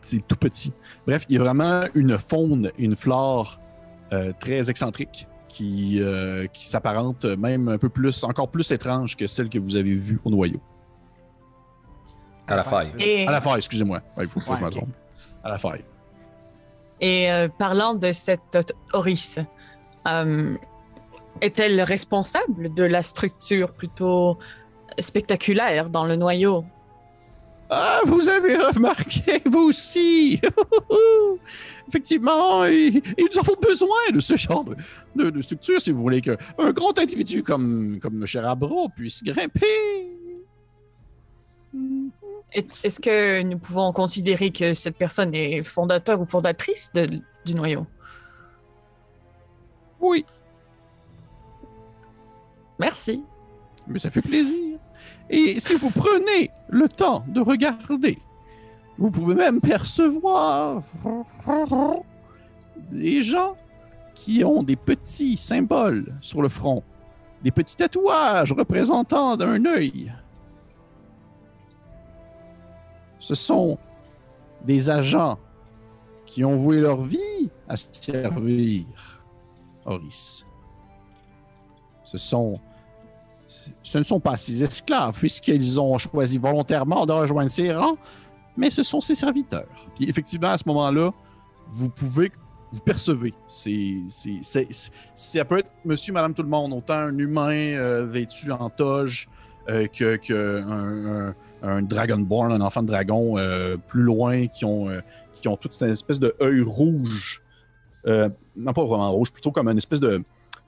[0.03, 0.73] C'est tout petit.
[1.05, 3.61] Bref, il y a vraiment une faune, une flore
[4.39, 9.49] très excentrique qui, euh, qui s'apparente même un peu plus, encore plus étrange que celle
[9.51, 10.61] que vous avez vue au noyau.
[12.47, 12.93] À la faille.
[12.99, 14.01] Et, À la faille, excusez-moi.
[14.17, 14.71] Ouais, Il faut que je me Ouais, ok.
[14.71, 14.89] trompe.
[15.45, 15.85] À la faille.
[17.01, 19.39] et euh, parlant de cette Horis,
[20.07, 20.57] euh,
[21.41, 24.39] est-elle responsable de la structure plutôt
[24.99, 26.65] spectaculaire dans le noyau?
[27.73, 30.41] Ah, vous avez remarqué, vous aussi!
[31.89, 34.77] Effectivement, nous avons besoin de ce genre de,
[35.17, 36.37] de- de structure si vous voulez qu'un
[36.73, 40.09] grand individu comme, comme cher Abro puisse grimper.
[42.53, 47.55] Est- Est-ce que nous pouvons considérer que cette personne est fondateur ou fondatrice de- du
[47.55, 47.87] noyau?
[50.01, 50.25] Oui,
[52.81, 53.23] Merci.
[53.87, 54.79] mais ça fait plaisir.
[55.31, 58.19] Et si vous prenez le temps de regarder,
[58.99, 60.83] vous pouvez même percevoir
[62.91, 63.57] des gens
[64.15, 66.83] qui ont des petits symboles sur le front,
[67.43, 70.13] des petits tatouages représentant d'un œil.
[73.21, 73.79] Ce sont
[74.65, 75.39] des agents
[76.27, 78.85] qui ont voué leur vie à servir
[79.85, 80.45] Horis.
[82.05, 82.59] Ce sont
[83.83, 87.97] ce ne sont pas ses esclaves, puisqu'ils ont choisi volontairement de rejoindre ses rangs,
[88.57, 89.69] mais ce sont ses serviteurs.
[89.97, 91.13] Puis effectivement, à ce moment-là,
[91.69, 92.31] vous pouvez,
[92.73, 93.35] vous percevez.
[93.49, 94.03] C'est,
[95.15, 99.29] ça peut être monsieur, madame, tout le monde, autant un humain euh, vêtu en toge
[99.69, 105.01] euh, que, que un, Dragonborn, un enfant de dragon euh, plus loin, qui ont, euh,
[105.35, 107.43] qui ont toute cette espèce de rouge.
[108.07, 110.23] Non, pas vraiment rouge, plutôt comme une espèce de.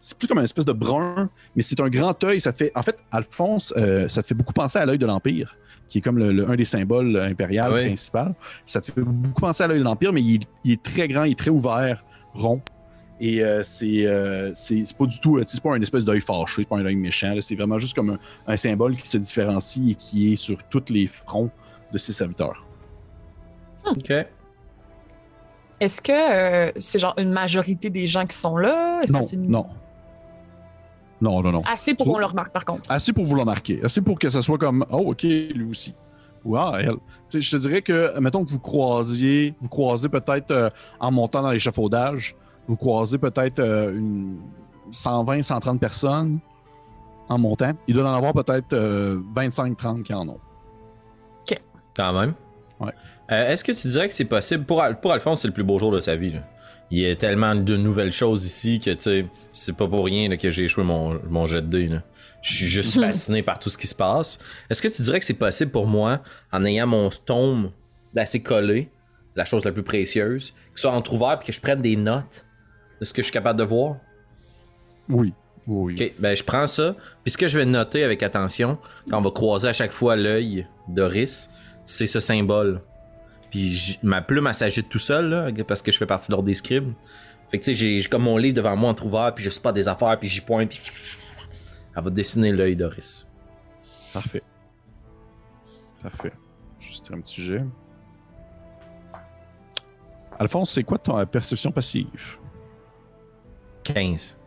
[0.05, 2.41] C'est plus comme une espèce de brun, mais c'est un grand œil.
[2.41, 5.07] Ça te fait, en fait, Alphonse, euh, ça te fait beaucoup penser à l'œil de
[5.07, 5.57] l'Empire,
[5.89, 7.87] qui est comme le- le- un des symboles impériaux Ah oui.
[7.87, 8.35] principal.
[8.65, 11.23] Ça te fait beaucoup penser à l'œil de l'Empire, mais il, il est très grand,
[11.23, 12.61] il est très ouvert, rond.
[13.21, 14.53] Et euh, c'est euh,
[14.99, 16.85] pas du tout, euh, tu sais, c'est pas une espèce d'œil fâché, c'est pas un
[16.85, 17.37] œil méchant.
[17.41, 18.19] C'est vraiment juste comme un,
[18.53, 21.53] un symbole qui se différencie et qui est sur tous les fronts
[21.93, 22.67] de ses serviteurs.
[23.87, 24.13] Ok.
[25.79, 29.03] Est-ce que euh, c'est genre une majorité des gens qui sont là?
[29.03, 29.67] Est-ce Non, que c'est une- non.
[31.23, 31.63] Non, non, non.
[31.65, 32.83] Assez pour qu'on le remarque, par contre.
[32.91, 33.81] Assez pour vous le marquer.
[33.83, 35.95] Assez pour que ça soit comme Oh, ok, lui aussi.
[36.45, 36.91] Ou ah, elle.
[36.91, 36.97] Tu
[37.29, 40.69] sais, je te dirais que, mettons que vous croisiez, vous croisez peut-être euh,
[40.99, 42.35] en montant dans l'échafaudage,
[42.67, 44.41] vous croisez peut-être euh, une
[44.91, 46.41] 120, 130 personnes
[47.29, 47.73] en montant.
[47.87, 50.41] Il doit en avoir peut-être euh, 25-30 qui en ont.
[51.95, 52.33] Quand même.
[52.81, 52.93] Ouais.
[53.31, 54.65] Euh, Est-ce que tu dirais que c'est possible?
[54.65, 56.33] Pour, Al- pour Alphonse, c'est le plus beau jour de sa vie.
[56.33, 56.41] là.
[56.93, 60.29] Il y a tellement de nouvelles choses ici que tu sais, c'est pas pour rien
[60.29, 61.87] là, que j'ai échoué mon, mon jet de dés.
[61.87, 62.03] là.
[62.43, 64.39] Je suis juste fasciné par tout ce qui se passe.
[64.69, 66.21] Est-ce que tu dirais que c'est possible pour moi,
[66.53, 67.71] en ayant mon tome
[68.13, 68.91] d'assez collé,
[69.37, 72.45] la chose la plus précieuse, qu'il soit entrouvert et que je prenne des notes
[73.01, 73.97] de ce que je suis capable de voir?
[75.09, 75.33] Oui.
[75.67, 75.95] Oui.
[75.95, 76.95] Ok, ben je prends ça.
[77.25, 78.77] Puis ce que je vais noter avec attention,
[79.09, 81.49] quand on va croiser à chaque fois l'œil d'Oris,
[81.87, 82.83] c'est ce symbole.
[83.53, 86.47] Puis ma plume, elle s'agite tout seul, là, parce que je fais partie de l'ordre
[86.47, 86.95] des scribes.
[87.51, 89.73] Fait que tu sais, j'ai comme mon livre devant moi entrouvert, puis je sais pas
[89.73, 90.81] des affaires, puis j'y pointe, puis
[91.95, 93.31] elle va dessiner l'œil d'Oris.
[94.15, 94.43] Parfait.
[96.03, 96.33] Parfait.
[96.81, 97.63] Juste un petit jet.
[100.39, 102.39] Alphonse, c'est quoi ton perception passive?
[103.85, 104.39] 15.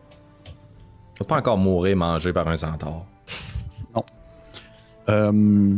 [1.14, 3.06] Je vais pas encore mourir mangé par un centaure.
[5.08, 5.76] Euh,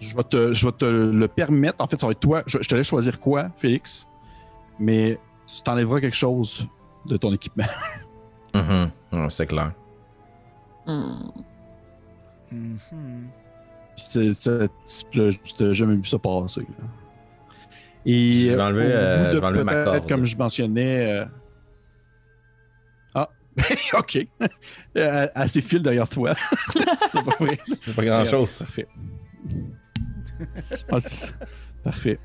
[0.00, 1.76] je, vais te, je vais te le permettre.
[1.82, 2.42] En fait, ça va être toi.
[2.46, 4.06] Je, je te laisse choisir quoi, Félix.
[4.78, 6.66] Mais tu t'enlèveras quelque chose
[7.06, 7.64] de ton équipement.
[8.52, 8.90] Mhm.
[9.12, 9.72] Ouais, c'est clair.
[10.86, 11.28] Hmm.
[12.50, 13.28] Mhm.
[13.96, 14.68] Puis c'est- c'est-
[15.12, 16.62] tu l'as- tu t'as jamais vu ça passer.
[16.62, 16.66] là.
[18.06, 20.08] Et Je vais euh, enlever, au bout euh, de je vais enlever ma peut-être, corde.
[20.08, 21.12] Comme je mentionnais.
[21.12, 21.24] euh,
[23.14, 23.28] Ah,
[23.98, 24.26] ok.
[24.96, 26.34] Euh, Elle s'est file derrière toi.
[26.72, 28.64] C'est pas pas grand chose.
[30.88, 31.26] Parfait.
[31.40, 31.44] Ah,
[31.84, 32.18] Parfait.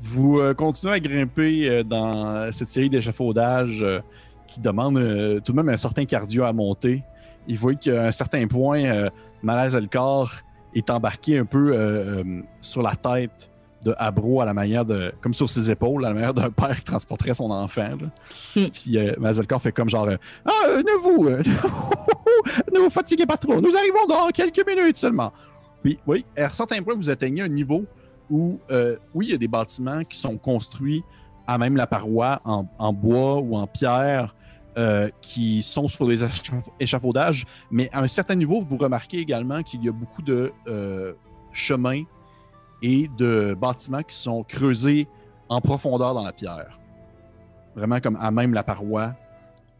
[0.00, 4.00] Vous euh, continuez à grimper euh, dans cette série d'échafaudages euh,
[4.46, 7.02] qui demande euh, tout de même un certain cardio à monter.
[7.48, 9.10] Il voit qu'à un certain point, euh,
[9.42, 9.78] Malaise
[10.74, 11.76] est embarqué un peu euh,
[12.24, 13.50] euh, sur la tête
[13.84, 15.12] de Abro à la manière de.
[15.20, 17.90] comme sur ses épaules, à la manière d'un père qui transporterait son enfant.
[18.00, 18.08] là.
[18.56, 18.68] Hmm.
[18.70, 21.28] Puis euh, Malaise fait comme genre euh, Ah, euh, ne vous.
[21.28, 21.42] euh,
[22.72, 23.60] ne vous fatiguez pas trop.
[23.60, 25.32] Nous arrivons dans quelques minutes seulement.
[26.06, 27.84] Oui, à un certain point, vous atteignez un niveau
[28.30, 31.02] où, euh, oui, il y a des bâtiments qui sont construits
[31.46, 34.34] à même la paroi en, bois ou en pierre
[34.78, 39.62] euh, qui sont sur des écha- échafaudages, mais à un certain niveau, vous remarquez également
[39.62, 41.12] qu'il y a beaucoup de euh,
[41.52, 42.02] chemins
[42.82, 45.06] et de bâtiments qui sont creusés
[45.48, 46.80] en profondeur dans la pierre.
[47.76, 49.14] Vraiment comme à même la paroi.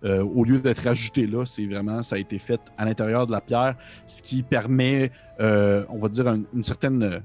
[0.05, 3.33] Euh, au lieu d'être ajouté là, c'est vraiment, ça a été fait à l'intérieur de
[3.33, 3.77] la pierre,
[4.07, 7.21] ce qui permet, euh, on va dire, un- une certaine euh,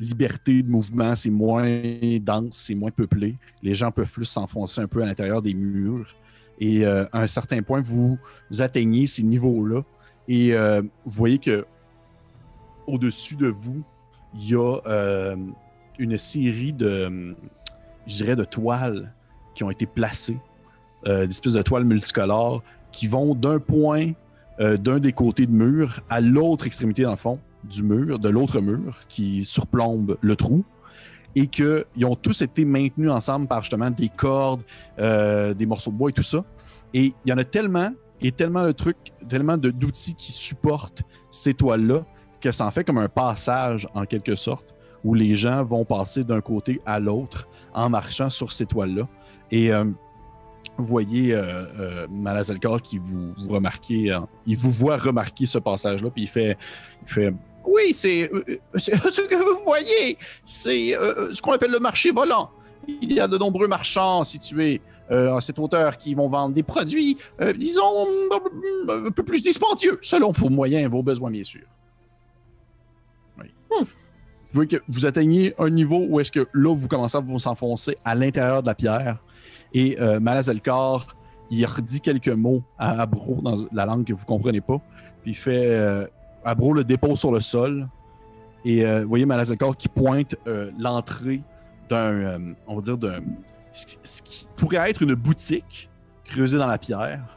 [0.00, 1.14] liberté de mouvement.
[1.14, 1.80] C'est moins
[2.20, 3.36] dense, c'est moins peuplé.
[3.62, 6.16] Les gens peuvent plus s'enfoncer un peu à l'intérieur des murs.
[6.60, 8.16] Et à un certain point, vous
[8.60, 9.82] atteignez ces niveaux-là
[10.28, 11.66] et vous voyez que
[12.86, 13.82] au-dessus de vous,
[14.34, 15.34] il y a
[15.98, 17.34] une série de,
[18.06, 19.12] je dirais, de toiles
[19.54, 20.38] qui ont été placées,
[21.06, 24.12] euh, des espèces de toiles multicolores qui vont d'un point,
[24.60, 28.28] euh, d'un des côtés de mur à l'autre extrémité, dans le fond, du mur, de
[28.28, 30.64] l'autre mur qui surplombe le trou.
[31.36, 34.62] Et qu'ils ont tous été maintenus ensemble par justement des cordes,
[35.00, 36.44] euh, des morceaux de bois et tout ça.
[36.92, 37.90] Et il y en a tellement,
[38.20, 38.96] et tellement de trucs,
[39.28, 41.02] tellement d'outils qui supportent
[41.32, 42.04] ces toiles-là,
[42.40, 46.22] que ça en fait comme un passage en quelque sorte, où les gens vont passer
[46.22, 49.08] d'un côté à l'autre en marchant sur ces toiles-là.
[49.50, 49.72] Et
[50.76, 55.58] vous voyez euh, euh, Malazelkar qui vous, vous remarquez, euh, il vous voit remarquer ce
[55.58, 56.56] passage-là, puis il fait,
[57.02, 57.32] il fait
[57.64, 60.92] Oui, c'est euh, euh, ce que vous voyez, c'est
[61.32, 62.50] ce qu'on appelle le marché volant.
[62.86, 67.18] Il y a de nombreux marchands situés à cette hauteur qui vont vendre des produits,
[67.56, 68.06] disons,
[68.88, 71.62] un peu plus dispendieux, selon vos moyens et vos besoins, bien sûr.
[73.38, 73.46] Oui.
[73.70, 73.86] Vous
[74.54, 77.96] voyez que vous atteignez un niveau où est-ce que là, vous commencez à vous enfoncer
[78.04, 79.18] à l'intérieur de la pierre.
[79.74, 80.20] Et euh,
[81.50, 84.80] il redit quelques mots à Abro dans la langue que vous comprenez pas.
[85.22, 86.06] Puis il fait euh,
[86.44, 87.88] Abro le dépose sur le sol.
[88.64, 91.42] Et euh, vous voyez Malazakar qui pointe euh, l'entrée
[91.90, 93.20] d'un, on va dire, d'un,
[93.72, 95.90] ce qui- pourrait être une boutique
[96.24, 97.36] creusée dans la pierre.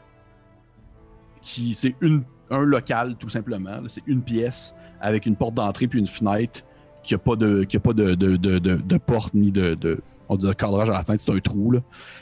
[1.42, 3.80] Qui, c'est une, un local, tout simplement.
[3.88, 6.62] C'est une pièce avec une porte d'entrée puis une fenêtre
[7.04, 9.74] qui n'a pas de, qui a pas de, de, de, de- porte ni de,
[10.30, 11.72] on dit cadrage à la fenêtre, c'est un trou.
[11.72, 11.80] Là.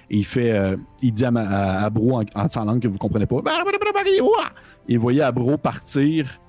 [0.10, 2.80] Et il fait, euh, il dit à, ma- à, à Bro en, en sa langue
[2.82, 3.38] que vous comprenez pas.
[4.88, 6.40] Et vous voyez Abro partir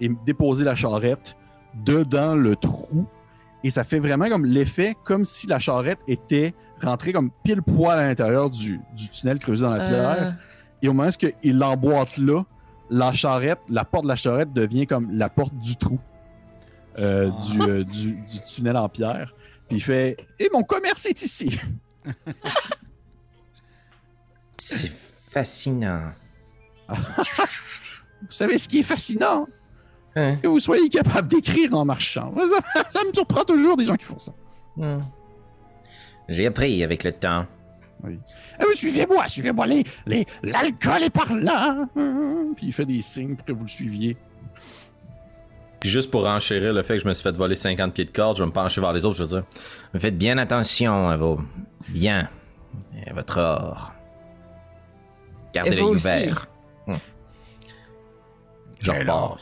[0.00, 1.36] et déposer la charrette
[1.84, 3.06] dedans le trou.
[3.62, 6.52] Et ça fait vraiment comme l'effet comme si la charrette était
[6.82, 10.16] rentrée comme pile poil à l'intérieur du, du tunnel creusé dans la pierre.
[10.20, 10.30] Euh,
[10.82, 12.42] Et au moment où il l'emboîte là,
[12.90, 15.98] la charrette, la porte de la charrette devient comme la porte du trou
[16.98, 17.40] euh, Ah.
[17.52, 19.32] du, euh, du- du tunnel en pierre.
[19.68, 21.58] Puis il fait Et mon commerce est ici.
[24.58, 24.92] C'est
[25.30, 26.12] fascinant.
[26.88, 26.94] Vous
[28.30, 29.46] savez ce qui est fascinant?
[30.16, 30.36] Hein?
[30.36, 32.32] Que vous soyez capable d'écrire en marchant.
[32.48, 34.32] Ça, ça me surprend toujours des gens qui font ça.
[34.76, 35.00] Hmm.
[36.28, 37.46] J'ai appris avec le temps.
[38.06, 39.66] Eh oui, suivez-moi, suivez-moi.
[39.66, 41.86] Les, les, L'alcool est par là.
[41.96, 42.54] Hum.
[42.56, 44.16] Puis il fait des signes pour que vous le suiviez.
[45.84, 48.10] Puis juste pour enchérir le fait que je me suis fait voler 50 pieds de
[48.10, 49.44] corde, je vais me pencher vers les autres, je veux dire.
[50.00, 51.38] Faites bien attention à vos
[51.90, 52.26] biens
[52.96, 53.92] et à votre or.
[55.52, 56.06] Gardez l'œil aussi.
[56.06, 56.46] ouvert.
[56.88, 56.94] Je
[58.90, 59.36] Quel repars.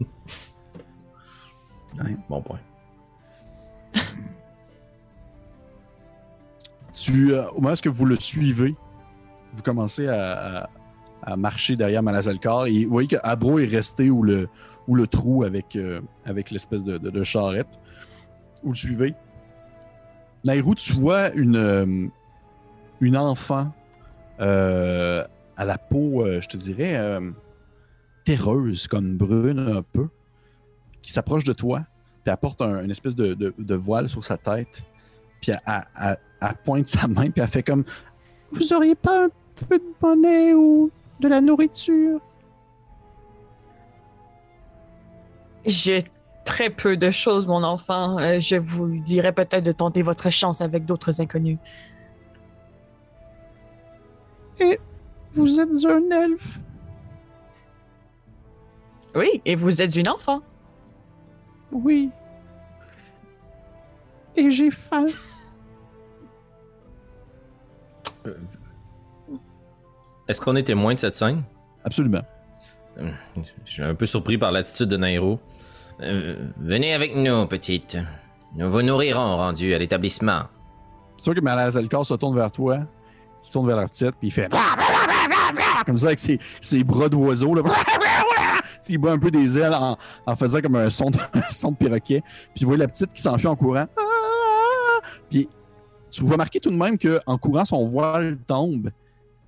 [2.04, 2.58] Ouais, bon point.
[6.92, 8.74] Tu, euh, au moment où vous le suivez,
[9.54, 10.70] vous commencez à, à-
[11.24, 14.48] à marcher derrière Malazalcar et vous voyez qu'Abro est resté où le,
[14.88, 16.00] où le trou avec, euh,
[16.50, 17.78] l'espèce de, charrette.
[18.62, 19.14] Vous le suivez.
[20.44, 23.72] Nairou, tu vois une, euh, enfant
[24.40, 25.24] euh,
[25.56, 27.20] à la peau, je te dirais,
[28.24, 30.08] terreuse, comme brune un peu,
[31.00, 31.82] qui s'approche de toi,
[32.24, 34.82] puis elle porte un- une espèce de, voile sur sa tête,
[35.40, 37.84] puis elle pointe sa main, puis elle fait comme
[38.52, 39.30] Vous auriez pas un
[39.68, 42.20] peu de monnaie ou de la nourriture
[45.64, 46.04] J'ai
[46.44, 48.18] très peu de choses, mon enfant.
[48.18, 51.58] Euh, je vous dirais peut-être de tenter votre chance avec d'autres inconnus.
[55.34, 56.60] Vous êtes un elfe.
[59.14, 60.40] Oui, et vous êtes une enfant.
[61.70, 62.10] Oui.
[64.36, 65.06] Et j'ai faim.
[70.28, 71.42] Est-ce qu'on est témoin de cette scène?
[71.84, 72.22] Absolument.
[72.96, 75.40] Je suis un peu surpris par l'attitude de Nairo.
[76.02, 77.96] Euh, venez avec nous, petite.
[78.56, 80.42] Nous vous nourrirons rendu à l'établissement.
[81.16, 82.78] C'est sûr que Malazalcar se tourne vers toi,
[83.42, 84.50] il se tourne vers la petite, puis il fait
[85.86, 87.54] comme ça avec ses, ses bras d'oiseau.
[88.88, 91.18] il bat un peu des ailes en, faisant comme un son de,
[91.50, 92.22] son de perroquet.
[92.54, 93.86] Puis vous voyez la petite qui s'enfuit en courant.
[95.30, 95.48] Puis
[96.10, 98.90] tu vois marquer tout de même qu'en courant, son voile tombe.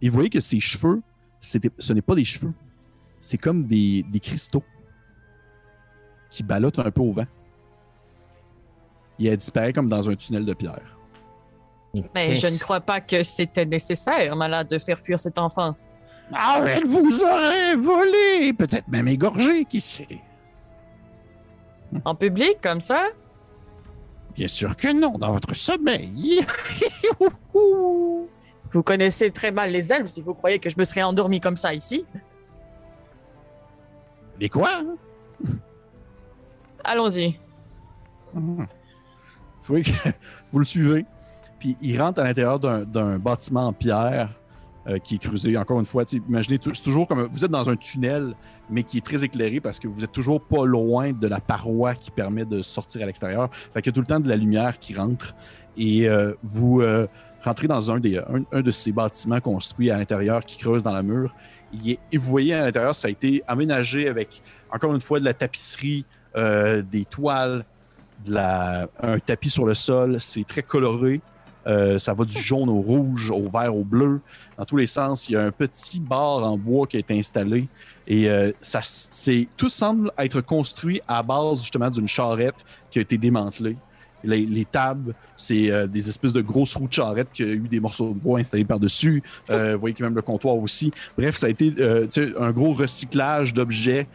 [0.00, 1.02] Et vous voyez que ses cheveux,
[1.40, 2.52] ce n'est pas des cheveux.
[3.20, 4.62] C'est comme des, des cristaux
[6.34, 7.26] qui ballottent un peu au vent.
[9.18, 10.98] Et elle disparaît comme dans un tunnel de pierre.
[12.14, 15.76] Mais je ne crois pas que c'était nécessaire, malade, de faire fuir cet enfant.
[16.32, 20.20] Ah, elle vous aurait volé, peut-être même égorgé, qui sait.
[22.04, 23.04] En public, comme ça?
[24.34, 26.44] Bien sûr que non, dans votre sommeil.
[28.72, 31.56] Vous connaissez très mal les elfes si vous croyez que je me serais endormi comme
[31.56, 32.04] ça ici.
[34.40, 34.82] Et quoi?
[36.84, 37.38] Allons-y.
[40.52, 41.06] Vous le suivez.
[41.58, 44.28] Puis il rentre à l'intérieur d'un- bâtiment en pierre
[44.86, 45.56] euh, qui est creusé.
[45.56, 48.34] Encore une fois, imaginez, c'est toujours comme vous êtes dans un tunnel,
[48.68, 51.94] mais qui est très éclairé parce que vous êtes toujours pas loin de la paroi
[51.94, 53.48] qui permet de sortir à l'extérieur.
[53.72, 55.34] Fait qu'il y a tout le temps de la lumière qui rentre.
[55.76, 57.06] Et euh, vous euh,
[57.42, 58.18] rentrez dans un, des,
[58.52, 61.34] un, de ces bâtiments construits à l'intérieur qui creuse dans la mur.
[61.72, 65.24] Il et vous voyez à l'intérieur, ça a été aménagé avec, encore une fois, de
[65.24, 66.04] la tapisserie,
[66.36, 67.64] euh, des toiles,
[68.28, 70.16] un tapis sur le sol.
[70.18, 71.20] C'est très coloré.
[71.66, 74.20] Euh, ça va du jaune au rouge, au vert, au bleu.
[74.58, 77.16] Dans tous les sens, il y a un petit bar en bois qui a été
[77.16, 77.68] installé.
[78.06, 78.80] Et euh, ça,
[79.56, 83.76] tout semble être construit à base justement d'une charrette qui a été démantelée.
[84.24, 87.78] Les, les tables, c'est des espèces de grosses roues de charrette qui a eu des
[87.78, 89.22] morceaux de bois installés par-dessus.
[89.50, 90.92] Vous voyez que même le comptoir aussi.
[91.18, 91.74] Bref, ça a été
[92.38, 94.06] un gros recyclage d'objets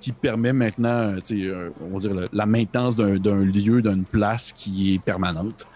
[0.00, 4.94] qui permet maintenant, euh, euh, on va dire, la maintenance d'un, lieu, d'une place qui
[4.94, 5.66] est permanente.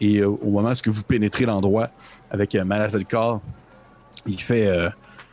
[0.00, 1.88] Et euh, au moment où vous pénétrez l'endroit
[2.30, 3.38] avec euh,
[4.26, 4.90] il fait,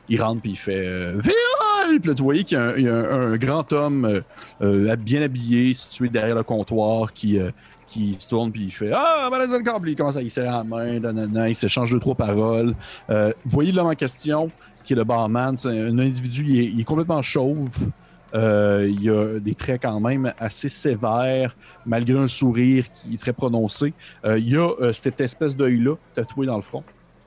[0.08, 2.00] il rentre puis il fait Véole!
[2.02, 4.22] Puis voyez qu'il y a un, grand homme
[4.62, 7.40] bien habillé, situé derrière le comptoir, qui,
[7.88, 10.64] qui se tourne puis il fait Ah, Malaise le Puis il commence à serrer la
[10.64, 12.76] main, nanana, il s'échange deux, trois paroles.
[13.10, 14.50] Euh, vous voyez l'homme en question,
[14.84, 17.88] qui est le barman, c'est un individu, il est, il est complètement chauve.
[18.36, 21.56] Euh, il a des traits quand même assez sévères,
[21.86, 23.94] malgré un sourire qui est très prononcé.
[24.26, 26.84] Euh, il y a euh, cette espèce d'œil-là tatoué dans le front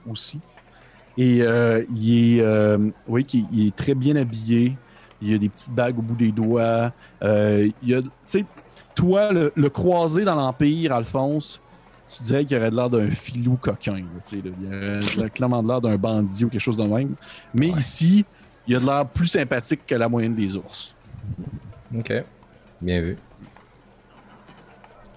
[0.08, 0.38] aussi.
[1.16, 2.78] Et il, est,
[3.08, 4.76] oui, qui- il est très bien habillé.
[5.20, 6.92] Il a des petites bagues au bout des doigts.
[7.22, 8.44] Il y a, tu sais,
[8.94, 11.60] toi, le, le croisé dans l'Empire, Alphonse,
[12.10, 13.96] tu dirais qu'il aurait de l'air d'un filou coquin.
[13.96, 14.50] là, tu sais, là.
[14.60, 17.14] Il aurait- il aurait clairement de l'air d'un bandit ou quelque chose de même.
[17.52, 18.24] Mais ici,
[18.68, 20.94] il a de l'air plus sympathique que la moyenne des ours.
[21.96, 22.12] Ok.
[22.80, 23.18] Bien vu.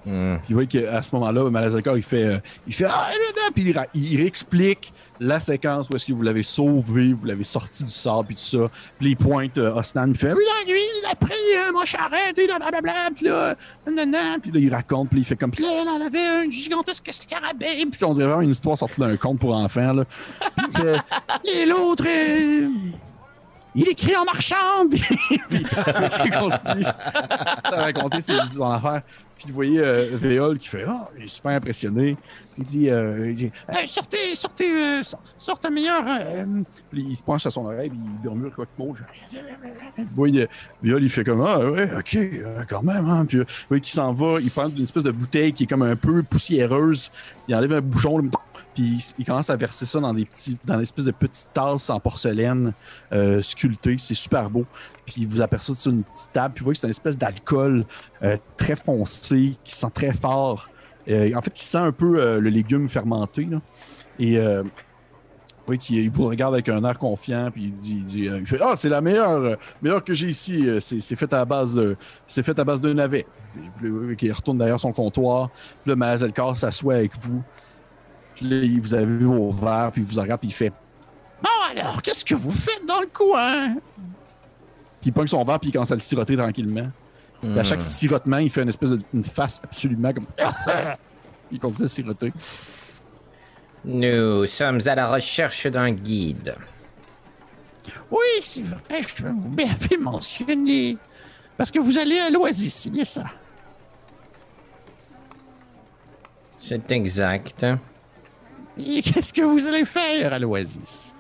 [0.04, 0.38] Hmm.
[0.38, 3.50] Puis vous voyez qu'à ce moment-là, Malazakar, il fait, euh, il fait Ah, là, là
[3.54, 7.44] puis il, ra- il réexplique la séquence où est-ce que vous l'avez sauvé, vous l'avez
[7.44, 8.66] sorti du sable, puis tout ça.
[8.98, 11.86] Puis il pointe euh, Osnan, il fait Oui, là, lui, il a pris euh, mon
[11.86, 13.56] charrette, et là, blablabla, puis là,
[13.86, 14.40] nanana.
[14.42, 17.86] Puis là, il raconte, puis il fait comme Puis là, elle avait un gigantesque scarabée,
[17.92, 20.06] puis on dirait vraiment une histoire sortie d'un conte pour enfants, là.
[20.58, 21.00] Puis il fait
[21.62, 22.70] Et l'autre, euh,
[23.76, 24.56] il écrit en marchant,
[24.90, 25.02] puis
[25.50, 25.66] puis
[26.26, 29.02] il continue à raconter ses, son affaire.
[29.38, 32.16] Puis vous voyez euh, qui fait Ah, il est super impressionné.
[32.60, 36.04] Il dit, euh, il dit Hey, sortez, sortez, euh, sort, sort ta meilleure.
[36.06, 36.62] euh.
[36.92, 38.96] Puis il se penche à son oreille, puis il murmure quoi mot.
[39.98, 40.48] Vous voyez,
[40.84, 43.10] Véol, il fait comme Ah, ouais, ok, euh, quand même.
[43.10, 43.26] Hein.
[43.26, 45.68] Puis euh, vous voyez qu'il s'en va, il prend une espèce de bouteille qui est
[45.68, 47.12] comme un peu poussiéreuse.
[47.48, 48.22] Il enlève un bouchon,
[48.74, 51.90] puis il, commence à verser ça dans des petits, dans une espèce de petites tasses
[51.90, 52.74] en porcelaine
[53.12, 53.98] euh, sculptées.
[54.00, 54.66] C'est super beau.
[55.06, 57.86] Puis vous apercevez sur une petite table, puis vous voyez que c'est une espèce d'alcool
[58.24, 60.70] euh, très foncé, qui sent très fort.
[61.10, 63.46] Euh, en fait, qui sent un peu le légume fermenté.
[63.46, 63.60] là.
[64.20, 64.40] Et
[65.68, 68.90] oui, qui vous regarde avec un air confiant, puis il dit, il fait ah c'est
[68.90, 70.66] la meilleure, meilleure que j'ai ici.
[70.80, 71.80] C'est fait à base,
[72.28, 73.26] c'est fait à base d'un navet.
[73.82, 75.50] Il retourne derrière son comptoir.
[75.84, 77.44] Puis là, Mazelkar s'assoit avec vous.
[78.42, 80.72] Puis là, il- vous avez vu vos verres, puis il vous regarde, puis il fait
[81.44, 85.70] bon alors, qu'est-ce que vous faites dans le coin Puis il pogne son verre, puis
[85.70, 86.90] il commence à le siroter tranquillement.
[87.40, 90.26] Puis à chaque sirotement, il fait une espèce de une face absolument comme.
[91.52, 92.34] il continue à siroter.
[93.86, 96.56] Nous sommes à la recherche d'un guide.
[98.12, 100.98] Oui, c'est vrai, je vous m'avez mentionné.
[101.58, 103.24] Parce que vous allez à l'Oasis, c'est bien ça.
[106.60, 107.66] C'est exact.
[108.78, 111.14] Et qu'est-ce que vous allez faire à l'Oasis?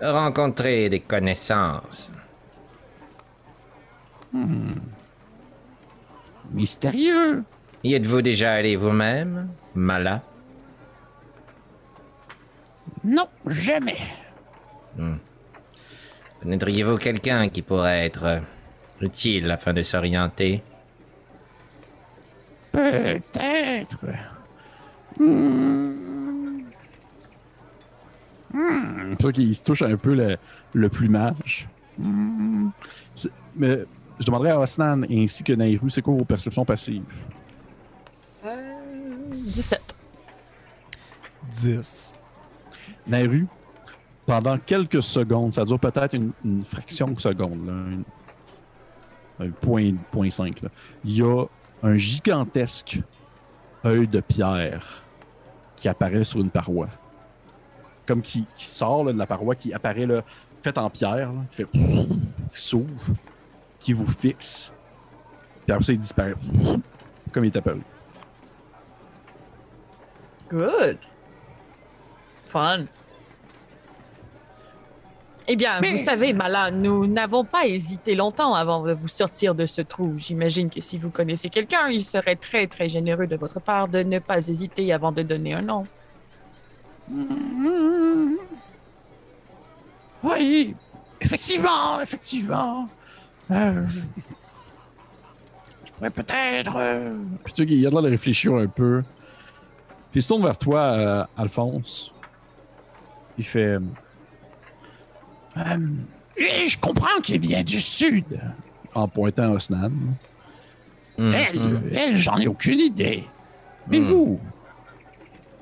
[0.00, 2.12] Rencontrer des connaissances.
[6.52, 7.44] Mystérieux.
[7.82, 10.22] Y êtes-vous déjà allé vous-même, Mala?
[13.04, 13.98] Non, jamais.
[16.42, 18.42] Connaîtriez-vous quelqu'un qui pourrait être
[19.00, 20.62] utile afin de s'orienter?
[22.72, 23.98] Peut-être.
[29.12, 30.36] C'est sûr qu'il se touche un peu le,
[30.72, 31.68] le plumage.
[31.98, 32.70] Hmm.
[33.14, 33.84] C'est- Mais
[34.20, 37.02] je demanderais à Osnan ainsi que Nairu, c'est quoi vos perceptions passives?
[38.44, 38.74] Euh,
[39.46, 39.80] 17.
[41.52, 42.12] 10.
[43.06, 43.46] Nairu,
[44.26, 48.04] pendant quelques secondes, ça dure peut-être une, une fraction de seconde, là, une-
[49.38, 50.70] un point, point 5, là.
[51.04, 51.44] il y a
[51.82, 53.00] un gigantesque
[53.84, 55.02] œil de pierre
[55.76, 56.88] qui apparaît sur une paroi.
[58.06, 60.22] Comme qui, qui sort là, de la paroi, qui apparaît là,
[60.62, 62.08] fait en pierre, là, qui fait qui
[62.52, 63.14] s'ouvre,
[63.80, 64.72] qui vous fixe,
[65.64, 66.34] puis après ça, il disparaît.
[67.32, 67.80] Comme il est apparu.
[70.48, 70.98] Good.
[72.46, 72.84] Fun.
[75.48, 79.54] Eh bien, Mais- vous savez, Mala, nous n'avons pas hésité longtemps avant de vous sortir
[79.54, 80.14] de ce trou.
[80.16, 84.02] J'imagine que si vous connaissez quelqu'un, il serait très, très généreux de votre part de
[84.02, 85.86] ne pas hésiter avant de donner un nom.
[90.22, 90.74] Oui,
[91.20, 92.88] effectivement, effectivement.
[93.50, 94.00] Euh, je...
[95.84, 96.74] je pourrais peut-être.
[96.76, 99.02] euh, Puis tu sais qu'il a l'air de réfléchir un peu.
[100.10, 102.12] Puis il se tourne vers toi, euh, Alphonse.
[103.38, 103.78] Il fait.
[105.56, 105.78] euh,
[106.36, 108.24] et je comprends qu'il vient du sud.
[108.94, 109.90] En pointant Osnan.
[111.18, 111.80] Hmm, Elle, hmm.
[111.94, 113.24] elle, j'en ai aucune idée.
[113.88, 114.04] Mais Hmm.
[114.04, 114.40] vous,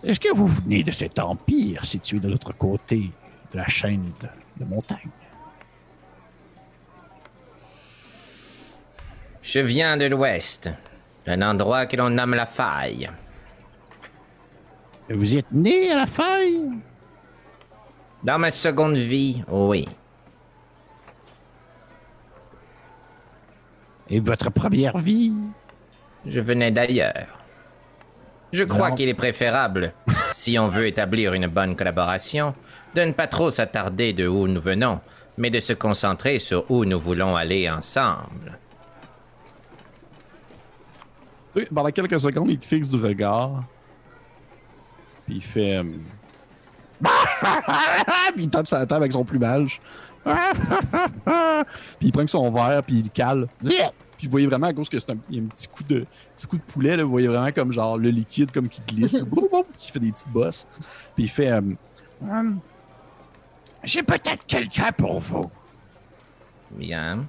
[0.04, 3.10] est-ce que vous venez de cet empire situé de l'autre côté
[3.52, 4.28] de la chaîne de,
[4.64, 5.10] de montagnes?
[9.42, 10.70] Je viens de l'ouest,
[11.26, 13.10] un endroit que l'on nomme la faille.
[15.10, 16.70] Vous êtes né à la faille?
[18.22, 19.86] Dans ma seconde vie, oui.
[24.08, 25.32] Et votre première vie?
[26.26, 27.43] Je venais d'ailleurs.
[28.54, 29.92] Je crois qu'il est préférable,
[30.32, 32.54] si on veut établir une bonne collaboration,
[32.94, 35.00] de ne pas trop s'attarder de où nous venons,
[35.36, 38.56] mais de se concentrer sur où nous voulons aller ensemble.
[41.56, 43.64] Sais, Pendant quelques secondes, il te fixe du regard.
[45.26, 45.78] Puis il fait.
[45.78, 45.82] euh,
[48.34, 49.80] puis il tape sa table avec son plumage.
[50.24, 50.32] puis
[52.02, 53.48] il prend son verre, puis il le cale.
[53.60, 55.82] Puis vous voyez vraiment, à cause que c'est un, il y a un petit coup
[55.82, 58.80] de, petit coup de poulet, là, vous voyez vraiment comme genre le liquide comme qui
[58.86, 60.66] glisse, boum, boum, qui fait des petites bosses.
[61.14, 61.50] Puis il fait.
[61.50, 61.60] euh,
[62.22, 62.58] Hum,
[63.82, 65.50] J'ai peut-être quelqu'un pour vous,
[66.70, 67.26] Bien.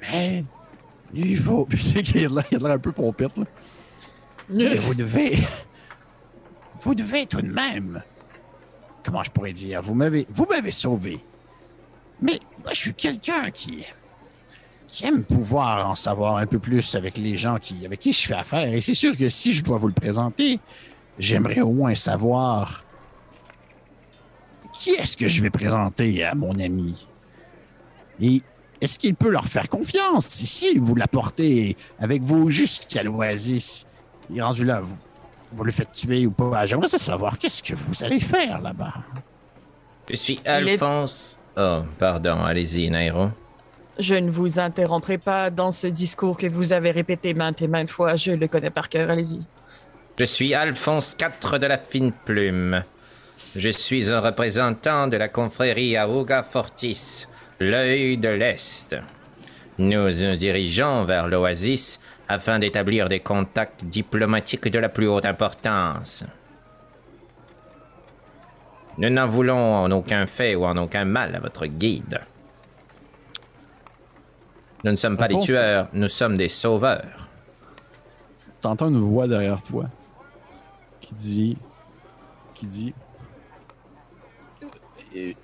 [0.00, 0.44] mais
[1.12, 1.66] il faut.
[1.68, 3.44] Puis tu sais qu'il a l'air il a l'air un peu pompette, là.
[4.48, 5.38] Mais vous devez.
[6.80, 8.02] Vous devez tout de même.
[9.04, 10.26] Comment je pourrais dire Vous m'avez.
[10.30, 11.24] Vous m'avez sauvé.
[12.20, 13.84] Mais moi, je suis quelqu'un qui.
[14.92, 18.26] Qui aime pouvoir en savoir un peu plus avec les gens qui, avec qui je
[18.26, 18.70] fais affaire.
[18.74, 20.60] Et c'est sûr que si je dois vous le présenter,
[21.18, 22.84] j'aimerais au moins savoir.
[24.74, 27.06] Qui est-ce que je vais présenter à mon ami
[28.20, 28.42] Et
[28.82, 30.28] est-ce qu'il peut leur faire confiance?
[30.28, 33.86] Si, si vous l'apportez avec vous jusqu'à l'oasis
[34.30, 34.96] il est rendu là, vous,
[35.52, 36.66] vous le faites tuer ou pas.
[36.66, 38.94] J'aimerais savoir qu'est-ce que vous allez faire là-bas.
[40.10, 41.38] Je suis est- Alphonse.
[41.56, 43.30] Oh, pardon, allez-y, Nairo.
[43.98, 47.90] Je ne vous interromprai pas dans ce discours que vous avez répété maintes et maintes
[47.90, 48.16] fois.
[48.16, 49.10] Je le connais par cœur.
[49.10, 49.42] Allez-y.
[50.18, 52.84] Je suis Alphonse IV de la Fine Plume.
[53.54, 57.26] Je suis un représentant de la confrérie Aouga Fortis,
[57.60, 58.96] l'œil de l'Est.
[59.78, 66.24] Nous nous dirigeons vers l'Oasis afin d'établir des contacts diplomatiques de la plus haute importance.
[68.98, 72.20] Nous n'en voulons en aucun fait ou en aucun mal à votre guide.
[74.84, 77.28] Nous ne sommes pas des tueurs, nous sommes des sauveurs.
[78.60, 79.86] T'entends une voix derrière toi
[81.00, 81.58] qui dit.
[82.54, 82.94] qui dit.
[85.14, 85.36] Et,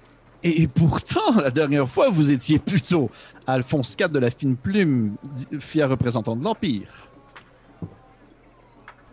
[0.42, 3.10] et pourtant, la dernière fois, vous étiez plutôt
[3.46, 5.16] Alphonse IV de la fine plume,
[5.60, 7.08] fier représentant de l'Empire.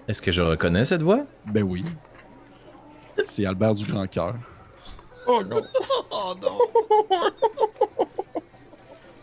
[0.08, 1.26] Est-ce que je reconnais cette voix?
[1.48, 1.84] Ben oui.
[3.24, 4.36] C'est Albert du Grand Cœur.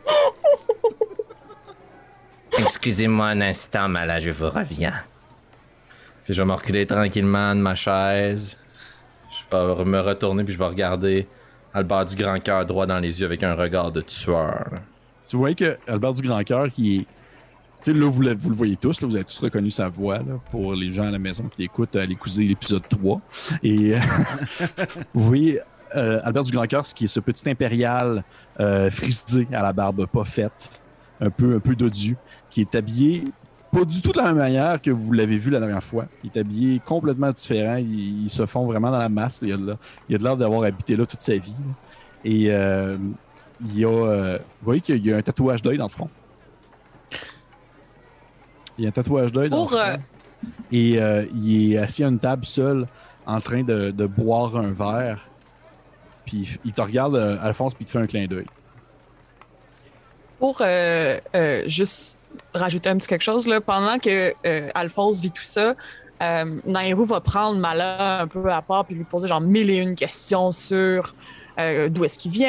[2.58, 4.94] Excusez-moi un instant, mais là, je vous reviens.
[6.24, 8.56] Puis je vais me reculer tranquillement de ma chaise.
[9.30, 11.26] Je vais me retourner puis je vais regarder
[11.74, 14.66] Albert du Grand Cœur droit dans les yeux avec un regard de tueur.
[15.26, 17.06] Tu vois que Albert du Grand Cœur, qui est.
[17.82, 19.88] Tu sais, là, vous le, vous le voyez tous, là, vous avez tous reconnu sa
[19.88, 23.20] voix, là, pour les gens à la maison qui écoutent, allez écouter l'épisode 3.
[23.64, 23.98] Et euh,
[25.14, 25.58] vous voyez
[25.96, 28.22] euh, Albert du Grand Cœur, ce qui est ce petit impérial
[28.60, 30.70] euh, frisé à la barbe pas faite,
[31.22, 32.16] un peu, un peu dodu,
[32.50, 33.24] qui est habillé
[33.72, 36.04] pas du tout de la même manière que vous l'avez vu la dernière fois.
[36.22, 37.76] Il est habillé complètement différent.
[37.76, 39.40] Il, il se fond vraiment dans la masse.
[39.42, 39.78] Il a de l'air-
[40.10, 41.54] il a de l'air d'avoir habité là toute sa vie.
[41.58, 41.74] là.
[42.22, 42.98] Et euh,
[43.62, 43.88] il y a.
[43.88, 46.10] euh, vous voyez qu'il y a un tatouage d'œil dans le front.
[48.76, 49.90] Il y a un tatouage d'œil dans Pour, le front.
[49.90, 49.96] euh,
[50.70, 52.86] Et euh, il est assis à une table seul,
[53.26, 55.26] en train de, de boire un verre.
[56.26, 58.46] Puis il te regarde, Alphonse, puis il te fait un clin d'œil.
[60.42, 62.18] Pour euh, euh, juste
[62.52, 65.76] rajouter un petit quelque chose, là, pendant que euh, Alphonse vit tout ça,
[66.20, 69.76] euh, Nairou va prendre Mala un peu à part puis lui poser genre mille et
[69.76, 71.14] une questions sur
[71.60, 72.48] euh, d'où est-ce qu'il vient,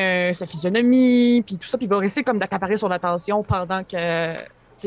[0.00, 3.84] euh, sa physionomie, puis tout ça, puis il va rester comme d'accaparer son attention pendant
[3.84, 4.34] que,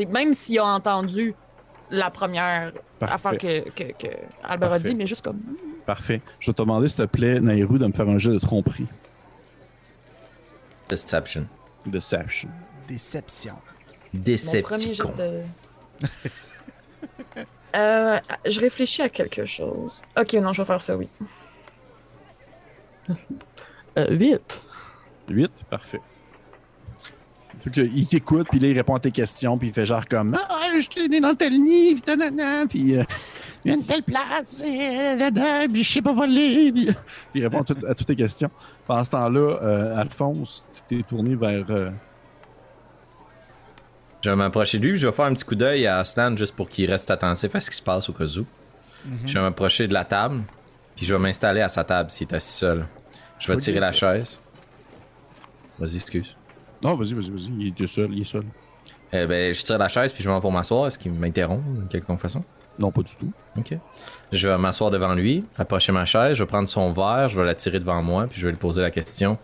[0.04, 1.34] même s'il a entendu
[1.90, 3.64] la première affaire Parfait.
[3.74, 4.12] que, que, que
[4.44, 5.40] Albert a dit, mais juste comme
[5.86, 6.20] Parfait.
[6.38, 8.88] Je vais te demander, s'il te plaît, Nairou, de me faire un jeu de tromperie.
[10.90, 11.46] Deception.
[11.86, 12.48] Deception.
[12.88, 13.54] Déception.
[14.14, 14.20] Mon
[14.62, 15.14] premier jet Decepticon.
[15.16, 15.42] de...
[17.74, 20.02] Euh, je réfléchis à quelque chose.
[20.18, 21.08] Ok, non, je vais faire ça, oui.
[23.98, 24.62] Euh, 8.
[25.28, 26.00] 8, parfait.
[27.70, 30.34] Que il t'écoute, puis là, il répond à tes questions, puis il fait genre comme
[30.48, 33.04] Ah, je suis né dans tel nid, puis nanana, puis euh,
[33.64, 36.88] une telle place, puis je sais pas voler, puis
[37.34, 38.50] il répond à, tout- à toutes tes questions.
[38.86, 41.64] Pendant ce temps-là, euh, Alphonse, tu t'es tourné vers.
[41.70, 41.90] euh,
[44.22, 46.36] Je vais m'approcher de lui, puis je vais faire un petit coup d'œil à Stan
[46.36, 48.44] juste pour qu'il reste attentif à ce qui se passe au cas où.
[49.26, 50.42] Je vais m'approcher de la table,
[50.94, 52.86] puis je vais m'installer à sa table s'il est assis seul.
[53.40, 53.98] Je vais tirer la ça.
[54.14, 54.40] chaise.
[55.78, 56.36] Vas-y, excuse.
[56.84, 58.44] Non, vas-y, vas-y, vas-y, il est seul, il est seul.
[59.12, 60.86] Eh ben, je tire la chaise, puis je vais pour m'asseoir.
[60.86, 62.44] Est-ce qu'il m'interrompt de quelque façon?
[62.78, 63.32] Non, pas du tout.
[63.56, 63.76] Ok.
[64.32, 67.44] Je vais m'asseoir devant lui, approcher ma chaise, je vais prendre son verre, je vais
[67.44, 69.38] l'attirer devant moi, puis je vais lui poser la question.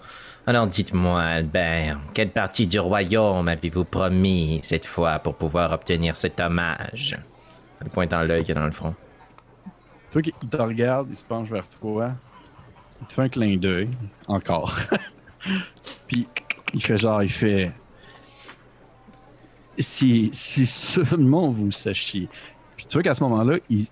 [0.46, 6.40] Alors dites-moi, Albert, quelle partie du royaume avez-vous promis cette fois pour pouvoir obtenir cet
[6.40, 7.18] hommage?
[7.84, 8.94] Le pointant l'œil qui est dans le front.
[10.10, 12.12] Tu vois qu'il te regarde, il se penche vers toi,
[13.02, 13.90] il te fait un clin d'œil,
[14.26, 14.74] encore.
[16.08, 16.26] Puis
[16.72, 17.72] il fait genre, il fait.
[19.78, 22.28] Si, si seulement vous sachiez.
[22.78, 23.86] Puis tu vois qu'à ce moment-là, il,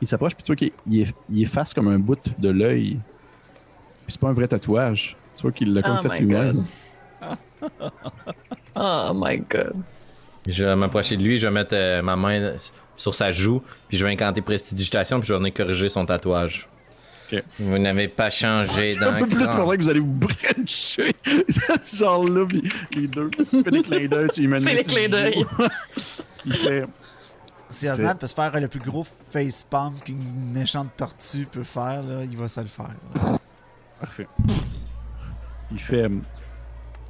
[0.00, 2.98] il s'approche, puis tu vois qu'il il, il efface comme un bout de l'œil.
[4.04, 5.16] Puis c'est pas un vrai tatouage.
[5.36, 6.64] Tu vois qu'il l'a comme Oh fait my lui-même.
[8.74, 9.74] Oh my god.
[10.48, 12.54] Je vais m'approcher de lui, je vais mettre euh, ma main
[12.96, 16.66] sur sa joue, puis je vais incanter prestidigitation, puis je vais venir corriger son tatouage.
[17.58, 19.56] Vous n'avez pas changé C'est un d'un peu plus cran.
[19.58, 21.14] pendant que vous allez vous brancher.
[21.82, 22.62] Ce genre-là, puis
[22.96, 23.30] les deux.
[23.52, 25.44] Il fait des clins d'œil, tu mets C'est les clins d'œil.
[26.44, 26.84] Il fait.
[27.72, 32.24] Si Osnan peut se faire le plus gros facepalm qu'une méchante tortue peut faire, là,
[32.24, 32.90] il va se le faire.
[33.14, 33.38] là.
[34.00, 34.26] Parfait.
[35.70, 36.04] Il fait.
[36.04, 36.08] euh,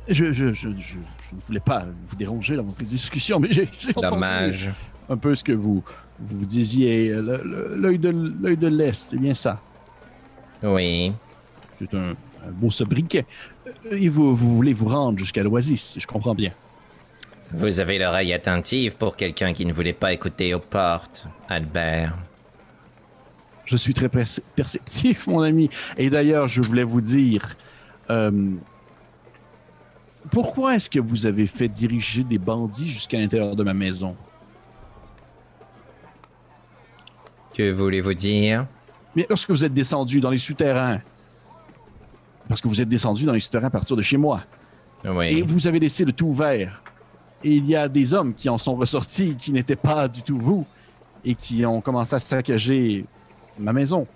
[0.08, 3.68] Je, je, je, je, je ne voulais pas vous déranger dans votre discussion, mais j'ai
[3.90, 4.70] entendu Dommage.
[5.08, 5.82] un peu ce que vous,
[6.20, 7.12] vous disiez.
[7.20, 9.60] L'œil de l'œil de l'Est, c'est bien ça.
[10.62, 11.12] Oui.
[11.78, 12.10] C'est un,
[12.46, 13.26] un beau sobriquet.
[13.66, 16.52] Euh, Et vous, vous voulez vous rendre jusqu'à l'Oasis, si je comprends bien.
[17.54, 22.16] Vous avez l'oreille attentive pour quelqu'un qui ne voulait pas écouter aux portes, Albert.
[23.64, 25.68] Je suis très perce- perceptif, mon ami.
[25.96, 27.54] Et d'ailleurs, je voulais vous dire,
[28.10, 28.50] euh,
[30.30, 34.16] pourquoi est-ce que vous avez fait diriger des bandits jusqu'à l'intérieur de ma maison?
[37.54, 38.66] Que voulez-vous dire?
[39.14, 41.00] Mais lorsque vous êtes descendu dans les souterrains,
[42.48, 44.42] parce que vous êtes descendu dans les souterrains à partir de chez moi,
[45.04, 45.42] et Oui.
[45.46, 46.82] vous avez laissé le tout ouvert,
[47.44, 50.38] et il y a des hommes qui en sont ressortis qui n'étaient pas du tout
[50.38, 50.66] vous,
[51.24, 53.04] et qui ont commencé à saccager
[53.58, 54.06] ma maison.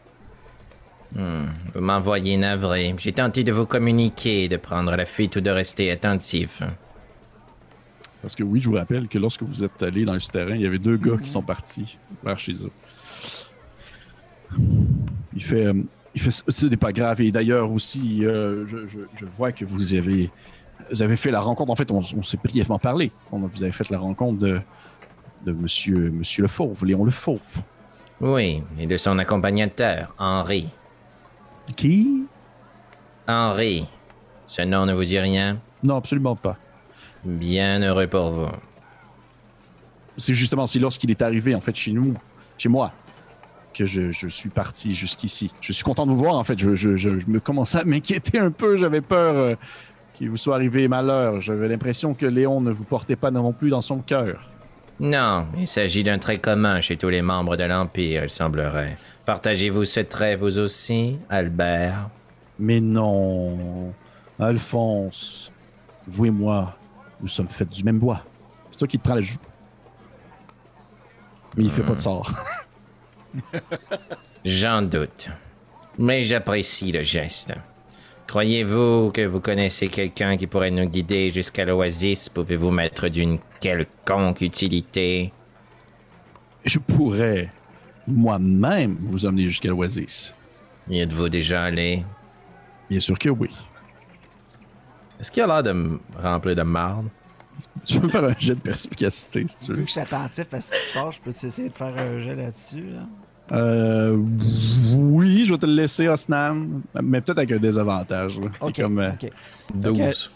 [1.15, 2.95] Hmm, Vous m'envoyez navré.
[2.99, 6.63] J'ai tenté de vous communiquer, de prendre la fuite ou de rester attentif.
[8.23, 10.63] Parce que oui, je vous rappelle que lorsque vous êtes allé dans le souterrain, il
[10.63, 12.73] y avait deux gars qui sont partis vers chez eux.
[15.35, 15.75] Il fait, euh,
[16.15, 17.21] il fait, ce n'est pas grave.
[17.21, 20.31] Et d'ailleurs aussi, euh, je, je- je vois que vous avez,
[20.91, 21.71] vous avez fait la rencontre.
[21.73, 23.11] En fait, on, on s'est brièvement parlé.
[23.33, 24.61] On, vous avez fait la rencontre de,
[25.45, 27.57] de Monsieur, Monsieur le Fauve, Léon le Fauve.
[28.21, 30.69] Oui, et de son accompagnateur, Henri.
[31.77, 32.25] Qui?
[33.29, 33.87] Henri.
[34.47, 35.59] Ce nom ne vous dit rien?
[35.83, 36.57] Non, absolument pas.
[37.25, 38.49] Bien heureux pour vous.
[40.17, 42.15] C'est justement c'est lorsqu'il est arrivé en fait chez nous,
[42.57, 42.93] chez moi,
[43.75, 45.51] que je, je suis parti jusqu'ici.
[45.61, 46.59] Je suis content de vous voir en fait.
[46.59, 48.77] Je, je- je- je me commençais à m'inquiéter un peu.
[48.77, 49.55] J'avais peur euh,
[50.17, 51.41] qu'il vous soit arrivé malheur.
[51.41, 54.51] J'avais l'impression que Léon ne vous portait pas non plus dans son cœur.
[54.99, 58.97] Non, il s'agit d'un trait commun chez tous les membres de l'Empire, il semblerait.
[59.27, 62.09] Partagez-vous ce trait, vous aussi, Albert?
[62.59, 63.93] Mais non,
[64.39, 65.53] Alphonse,
[66.07, 66.75] vous et moi,
[67.21, 68.23] nous sommes faits du même bois.
[68.71, 69.37] C'est toi qui te prends la joue.
[71.57, 72.33] Mais il fait pas de sort.
[74.45, 75.29] J'en doute.
[75.99, 77.53] Mais j'apprécie le geste.
[78.27, 82.29] Croyez-vous que vous connaissez quelqu'un qui pourrait nous guider jusqu'à l'oasis?
[82.29, 85.33] Pouvez-vous m'être d'une quelconque utilité?
[86.65, 87.51] Je pourrais
[88.07, 90.35] moi-même vous emmener jusqu'à l'Oasis.
[90.89, 92.05] Y êtes-vous déjà allé?
[92.91, 93.51] Bien sûr que oui.
[95.21, 97.07] Est-ce qu'il a l'air de me remplir de marde?
[97.85, 99.83] Tu peux faire un jet de perspicacité si tu Vu veux.
[99.85, 102.19] que je suis attentif à ce qui se passe, je peux essayer de faire un
[102.19, 102.91] jet là-dessus.
[102.91, 103.07] Là?
[103.53, 104.17] Euh,
[104.97, 106.67] oui, je vais te le laisser, Osnan,
[107.03, 108.39] mais peut-être avec un désavantage.
[108.41, 108.49] là.
[108.61, 108.81] Ok.
[108.81, 109.31] Comme, euh, ok.
[109.75, 110.31] 12.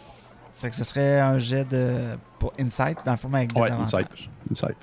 [0.54, 1.94] Fait que ce serait un jet de
[2.38, 3.94] pour Insight, dans le fond, avec des Ouais, avantages.
[4.06, 4.28] insight.
[4.50, 4.76] Insight.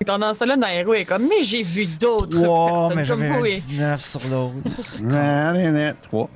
[0.00, 3.18] Et pendant ce temps-là, Nairo est comme, mais j'ai vu d'autres Wow, personnes mais comme
[3.20, 3.44] j'avais un vous.
[3.46, 5.14] et- 19 sur l'autre.
[5.14, 5.96] Allez, net.
[6.02, 6.28] Trois.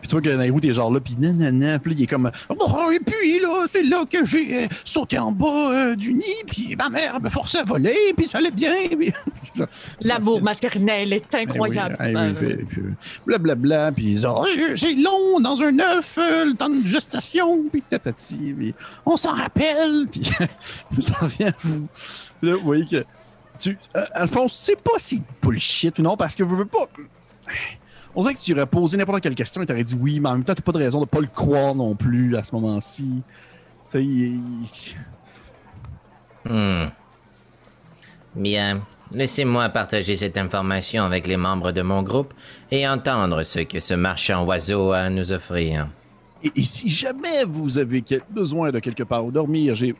[0.00, 2.30] Puis tu vois que Nairou, t'es genre là, puis nanana, puis il est comme...
[2.48, 6.24] Oh, et puis là, c'est là que j'ai euh, sauté en bas euh, du nid,
[6.46, 8.74] puis ma mère me forçait à voler, puis ça allait bien.
[8.98, 9.12] Puis...
[10.02, 11.96] L'amour maternel est incroyable.
[12.00, 12.82] Eh oui, eh Euh, oui, puis- puis
[13.26, 14.44] blablabla, puis Oh,
[14.76, 18.74] c'est long dans un œuf, euh, le temps de gestation, puis tatati, puis
[19.06, 20.22] on s'en rappelle, puis
[21.00, 21.86] ça revient à vous.
[22.42, 23.04] Là, vous voyez que,
[23.58, 26.86] tu, euh, Alphonse, c'est pas si bullshit ou non, parce que vous veux pas...
[28.14, 30.32] On dirait que tu aurais posé n'importe quelle question et t'aurais dit oui, mais en
[30.32, 33.22] même temps, t'as pas de raison de pas le croire non plus à ce moment-ci.
[33.86, 34.40] Tu sais, il-
[36.48, 36.86] Hmm.
[38.34, 38.82] Bien.
[39.12, 42.32] Laissez-moi partager cette information avec les membres de mon groupe
[42.70, 45.88] et entendre ce que ce marchand oiseau a à nous offrir.
[46.42, 49.94] Et, et si jamais vous avez besoin de quelque part où dormir, j'ai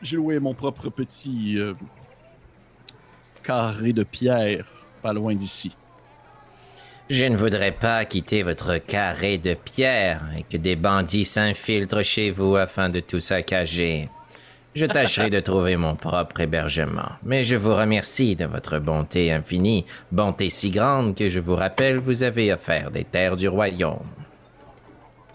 [0.00, 1.74] j'ai loué mon propre petit euh,
[3.42, 4.64] carré de pierre
[5.02, 5.76] pas loin d'ici.
[7.10, 12.30] Je ne voudrais pas quitter votre carré de pierre et que des bandits s'infiltrent chez
[12.30, 14.10] vous afin de tout saccager.
[14.74, 19.86] Je tâcherai de trouver mon propre hébergement, mais je vous remercie de votre bonté infinie,
[20.12, 24.06] bonté si grande que je vous rappelle vous avez offert des terres du royaume.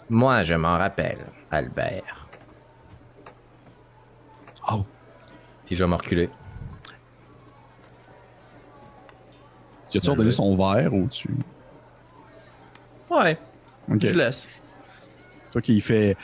[0.08, 2.28] Moi, je m'en rappelle, Albert.
[4.70, 4.80] Oh,
[5.66, 6.30] Puis je vais me reculer.
[9.90, 11.36] tu as-tu redonné son verre au-dessus?
[13.14, 13.38] Ouais,
[13.90, 14.00] Ok.
[14.06, 14.48] je laisse.
[15.52, 16.16] Toi qui fait.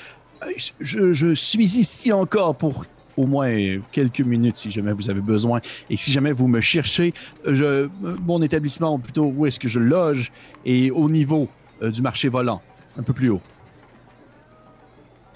[0.43, 2.85] Hey, Je, je suis ici encore pour
[3.17, 3.53] au moins
[3.93, 5.61] quelques minutes si jamais vous avez besoin.
[5.91, 7.13] Et si jamais vous me cherchez,
[7.45, 10.33] je, mon établissement, ou plutôt où est-ce que je loge,
[10.65, 11.49] est au niveau
[11.83, 12.63] euh, du marché volant,
[12.99, 13.43] un peu plus haut.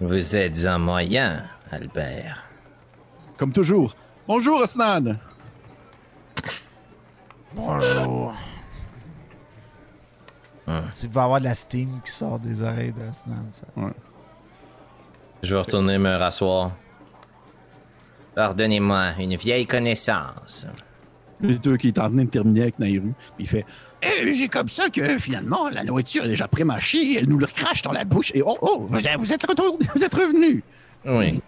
[0.01, 2.45] Vous êtes en moyen, Albert.
[3.37, 3.95] Comme toujours.
[4.27, 5.17] Bonjour, Osnan!
[7.55, 8.35] Bonjour.
[10.67, 13.67] Tu vas avoir de la steam qui sort des oreilles de Snan, ça.
[15.43, 16.73] Je vais retourner me rasseoir.
[18.35, 20.67] Pardonnez-moi, une vieille connaissance.
[21.41, 23.13] Le deux qui est en train de terminer avec Nairu.
[23.39, 23.67] Il fait
[24.03, 27.83] Eh, C'est comme ça que finalement, la nourriture est déjà pré-mâchée, elle nous le crache
[27.83, 28.33] dans la bouche.
[28.35, 30.65] Et oh, oh, vous êtes, vous êtes retourné, vous êtes revenu.
[31.05, 31.41] Oui.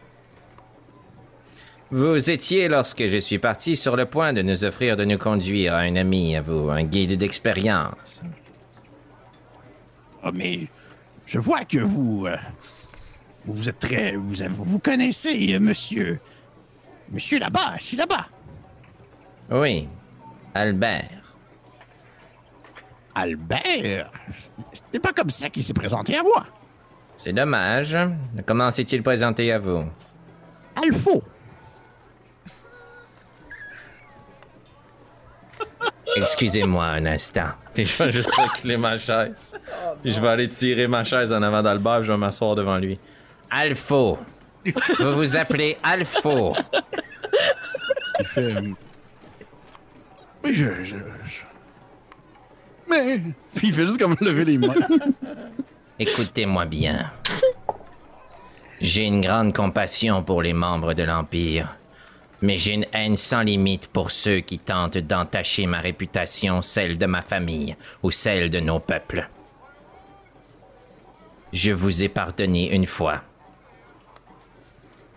[1.90, 5.74] Vous étiez, lorsque je suis parti, sur le point de nous offrir de nous conduire
[5.74, 8.22] à un ami à vous, un guide d'expérience.
[10.26, 10.66] Ah, mais
[11.26, 12.26] je vois que vous.
[12.26, 12.36] euh,
[13.44, 14.16] vous êtes très.
[14.16, 14.34] Vous,
[14.64, 16.20] vous connaissez, euh, monsieur.
[17.12, 18.26] Monsieur là-bas, assis là-bas.
[19.50, 19.88] Oui,
[20.52, 21.34] Albert.
[23.14, 24.10] Albert?
[24.72, 26.44] C'était pas comme ça qu'il s'est présenté à moi.
[27.16, 27.96] C'est dommage.
[28.44, 29.84] Comment s'est-il présenté à vous?
[30.74, 31.22] Alpho.
[36.16, 37.50] Excusez-moi un instant.
[37.76, 39.54] Puis je vais juste reculer ma chaise.
[40.02, 42.98] Puis je vais aller tirer ma chaise en avant d'Albert, je vais m'asseoir devant lui.
[43.50, 44.18] Alpho.
[44.98, 46.54] Vous vous appelez Alpho.
[48.18, 48.40] Il fait.
[48.56, 48.60] euh,
[50.42, 51.42] Oui, je, je, je-
[52.88, 53.20] Mais.
[53.54, 54.72] Puis il fait juste comme lever les mains.
[55.98, 57.10] Écoutez-moi bien.
[58.80, 61.76] J'ai une grande compassion pour les membres de l'Empire,
[62.46, 67.06] mais j'ai une haine sans limite pour ceux qui tentent d'entacher ma réputation, celle de
[67.06, 67.74] ma famille
[68.04, 69.28] ou celle de nos peuples.
[71.52, 73.22] Je vous ai pardonné une fois.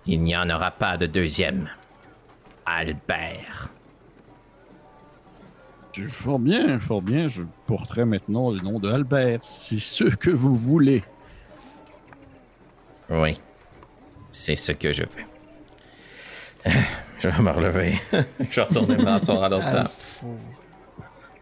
[0.08, 1.70] Il n'y en aura pas de deuxième.
[2.66, 3.70] Albert.
[6.10, 7.28] Fort bien, fort bien.
[7.28, 11.04] Je porterai maintenant le nom de Albert, si c'est ce que vous voulez.
[13.08, 13.40] Oui,
[14.32, 16.74] c'est ce que je veux.
[17.20, 18.00] Je vais me relever.
[18.50, 19.90] je vais retourner m'asseoir à l'autre table.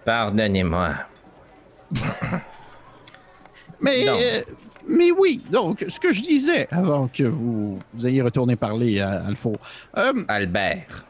[0.05, 0.89] Pardonnez-moi.
[3.79, 4.41] Mais, euh,
[4.87, 9.25] mais oui, donc, ce que je disais avant que vous, vous ayez retourné parler à
[9.25, 9.53] Alpho.
[9.97, 11.05] Euh, Albert.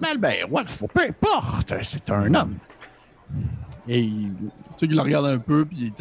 [0.00, 2.56] mais Albert ou peu importe, c'est un homme.
[3.86, 4.32] Et il-
[4.78, 5.92] tu sais, il le regarde un peu, puis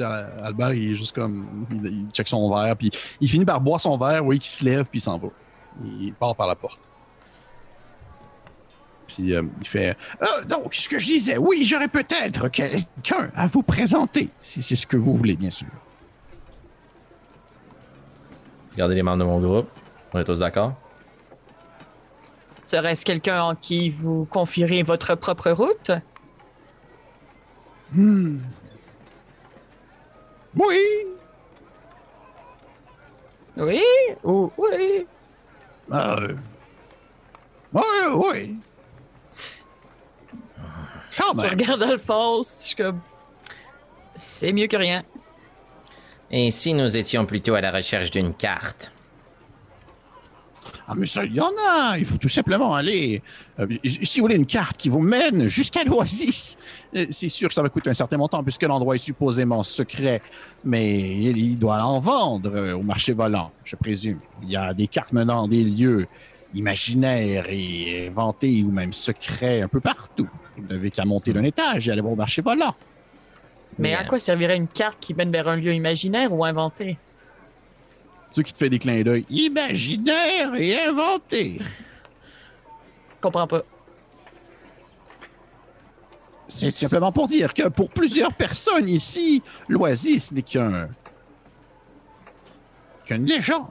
[0.41, 1.65] Albert, il est juste comme.
[1.71, 4.63] Il, il check son verre, puis il finit par boire son verre, oui, qui se
[4.63, 5.27] lève, puis il s'en va.
[5.83, 6.79] Il part par la porte.
[9.09, 13.47] Puis euh, il fait Ah, Donc, ce que je disais, oui, j'aurais peut-être quelqu'un à
[13.47, 15.67] vous présenter, si c'est ce que vous voulez, bien sûr.
[18.73, 19.69] Regardez les membres de mon groupe.
[20.13, 20.73] On est tous d'accord?
[22.63, 25.91] Serait-ce quelqu'un en qui vous confierez votre propre route?
[30.55, 30.77] Oui,
[33.57, 33.83] Oui?
[34.23, 35.07] Ou oui?
[35.91, 36.35] Euh...
[37.73, 37.81] Oui,
[38.13, 38.55] oui.
[41.35, 42.99] Quand Je regarde Alphonse, je suis comme.
[44.15, 45.03] C'est mieux que rien.
[46.31, 48.91] Et si nous étions plutôt à la recherche d'une carte?
[50.87, 51.97] Ah, mais ça, il y en a.
[51.99, 53.21] Il faut tout simplement aller.
[53.59, 56.57] euh, si vous voulez une carte qui vous mène jusqu'à l'Oasis,
[56.95, 60.21] euh, c'est sûr que ça va coûter un certain montant puisque l'endroit est supposément secret.
[60.63, 64.19] Mais il, il doit en vendre euh, au marché volant, je présume.
[64.41, 66.07] Il y a des cartes menant des lieux
[66.55, 70.27] imaginaires et inventés ou même secrets un peu partout.
[70.61, 72.75] Vous n'avez qu'à monter d'un étage et aller voir au marché volant.
[73.77, 74.09] Mais à Bien.
[74.09, 76.97] quoi servirait une carte qui mène vers un lieu imaginaire ou inventé?
[78.31, 81.59] Ceux qui te fait des clins d'œil imaginaires et inventés.
[81.59, 83.63] Je comprends pas.
[86.47, 90.89] C'est simplement pour dire que pour plusieurs personnes ici, l'Oasis n'est qu'un.
[93.05, 93.69] qu'une légende.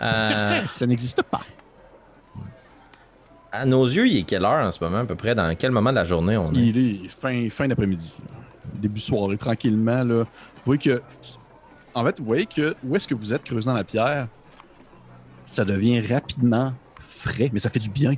[0.00, 1.40] Euh, certains, ça n'existe pas.
[3.50, 5.34] À nos yeux, il est quelle heure en ce moment, à peu près?
[5.34, 6.56] Dans quel moment de la journée on est?
[6.56, 8.14] Il est fin, fin d'après-midi.
[8.20, 8.26] là.
[8.74, 10.04] Début soirée, tranquillement.
[10.04, 10.24] Là.
[10.24, 10.26] Vous
[10.66, 11.00] voyez que.
[11.94, 14.28] En fait, vous voyez que où est-ce que vous êtes creusé dans la pierre,
[15.46, 18.12] ça devient rapidement frais, mais ça fait du bien.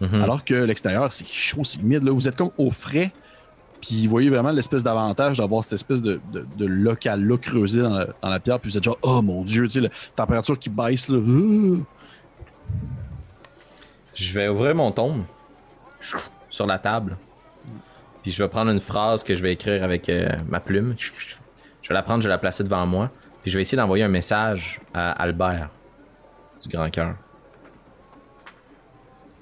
[0.00, 0.22] Mhm.
[0.22, 2.04] Alors que l'extérieur, c'est chaud, c'est humide.
[2.04, 2.12] Là.
[2.12, 3.12] Vous êtes comme au frais.
[3.82, 7.90] Puis vous voyez vraiment l'espèce d'avantage d'avoir cette espèce de, de, de local-là creusé dans
[7.90, 8.58] la, dans la pierre.
[8.60, 11.18] Puis vous êtes genre, oh mon dieu, tu sais, la température qui baisse là.
[14.16, 15.26] Je vais ouvrir mon tome
[16.48, 17.18] sur la table.
[18.22, 20.96] Puis je vais prendre une phrase que je vais écrire avec euh, ma plume.
[20.98, 23.10] Je vais la prendre, je vais la placer devant moi.
[23.42, 25.68] Puis je vais essayer d'envoyer un message à Albert
[26.62, 27.14] du Grand Cœur.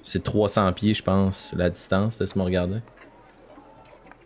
[0.01, 2.19] C'est 300 pieds, je pense, la distance.
[2.19, 2.79] Laisse-moi regarder.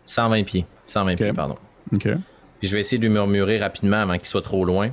[0.06, 0.66] 120 pieds.
[0.84, 1.56] 120 pieds, pardon.
[1.94, 2.08] Ok.
[2.58, 4.90] Puis je vais essayer de lui murmurer rapidement avant qu'il soit trop loin.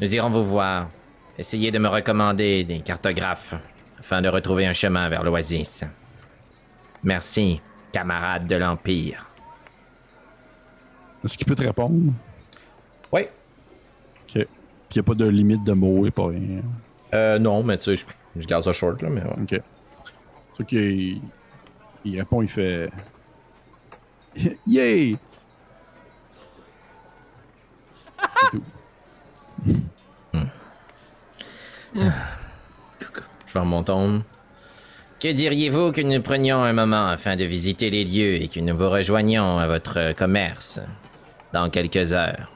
[0.00, 0.90] Nous irons vous voir.
[1.38, 3.54] Essayez de me recommander des cartographes
[4.04, 5.82] afin de retrouver un chemin vers l'oasis.
[7.02, 9.30] Merci, camarades de l'Empire.
[11.24, 12.12] Est-ce qu'il peut te répondre?
[13.10, 13.22] Oui.
[13.22, 14.32] Ok.
[14.34, 14.46] Puis
[14.90, 16.60] il n'y a pas de limite de mots et pas rien.
[17.14, 19.62] Euh, non, mais tu sais, je, je garde ça short, là, mais ouais.
[20.60, 20.70] Ok.
[22.04, 22.90] Il répond, il fait.
[24.66, 25.16] Yay!
[28.20, 28.64] C'est tout.
[33.62, 34.22] Mon.
[35.20, 38.76] Que diriez-vous que nous prenions un moment afin de visiter les lieux et que nous
[38.76, 40.80] vous rejoignions à votre commerce
[41.52, 42.50] dans quelques heures?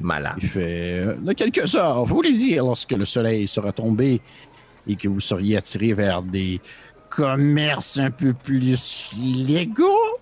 [0.00, 0.34] Malin.
[0.40, 1.00] Il fait.
[1.00, 4.22] euh, Dans quelques heures, vous voulez dire lorsque le soleil sera tombé
[4.86, 6.60] et que vous seriez attiré vers des
[7.10, 10.18] commerces un peu plus légaux?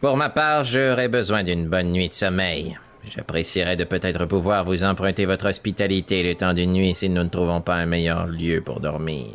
[0.00, 2.78] Pour ma part, j'aurais besoin d'une bonne nuit de sommeil.
[3.08, 7.28] J'apprécierais de peut-être pouvoir vous emprunter votre hospitalité le temps d'une nuit si nous ne
[7.28, 9.32] trouvons pas un meilleur lieu pour dormir.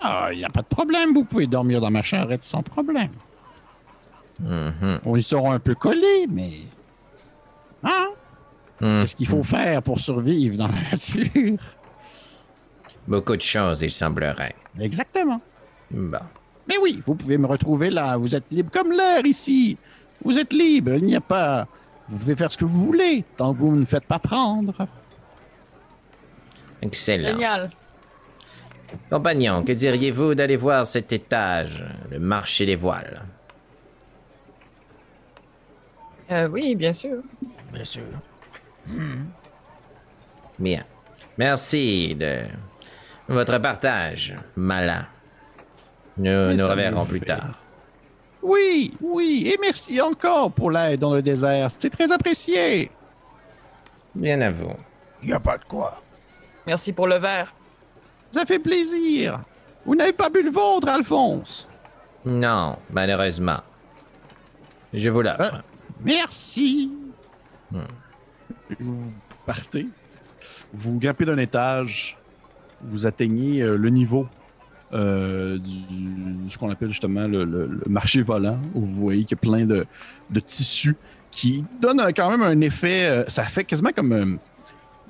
[0.00, 3.10] Ah, il n'y a pas de problème, vous pouvez dormir dans ma charrette sans problème.
[5.04, 6.60] On y sera un peu collés, mais.
[7.82, 8.08] Hein?
[8.80, 9.00] Mhm.
[9.00, 11.58] Qu'est-ce qu'il faut faire pour survivre dans la nature?
[13.08, 14.54] Beaucoup de choses, il semblerait.
[14.78, 15.40] Exactement.
[15.90, 16.18] Bon.
[16.68, 18.16] Mais oui, vous pouvez me retrouver là.
[18.16, 19.76] Vous êtes libre comme l'air ici.
[20.22, 20.92] Vous êtes libre.
[20.94, 21.66] Il n'y a pas.
[22.08, 24.86] Vous pouvez faire ce que vous voulez tant que vous ne faites pas prendre.
[26.80, 27.28] Excellent.
[27.30, 27.70] Génial.
[29.10, 33.22] Compagnon, que diriez-vous d'aller voir cet étage, le marché des voiles?
[36.30, 37.18] Euh, oui, bien sûr.
[37.72, 38.02] Bien sûr.
[40.58, 40.84] Bien.
[41.36, 42.40] Merci de
[43.28, 45.06] votre partage, malin.
[46.16, 47.62] Nous Mais nous reverrons plus fait- tard.
[48.48, 49.52] Oui, oui.
[49.52, 51.68] Et merci encore pour l'aide dans le désert.
[51.78, 52.90] C'est très apprécié.
[54.14, 54.72] Bien à vous.
[55.22, 56.00] Y a pas de quoi.
[56.66, 57.52] Merci pour le verre.
[58.30, 59.40] Ça fait plaisir.
[59.84, 61.68] Vous n'avez pas bu le vôtre, Alphonse?
[62.24, 63.60] Non, malheureusement.
[64.94, 65.62] Je vous l'offre.
[66.02, 66.90] Merci.
[68.80, 69.12] Vous
[69.44, 69.86] partez.
[70.72, 72.16] Vous grimpez d'un étage.
[72.80, 74.26] Vous atteignez euh, le niveau
[74.92, 79.24] euh, du, de ce qu'on appelle justement le, le- le marché volant, où vous voyez
[79.24, 79.84] qu'il y a plein de,
[80.30, 80.96] de tissus
[81.30, 83.06] qui donnent quand même un effet.
[83.08, 84.12] euh, ça fait quasiment comme.
[84.12, 84.36] euh,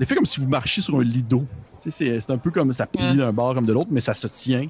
[0.01, 1.45] l'effet comme si vous marchiez sur un lido.
[1.83, 4.15] Tu sais, C'est un peu comme ça plie d'un bord comme de l'autre, mais ça
[4.15, 4.67] se tient.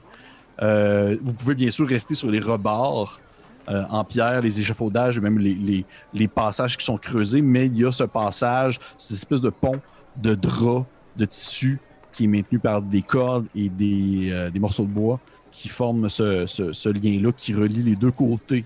[0.60, 3.20] Euh, vous pouvez bien sûr rester sur les rebords
[3.68, 7.66] euh, en pierre, les échafaudages et même les, les- les passages qui sont creusés, mais
[7.66, 9.80] il y a ce passage, cette espèce de pont
[10.16, 10.86] de drap,
[11.16, 11.78] de tissu
[12.18, 15.20] qui est maintenu par des cordes et des, euh, des morceaux de bois
[15.52, 18.64] qui forment ce, ce- lien-là qui relie les deux côtés,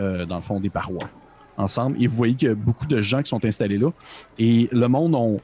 [0.00, 1.08] euh, dans le fond, des parois
[1.56, 1.96] ensemble.
[2.02, 3.90] Et vous voyez qu'il y a beaucoup de gens qui sont installés là.
[4.36, 5.40] Et le monde, on...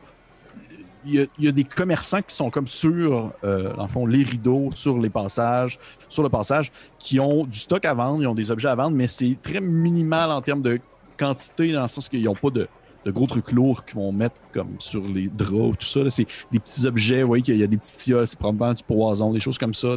[1.06, 3.88] il, y a, il y a des commerçants qui sont comme sur, euh, dans le
[3.88, 5.78] fond, les rideaux, sur les passages,
[6.08, 8.96] sur le passage, qui ont du stock à vendre, ils ont des objets à vendre,
[8.96, 10.80] mais c'est très minimal en termes de
[11.16, 12.66] quantité, dans le sens qu'ils n'ont pas de,
[13.08, 16.10] de gros trucs lourds qu'ils vont mettre comme sur les draps, tout ça.
[16.10, 18.82] C'est des petits objets, vous voyez qu'il y a des petites fioles, c'est probablement du
[18.82, 19.96] poison, des choses comme ça.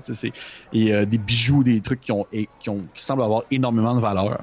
[0.73, 3.93] Et euh, des bijoux, des trucs qui, ont, et- qui, ont, qui semblent avoir énormément
[3.95, 4.39] de valeur.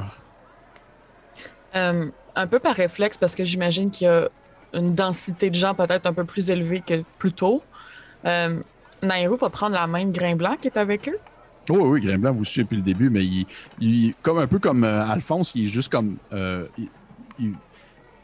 [1.77, 4.29] Euh, un peu par réflexe, parce que j'imagine qu'il y a
[4.75, 7.63] une densité de gens peut-être un peu plus élevée que plus tôt.
[8.25, 8.61] Euh,
[9.03, 11.19] Nairo va prendre la main de Grain Blanc qui est avec eux.
[11.71, 13.47] Oui, oui, Grain Blanc vous suit depuis le début, mais il,
[13.81, 16.17] il- comme un peu comme euh, Alphonse, il est juste comme.
[16.33, 16.89] euh, il,
[17.39, 17.55] il-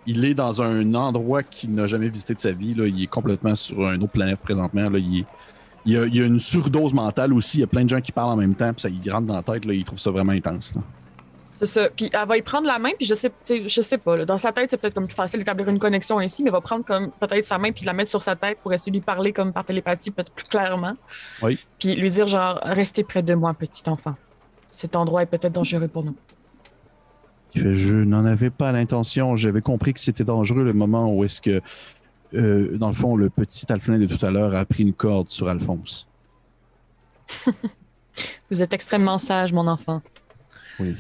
[0.07, 2.75] il est dans un endroit qu'il n'a jamais visité de sa vie.
[2.75, 2.87] Là.
[2.87, 4.89] Il est complètement sur une autre planète présentement.
[4.91, 4.99] Là.
[4.99, 5.27] Il, est-
[5.87, 7.59] il y a, il y a une surdose mentale aussi.
[7.59, 9.27] Il y a plein de gens qui parlent en même temps, puis ça il rentre
[9.27, 9.65] dans la tête.
[9.65, 9.73] Là.
[9.75, 10.75] Il trouve ça vraiment intense.
[10.75, 10.83] là.
[11.59, 11.89] C'est ça.
[11.95, 14.17] Puis elle va y prendre la main, puis je sais, je sais pas.
[14.17, 14.25] là.
[14.25, 16.61] Dans sa tête, c'est peut-être comme plus facile d'établir une connexion ainsi, mais elle va
[16.61, 19.05] prendre comme peut-être sa main puis la mettre sur sa tête pour essayer de lui
[19.05, 20.97] parler comme par télépathie, peut-être plus clairement.
[21.43, 21.59] Oui.
[21.79, 24.17] Puis lui dire genre, restez près de moi, petit enfant.
[24.71, 26.17] Cet endroit est peut-être dangereux pour nous.
[27.55, 29.37] Il fait, je n'en avais pas l'intention.
[29.37, 31.61] J'avais compris que c'était dangereux le moment où est-ce que,
[32.35, 35.29] euh, dans le fond, le petit Alphelin de tout à l'heure a pris une corde
[35.29, 36.09] sur Alphonse.
[38.51, 40.03] Vous êtes extrêmement sage, mon enfant.
[40.79, 40.95] Oui.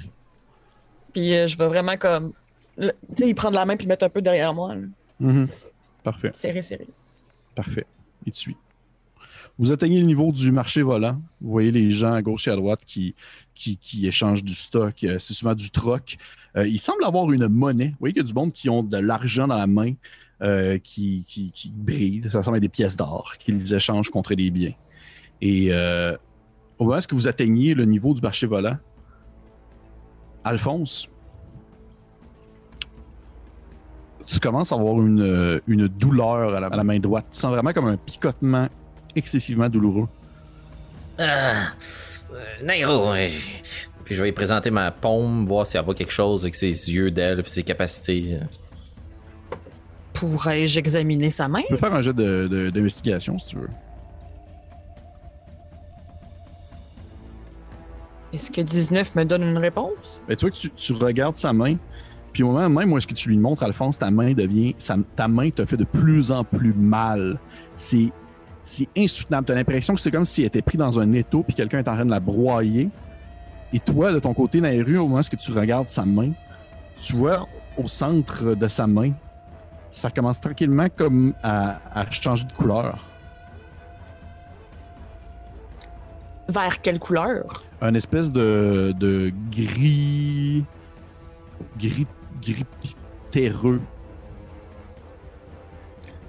[1.12, 2.32] Puis euh, je vais vraiment comme,
[2.78, 4.82] tu sais, il prendre la main puis mettre un peu derrière moi, là.
[5.20, 5.48] Mhm.
[6.02, 6.31] Parfait.
[6.35, 6.86] serré, serré.
[7.55, 7.86] Parfait.
[8.26, 8.56] Il te suit.
[9.59, 11.14] Vous atteignez le niveau du marché volant.
[11.40, 13.14] Vous voyez les gens à gauche et à droite qui,
[13.55, 15.05] qui, qui échangent du stock.
[15.05, 16.16] Euh, C'est souvent du troc.
[16.56, 17.89] Euh, il semble avoir une monnaie.
[17.89, 19.93] Vous voyez qu'il y a du monde qui ont de l'argent dans la main
[20.43, 22.22] euh, qui, qui, brille.
[22.31, 24.72] Ça ressemble à des pièces d'or qu'ils échangent contre des biens.
[25.40, 26.16] Et euh,
[26.78, 28.76] au moment où vous atteignez le niveau du marché volant,
[30.44, 31.09] Alphonse,
[34.26, 37.26] tu commences à avoir une, douleur à la, main droite.
[37.31, 38.66] Tu sens vraiment comme un picotement
[39.16, 40.09] excessivement douloureux.
[41.18, 41.72] Ah,
[42.32, 43.14] euh, Nairo,
[44.05, 46.68] Puis je vais lui présenter ma paume, voir si elle voit quelque chose avec ses
[46.93, 48.39] yeux d'elfe, ses capacités.
[50.12, 51.60] Pourrais-je examiner sa main?
[51.62, 53.68] Tu peux faire un jet de- de- d'investigation si tu veux.
[58.32, 60.20] Est-ce que 19 me donne une réponse?
[60.28, 61.76] Ben, tu vois que tu, tu regardes sa main,
[62.32, 64.74] puis au moment même où est-ce que tu lui montres, Alphonse, ta main devient.
[64.78, 67.39] sa- ta main te fait de plus en plus mal.
[67.76, 68.10] C'est.
[68.66, 69.44] C'est insoutenable.
[69.47, 71.81] Tu as l'impression que c'est comme si elle était prise dans un étau puis quelqu'un
[71.81, 72.89] est en train de la broyer.
[73.74, 76.30] Et toi, de ton côté, Nairu, au moment où tu regardes sa main,
[77.01, 77.46] tu vois
[77.76, 79.10] au centre de sa main,
[79.90, 82.98] ça commence tranquillement comme à, à changer de couleur.
[86.48, 87.64] Vers quelle couleur?
[87.80, 90.64] un espèce de, de gris,
[91.76, 92.06] gris,
[92.40, 92.64] gris
[93.30, 93.80] terreux.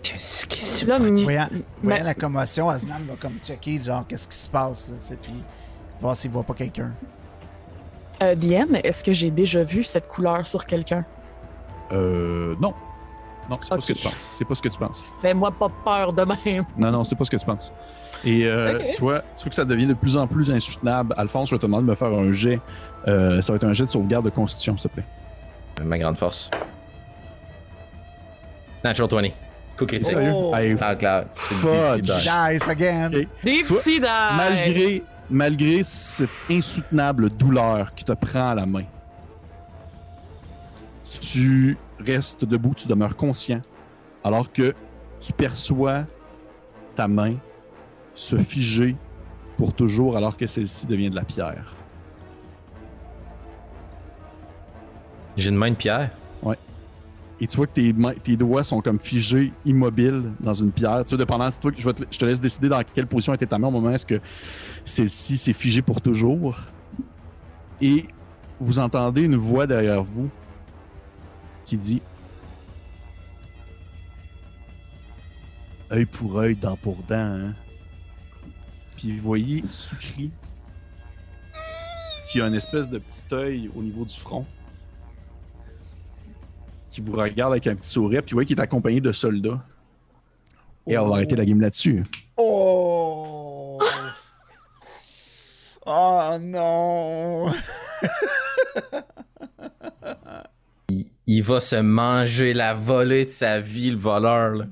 [0.01, 1.47] qu'est-ce qui se Là, m- Voyant,
[1.81, 5.15] voyant la commotion, Asnan va comme checker, genre, qu'est-ce qui se passe, là, tu sais,
[5.17, 5.31] puis
[6.01, 6.91] voir s'il voit pas quelqu'un.
[8.21, 11.05] Euh, Diane, est-ce que j'ai déjà vu cette couleur sur quelqu'un?
[11.91, 12.73] Euh, non.
[13.49, 14.29] Non, c'est pas ce que tu penses.
[14.37, 15.03] C'est pas ce que tu penses.
[15.21, 16.65] Fais-moi pas peur de même.
[16.77, 17.71] Non, non, c'est pas ce que tu penses.
[18.23, 21.13] Et euh, tu, vois, tu vois que ça devient de plus en plus insoutenable.
[21.15, 22.59] Alphonse, je vais te demander de me faire un jet.
[23.07, 25.05] Euh, ça va être un jet de sauvegarde de constitution, s'il te plaît.
[25.85, 26.49] Ma grande force.
[28.83, 29.29] Natural 20.
[29.77, 30.07] Coup critique.
[30.07, 30.31] Sérieux?
[30.33, 30.55] Oh.
[30.55, 30.95] Hey, Ah.
[30.95, 32.29] DC die.
[32.53, 33.11] Nice again!
[33.13, 33.27] Ok.
[33.43, 34.07] Des Soit- petits die.
[34.37, 38.85] malgré, malgré cette insoutenable douleur qui te prend à la main,
[41.09, 43.61] tu restes debout, tu demeures conscient,
[44.23, 44.73] alors que
[45.19, 46.05] tu perçois
[46.95, 47.35] ta main
[48.13, 48.95] se figer
[49.57, 51.73] pour toujours alors que celle-ci devient de la pierre.
[55.37, 56.11] J'ai une main de pierre.
[57.41, 61.03] Et tu vois que tes, mains- tes doigts sont comme figés, immobiles dans une pierre.
[61.03, 63.57] Tu sais, dépendant, toi je, te, je te laisse décider dans quelle position était ta
[63.59, 64.21] main au moment est-ce que
[64.85, 66.57] celle-ci s'est figée pour toujours.
[67.81, 68.05] Et
[68.59, 70.29] vous entendez une voix derrière vous
[71.65, 72.01] qui dit
[75.91, 77.15] œil pour œil, dent pour dent.
[77.15, 77.53] Hein?
[78.95, 80.31] Puis vous voyez Sukri
[82.31, 84.45] qui a une espèce de petit œil au niveau du front
[86.95, 89.61] qui vous regarde avec un petit sourire, puis vous voyez qu'il est accompagné de soldats.
[90.87, 92.03] Et on va arrêter la game là-dessus.
[92.37, 93.81] Oh!
[95.85, 97.51] oh non!
[101.27, 104.55] Il va se manger la volée de sa vie, le voleur.
[104.55, 104.65] là.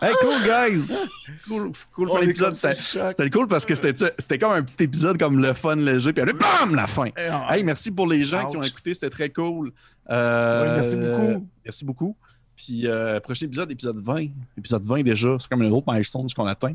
[0.00, 1.02] Hey, cool, guys!
[1.46, 2.54] Cool, cool pour l'épisode.
[2.54, 6.22] C'était cool parce que c'était c'était comme un petit épisode comme le fun léger, puis
[6.22, 6.74] après, BAM!
[6.74, 7.08] La fin.
[7.48, 9.72] Hey, merci pour les gens qui ont écouté, c'était très cool.
[10.10, 11.48] Euh, Oui, merci beaucoup.
[11.64, 12.16] Merci beaucoup.
[12.56, 14.26] Puis, euh, prochain épisode, épisode 20.
[14.56, 16.74] Épisode 20 déjà, c'est comme un autre milestone ce qu'on atteint.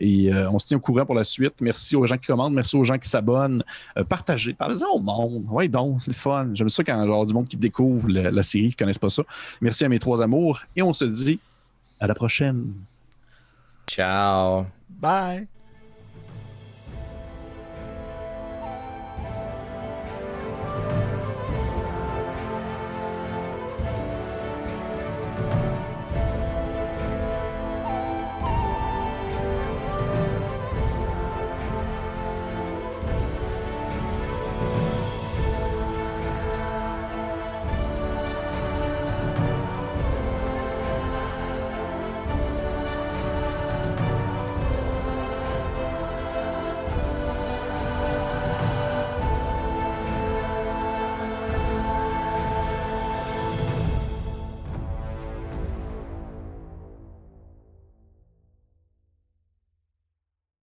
[0.00, 1.54] Et euh, on se tient au courant pour la suite.
[1.60, 3.64] Merci aux gens qui commandent, merci aux gens qui s'abonnent.
[3.96, 5.44] Euh, partagez, parlez-en au monde.
[5.50, 6.50] Ouais, donc, c'est le fun.
[6.54, 8.78] J'aime ça quand il y a du monde qui découvre la, la série, qui ne
[8.78, 9.24] connaissent pas ça.
[9.60, 10.60] Merci à mes trois amours.
[10.76, 11.40] Et on se dit
[11.98, 12.74] à la prochaine.
[13.88, 14.66] Ciao.
[14.88, 15.57] Bye!